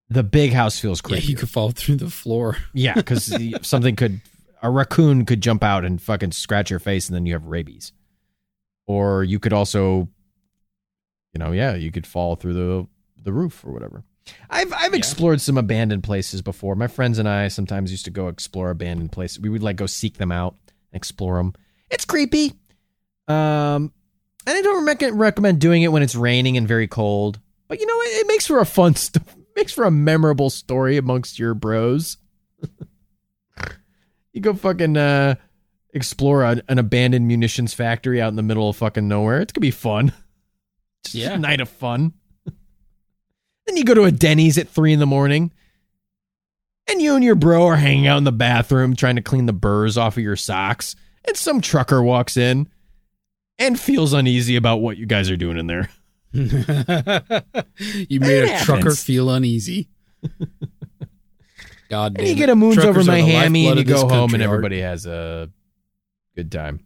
[0.08, 1.26] The big house feels Yeah, creepy.
[1.28, 2.58] you could fall through the floor.
[2.74, 3.34] Yeah, because
[3.66, 4.20] something could,
[4.62, 7.92] a raccoon could jump out and fucking scratch your face, and then you have rabies.
[8.86, 10.08] Or you could also,
[11.32, 12.86] you know, yeah, you could fall through the
[13.24, 14.02] the roof or whatever.
[14.50, 14.98] I've I've Yeah.
[14.98, 16.74] explored some abandoned places before.
[16.74, 19.40] My friends and I sometimes used to go explore abandoned places.
[19.40, 20.56] We would like go seek them out,
[20.92, 21.54] explore them.
[21.90, 22.52] It's creepy.
[23.28, 23.92] Um,
[24.46, 27.38] and I don't rec- recommend doing it when it's raining and very cold.
[27.68, 29.24] But you know, it, it makes for a fun, st-
[29.56, 32.16] makes for a memorable story amongst your bros.
[34.32, 35.34] you go fucking uh,
[35.94, 39.40] explore a, an abandoned munitions factory out in the middle of fucking nowhere.
[39.40, 40.12] It's gonna be fun.
[41.04, 41.32] Just Yeah.
[41.34, 42.12] a night of fun.
[43.66, 45.52] Then you go to a Denny's at three in the morning,
[46.88, 49.52] and you and your bro are hanging out in the bathroom trying to clean the
[49.52, 52.68] burrs off of your socks, and some trucker walks in
[53.58, 55.88] and feels uneasy about what you guys are doing in there.
[56.32, 56.42] you
[58.20, 59.88] made It a trucker feel uneasy.
[61.90, 62.36] God damn And you it.
[62.36, 64.50] get a moons over Truckers are my hammy and you go home country, and Art.
[64.54, 65.50] everybody has a
[66.34, 66.80] good time.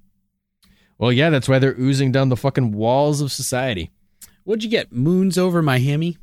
[0.98, 3.90] Well, yeah, that's why they're oozing down the fucking walls of society.
[4.44, 4.92] What'd you get?
[4.92, 6.16] Moons over my hammy?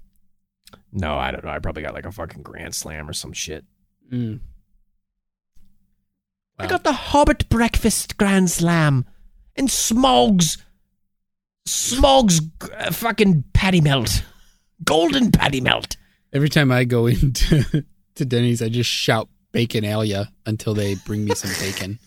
[0.92, 1.52] No, I don't know.
[1.52, 3.66] I probably got like a fucking grand slam or some shit.
[4.12, 4.40] Mm.
[6.60, 9.06] I got the Hobbit breakfast grand slam
[9.56, 10.62] and Smogs,
[11.68, 12.40] Smogs
[12.78, 14.24] uh, fucking patty melt,
[14.84, 15.98] golden patty melt.
[16.32, 17.86] Every time I go into
[18.16, 22.00] to Denny's, I just shout bacon alia until they bring me some bacon.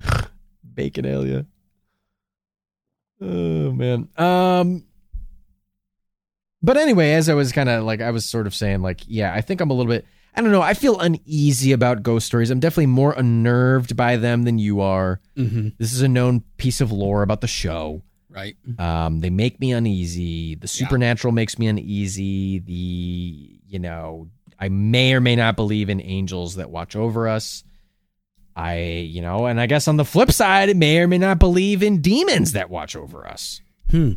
[0.74, 1.46] Bacon Alia.
[3.20, 4.08] Oh man.
[4.18, 4.84] Um
[6.62, 9.32] but anyway, as I was kind of like I was sort of saying like yeah,
[9.32, 10.04] I think I'm a little bit
[10.36, 12.50] I don't know, I feel uneasy about ghost stories.
[12.50, 15.20] I'm definitely more unnerved by them than you are.
[15.36, 15.68] Mm-hmm.
[15.78, 18.02] This is a known piece of lore about the show.
[18.28, 18.56] Right.
[18.78, 20.56] Um they make me uneasy.
[20.56, 22.58] The supernatural makes me uneasy.
[22.58, 27.64] The you know, I may or may not believe in angels that watch over us.
[28.56, 31.38] I, you know, and I guess on the flip side, it may or may not
[31.38, 33.60] believe in demons that watch over us.
[33.90, 34.12] Hmm.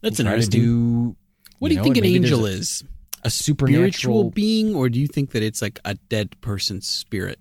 [0.00, 0.60] That's interesting.
[0.60, 1.16] do.
[1.58, 2.84] what do you know, think an angel is?
[3.24, 7.38] A Spiritual supernatural being, or do you think that it's like a dead person's spirit?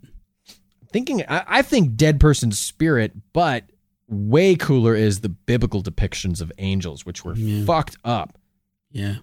[0.92, 1.24] thinking.
[1.28, 3.64] I, I think dead person's spirit, but
[4.08, 7.66] way cooler is the biblical depictions of angels, which were Yeah.
[7.66, 8.38] fucked up.
[8.92, 9.16] Yeah.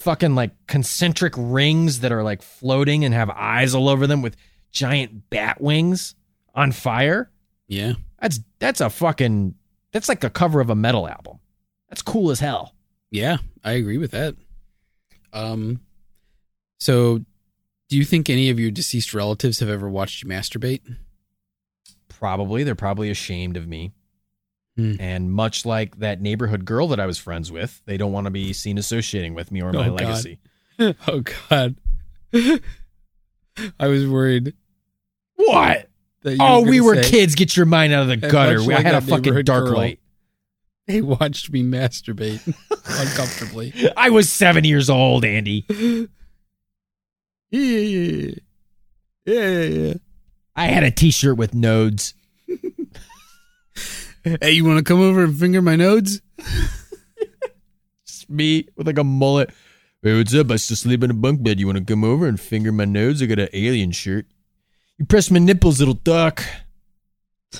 [0.00, 4.36] Fucking like concentric rings that are like floating and have eyes all over them with
[4.70, 6.14] giant bat wings
[6.54, 7.30] on fire.
[7.68, 7.94] Yeah.
[8.20, 9.54] That's that's a fucking
[9.92, 11.38] that's like a cover of a metal album.
[11.88, 12.74] That's cool as hell.
[13.10, 13.38] Yeah.
[13.64, 14.34] I agree with that.
[15.32, 15.80] Um,
[16.80, 17.18] so
[17.88, 20.80] do you think any of your deceased relatives have ever watched you masturbate?
[22.08, 23.92] Probably they're probably ashamed of me.
[24.76, 24.94] Hmm.
[24.98, 28.30] And much like that neighborhood girl that I was friends with, they don't want to
[28.30, 30.00] be seen associating with me or my Oh, God.
[30.00, 30.38] legacy.
[31.08, 31.76] oh God.
[33.78, 34.54] I was worried
[35.36, 35.88] What?
[36.40, 37.34] Oh, we were say, kids.
[37.34, 38.60] Get your mind out of the gutter.
[38.60, 39.76] much I had a fucking dark girl.
[39.76, 39.98] light.
[40.86, 43.72] They watched me masturbate uncomfortably.
[43.96, 45.64] I was seven years old, Andy.
[45.68, 46.06] Yeah,
[47.50, 48.30] yeah,
[49.24, 49.94] yeah, yeah.
[50.56, 52.14] I had a T-shirt with nodes.
[54.24, 56.20] Hey, you want to come over and finger my nodes?
[58.04, 59.50] It's me with like a mullet.
[60.02, 60.50] Hey, what's up?
[60.50, 61.58] I still sleep in a bunk bed.
[61.58, 63.22] You want to come over and finger my nodes?
[63.22, 64.26] I got an alien shirt.
[64.98, 66.44] You press my nipples, it'll duck.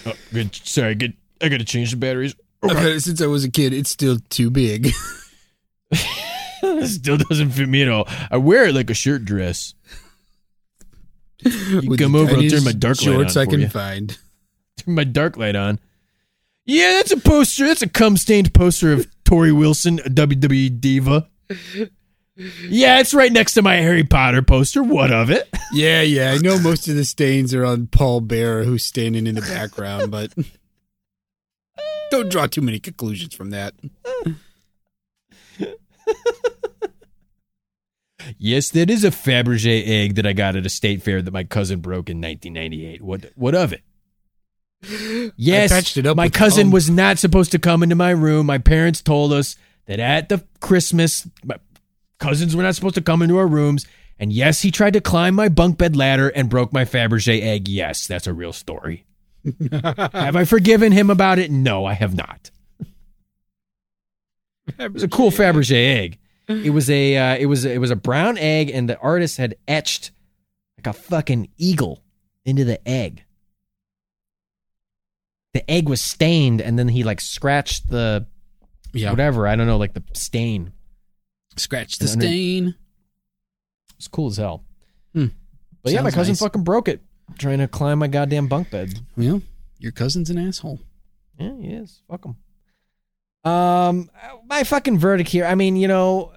[0.07, 0.55] Oh, good.
[0.55, 1.15] Sorry, good.
[1.41, 2.37] I gotta change the batteries.
[2.63, 3.73] I've had it since I was a kid.
[3.73, 4.89] It's still too big.
[6.85, 8.09] Still doesn't fit me at all.
[8.31, 9.75] I wear it like a shirt dress.
[11.45, 13.69] You With come over, I'll turn my dark light shorts on I for can you.
[13.69, 14.19] find.
[14.79, 15.81] Turn my dark light on.
[16.65, 17.67] Yeah, that's a poster.
[17.67, 21.29] That's a cum stained poster of Torrie Wilson, a WWE diva.
[22.37, 24.83] Yeah, it's right next to my Harry Potter poster.
[24.85, 25.49] What of it?
[25.73, 26.31] Yeah, yeah.
[26.33, 30.13] I know most of the stains are on Paul Bearer, who's standing in the background,
[30.13, 30.33] but
[32.13, 33.75] don't draw too many conclusions from that.
[38.39, 41.45] Yes, that is a Fabergé egg that I got at a state fair that my
[41.45, 43.03] cousin broke in 1998.
[43.03, 43.83] What what of it?
[45.37, 48.47] Yes, it my cousin was not supposed to come into my room.
[48.47, 49.57] My parents told us
[49.87, 51.57] that at the Christmas, my
[52.19, 53.87] cousins were not supposed to come into our rooms.
[54.19, 57.69] And yes, he tried to climb my bunk bed ladder and broke my Fabergé egg.
[57.69, 59.05] Yes, that's a real story.
[59.73, 61.51] Have I forgiven him about it?
[61.51, 62.51] No, I have not.
[64.79, 66.19] It was a cool Fabergé egg.
[66.49, 69.55] It was a uh, it was it was a brown egg, and the artist had
[69.67, 70.11] etched
[70.79, 72.03] like a fucking eagle
[72.45, 73.25] into the egg.
[75.55, 78.27] The egg was stained, and then he like scratched the
[78.93, 79.11] Yeah.
[79.11, 80.73] whatever I don't know, like the stain.
[81.57, 82.75] Scratched the under- stain.
[83.99, 84.65] It's cool as hell.
[85.15, 85.27] Hmm.
[85.83, 86.41] But yeah, my cousin nice.
[86.41, 87.03] fucking broke it
[87.39, 89.01] trying to climb my goddamn bunk bed.
[89.17, 89.43] Well,
[89.79, 90.81] your cousin's an asshole.
[91.39, 92.03] Yeah, he is.
[92.09, 92.37] Fuck him.
[93.45, 94.11] Um,
[94.47, 95.45] my fucking verdict here.
[95.45, 96.33] I mean, you know,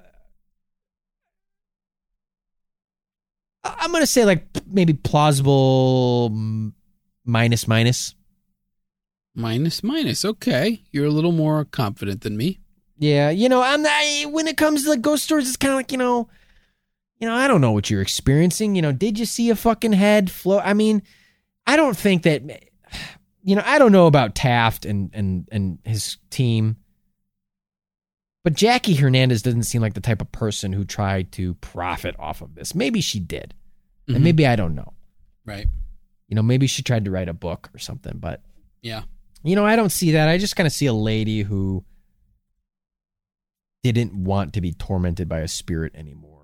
[3.63, 6.29] I'm gonna say like maybe plausible
[7.23, 8.15] minus minus.
[9.35, 10.23] Minus, minus.
[10.23, 10.81] Okay.
[10.91, 12.59] You're a little more confident than me.
[12.97, 15.77] Yeah, you know, I'm not, when it comes to like ghost stories, it's kind of
[15.77, 16.29] like you know,
[17.19, 18.75] you know, I don't know what you're experiencing.
[18.75, 20.61] You know, did you see a fucking head float?
[20.65, 21.01] I mean,
[21.67, 22.41] I don't think that.
[23.47, 26.77] You know, I don't know about Taff and and and his team,
[28.43, 32.41] But Jackie Hernandez doesn't seem like the type of person who tried to profit off
[32.41, 32.73] of this.
[32.73, 33.53] Maybe she did.
[34.09, 34.15] Mhm.
[34.15, 34.93] And maybe I don't know.
[35.45, 35.67] Right.
[36.27, 38.41] You know, maybe she tried to write a book or something, but
[38.81, 39.03] Yeah.
[39.43, 40.27] you know, I don't see that.
[40.27, 41.85] I just kind of see a lady who
[43.83, 46.34] didn't want to be tormented by a spirit anymore.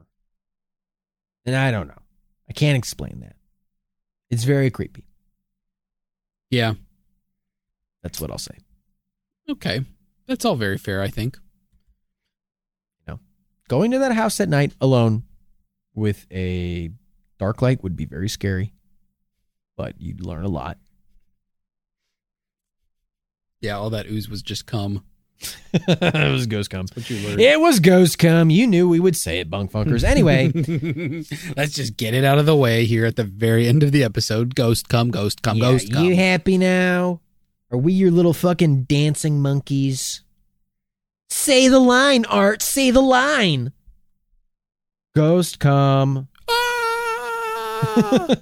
[1.45, 2.01] And I don't know.
[2.49, 3.35] I can't explain that.
[4.29, 5.05] It's very creepy.
[6.49, 6.73] Yeah.
[8.03, 8.57] That's what I'll say.
[9.49, 9.85] Okay.
[10.27, 11.37] That's all very fair, I think.
[13.71, 15.23] Going to that house at night alone
[15.95, 16.91] with a
[17.39, 18.73] dark light would be very scary,
[19.77, 20.77] but you'd learn a lot.
[23.61, 25.05] Yeah, all that ooze was just cum.
[25.73, 26.85] it was ghost cum.
[26.93, 27.41] What you learned.
[27.41, 28.49] It was ghost cum.
[28.49, 30.03] You knew we would say it, bunk funkers.
[30.03, 30.51] Anyway,
[31.57, 34.03] Let's just get it out of the way here at the very end of the
[34.03, 34.55] episode.
[34.55, 36.05] Ghost cum, ghost cum, yeah, ghost cum.
[36.05, 37.21] you happy now?
[37.71, 40.23] Are we your little fucking dancing monkeys?
[41.29, 42.61] Say the line, Art.
[42.61, 43.71] Say the line.
[45.15, 46.27] Ghost cum.
[46.49, 48.27] Ah!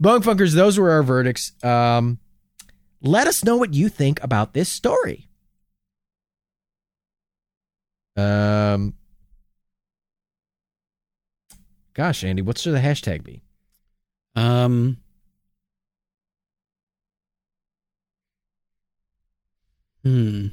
[0.00, 1.52] Bunk Funkers, those were our verdicts.
[1.62, 2.18] Um,
[3.02, 5.28] let us know what you think about this story.
[8.16, 8.94] Um,
[11.94, 13.42] gosh, Andy, what should the hashtag be?
[14.36, 14.96] um.
[20.04, 20.46] Hmm.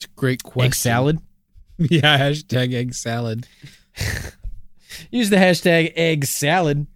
[0.00, 0.66] It's a great question.
[0.66, 1.18] Egg salad.
[1.78, 3.46] Yeah, hashtag egg salad.
[5.12, 6.88] Use the hashtag egg salad.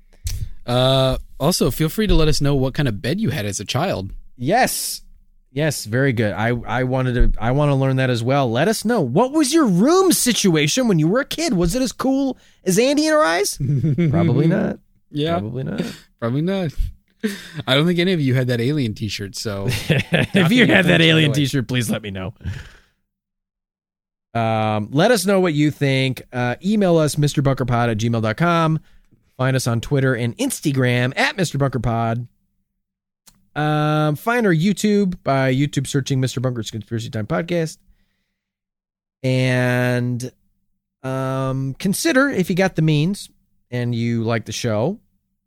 [0.66, 3.60] Uh, also, feel free to let us know what kind of bed you had as
[3.60, 4.12] a child.
[4.36, 5.02] Yes.
[5.54, 6.32] Yes, very good.
[6.32, 8.50] I, I wanted to I want to learn that as well.
[8.50, 9.02] Let us know.
[9.02, 11.52] What was your room situation when you were a kid?
[11.52, 13.58] Was it as cool as Andy and her eyes?
[14.10, 14.78] Probably not.
[15.10, 15.82] Yeah, Probably not.
[16.20, 16.72] probably not.
[17.66, 19.36] I don't think any of you had that alien T-shirt.
[19.36, 21.44] So if you had that alien the way.
[21.44, 22.32] t-shirt, please let me know.
[24.34, 26.22] Um, let us know what you think.
[26.32, 28.80] Uh, email us, MrBunkerPod at gmail.com.
[29.42, 32.28] Find us on Twitter and Instagram at MrBunkerPod.
[33.56, 36.40] Um, find our YouTube by YouTube searching Mr.
[36.40, 37.78] Bunker's Conspiracy Time Podcast.
[39.24, 40.30] And
[41.02, 43.30] um, consider, if you got the means
[43.68, 45.00] and you like the show,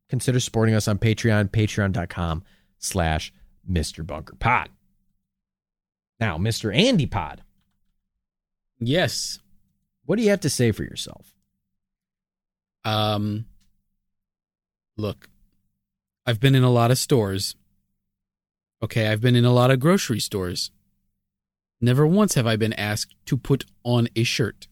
[0.09, 2.43] consider supporting us on Patreon, patreon.com
[2.77, 3.31] slash
[3.65, 4.05] Mr.
[4.05, 4.67] Bunker Pod.
[6.19, 6.75] Now, Mr.
[6.75, 7.43] Andy Pod,
[8.77, 9.39] yes,
[10.03, 11.33] what do you have to say for yourself?
[12.83, 13.45] Um,
[14.97, 15.29] look,
[16.25, 17.55] I've been in a lot of stores.
[18.83, 20.71] Okay, I've been in a lot of grocery stores.
[21.81, 24.67] Never once have I been asked to put on a shirt.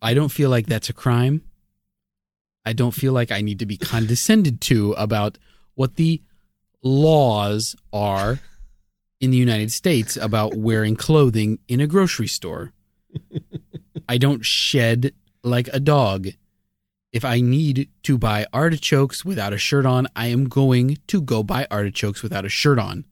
[0.00, 1.42] I don't feel like that's a crime.
[2.64, 5.38] I don't feel like I need to be condescended to about
[5.74, 6.22] what the
[6.82, 8.40] laws are
[9.20, 12.72] in the United States about wearing clothing in a grocery store.
[14.08, 15.14] I don't shed
[15.44, 16.28] like a dog.
[17.12, 21.42] If I need to buy artichokes without a shirt on, I am going to go
[21.42, 23.04] buy artichokes without a shirt on.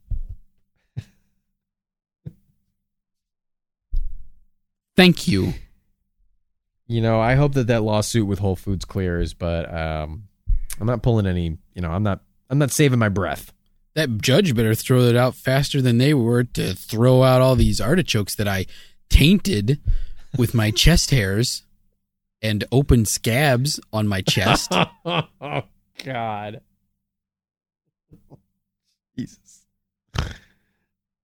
[4.97, 5.55] Thank you.
[6.87, 10.25] You know, I hope that that lawsuit with Whole Foods clears, but um,
[10.81, 11.59] I'm not pulling any.
[11.75, 12.21] You know, I'm not.
[12.49, 13.53] I'm not saving my breath.
[13.95, 17.81] That judge better throw it out faster than they were to throw out all these
[17.81, 18.67] artichokes that I
[19.09, 19.79] tainted
[20.37, 21.63] with my chest hairs
[22.43, 24.73] and open scabs on my chest.
[25.05, 25.63] oh
[26.05, 26.61] God,
[29.17, 29.67] Jesus,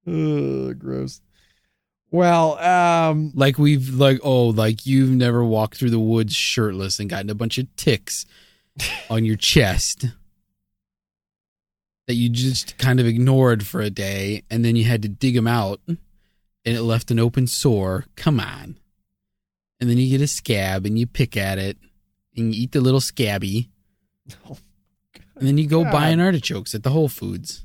[0.07, 1.21] Ugh, gross.
[2.11, 7.11] Well, um, like we've like oh like you've never walked through the woods shirtless and
[7.11, 8.27] gotten a bunch of ticks
[9.11, 10.07] on your chest
[12.07, 15.35] that you just kind of ignored for a day and then you had to dig
[15.35, 15.99] them out and
[16.65, 18.77] it left an open sore come on
[19.81, 21.77] and then you get a scab and you pick at it
[22.37, 23.71] and you eat the little scabby
[24.49, 24.59] Oh,
[25.37, 25.93] and then you go God.
[25.93, 27.65] buying artichokes at the whole foods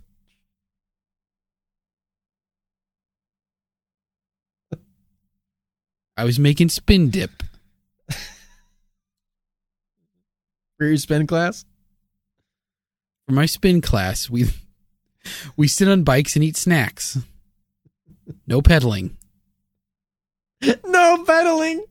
[6.17, 7.43] i was making spin dip
[10.77, 11.65] for your spin class.
[13.27, 14.45] for my spin class, we
[15.55, 17.19] we sit on bikes and eat snacks.
[18.47, 19.15] No pedaling.
[20.85, 21.85] no pedaling.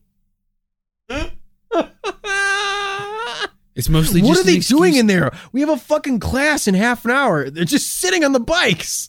[3.75, 5.33] It's mostly what are they doing in there?
[5.53, 7.49] We have a fucking class in half an hour.
[7.49, 9.09] They're just sitting on the bikes.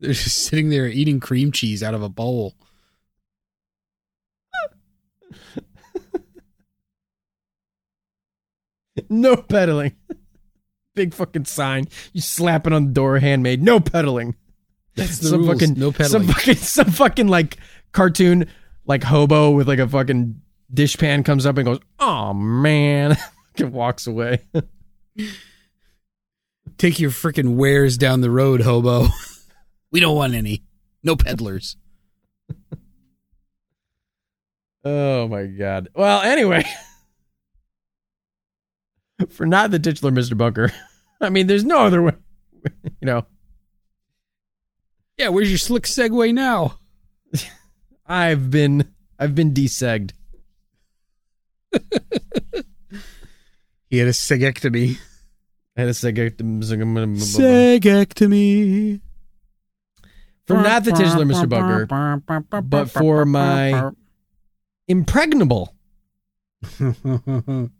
[0.00, 2.54] They're just sitting there eating cream cheese out of a bowl.
[9.10, 9.94] No pedaling.
[10.94, 11.84] Big fucking sign.
[12.14, 13.62] You slap it on the door, handmade.
[13.62, 14.36] No pedaling.
[14.94, 15.60] That's the some rules.
[15.60, 17.58] fucking No some fucking some fucking like
[17.92, 18.46] cartoon
[18.86, 20.40] like hobo with like a fucking
[20.72, 23.16] dishpan comes up and goes, "Oh man,"
[23.58, 24.46] and walks away.
[26.78, 29.06] Take your freaking wares down the road, hobo.
[29.90, 30.62] we don't want any.
[31.02, 31.76] No peddlers.
[34.84, 35.88] Oh my god.
[35.94, 36.64] Well, anyway,
[39.30, 40.72] for not the titular Mister Bunker,
[41.20, 42.12] I mean, there's no other way.
[43.00, 43.26] You know,
[45.18, 46.78] Yeah, where's your slick segue now?
[48.06, 50.12] I've been I've been desegged.
[53.88, 54.98] He had a segectomy.
[55.76, 56.36] I had a seg-
[57.16, 59.00] Segectomy.
[60.46, 61.86] for not the titular Mister Bunker,
[62.62, 63.90] but for my
[64.88, 65.74] impregnable
[66.78, 67.70] co-host.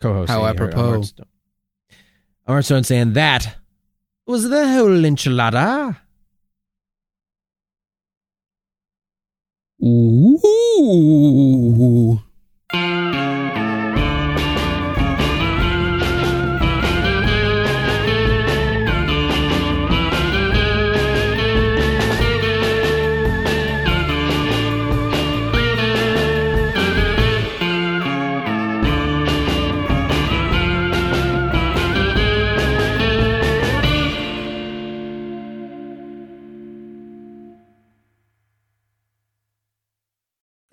[0.00, 0.90] How here at apropos.
[0.92, 1.26] Hearthstone.
[2.46, 3.56] Hearthstone saying that
[4.26, 5.96] was the whole enchilada.
[10.88, 12.20] Ooh.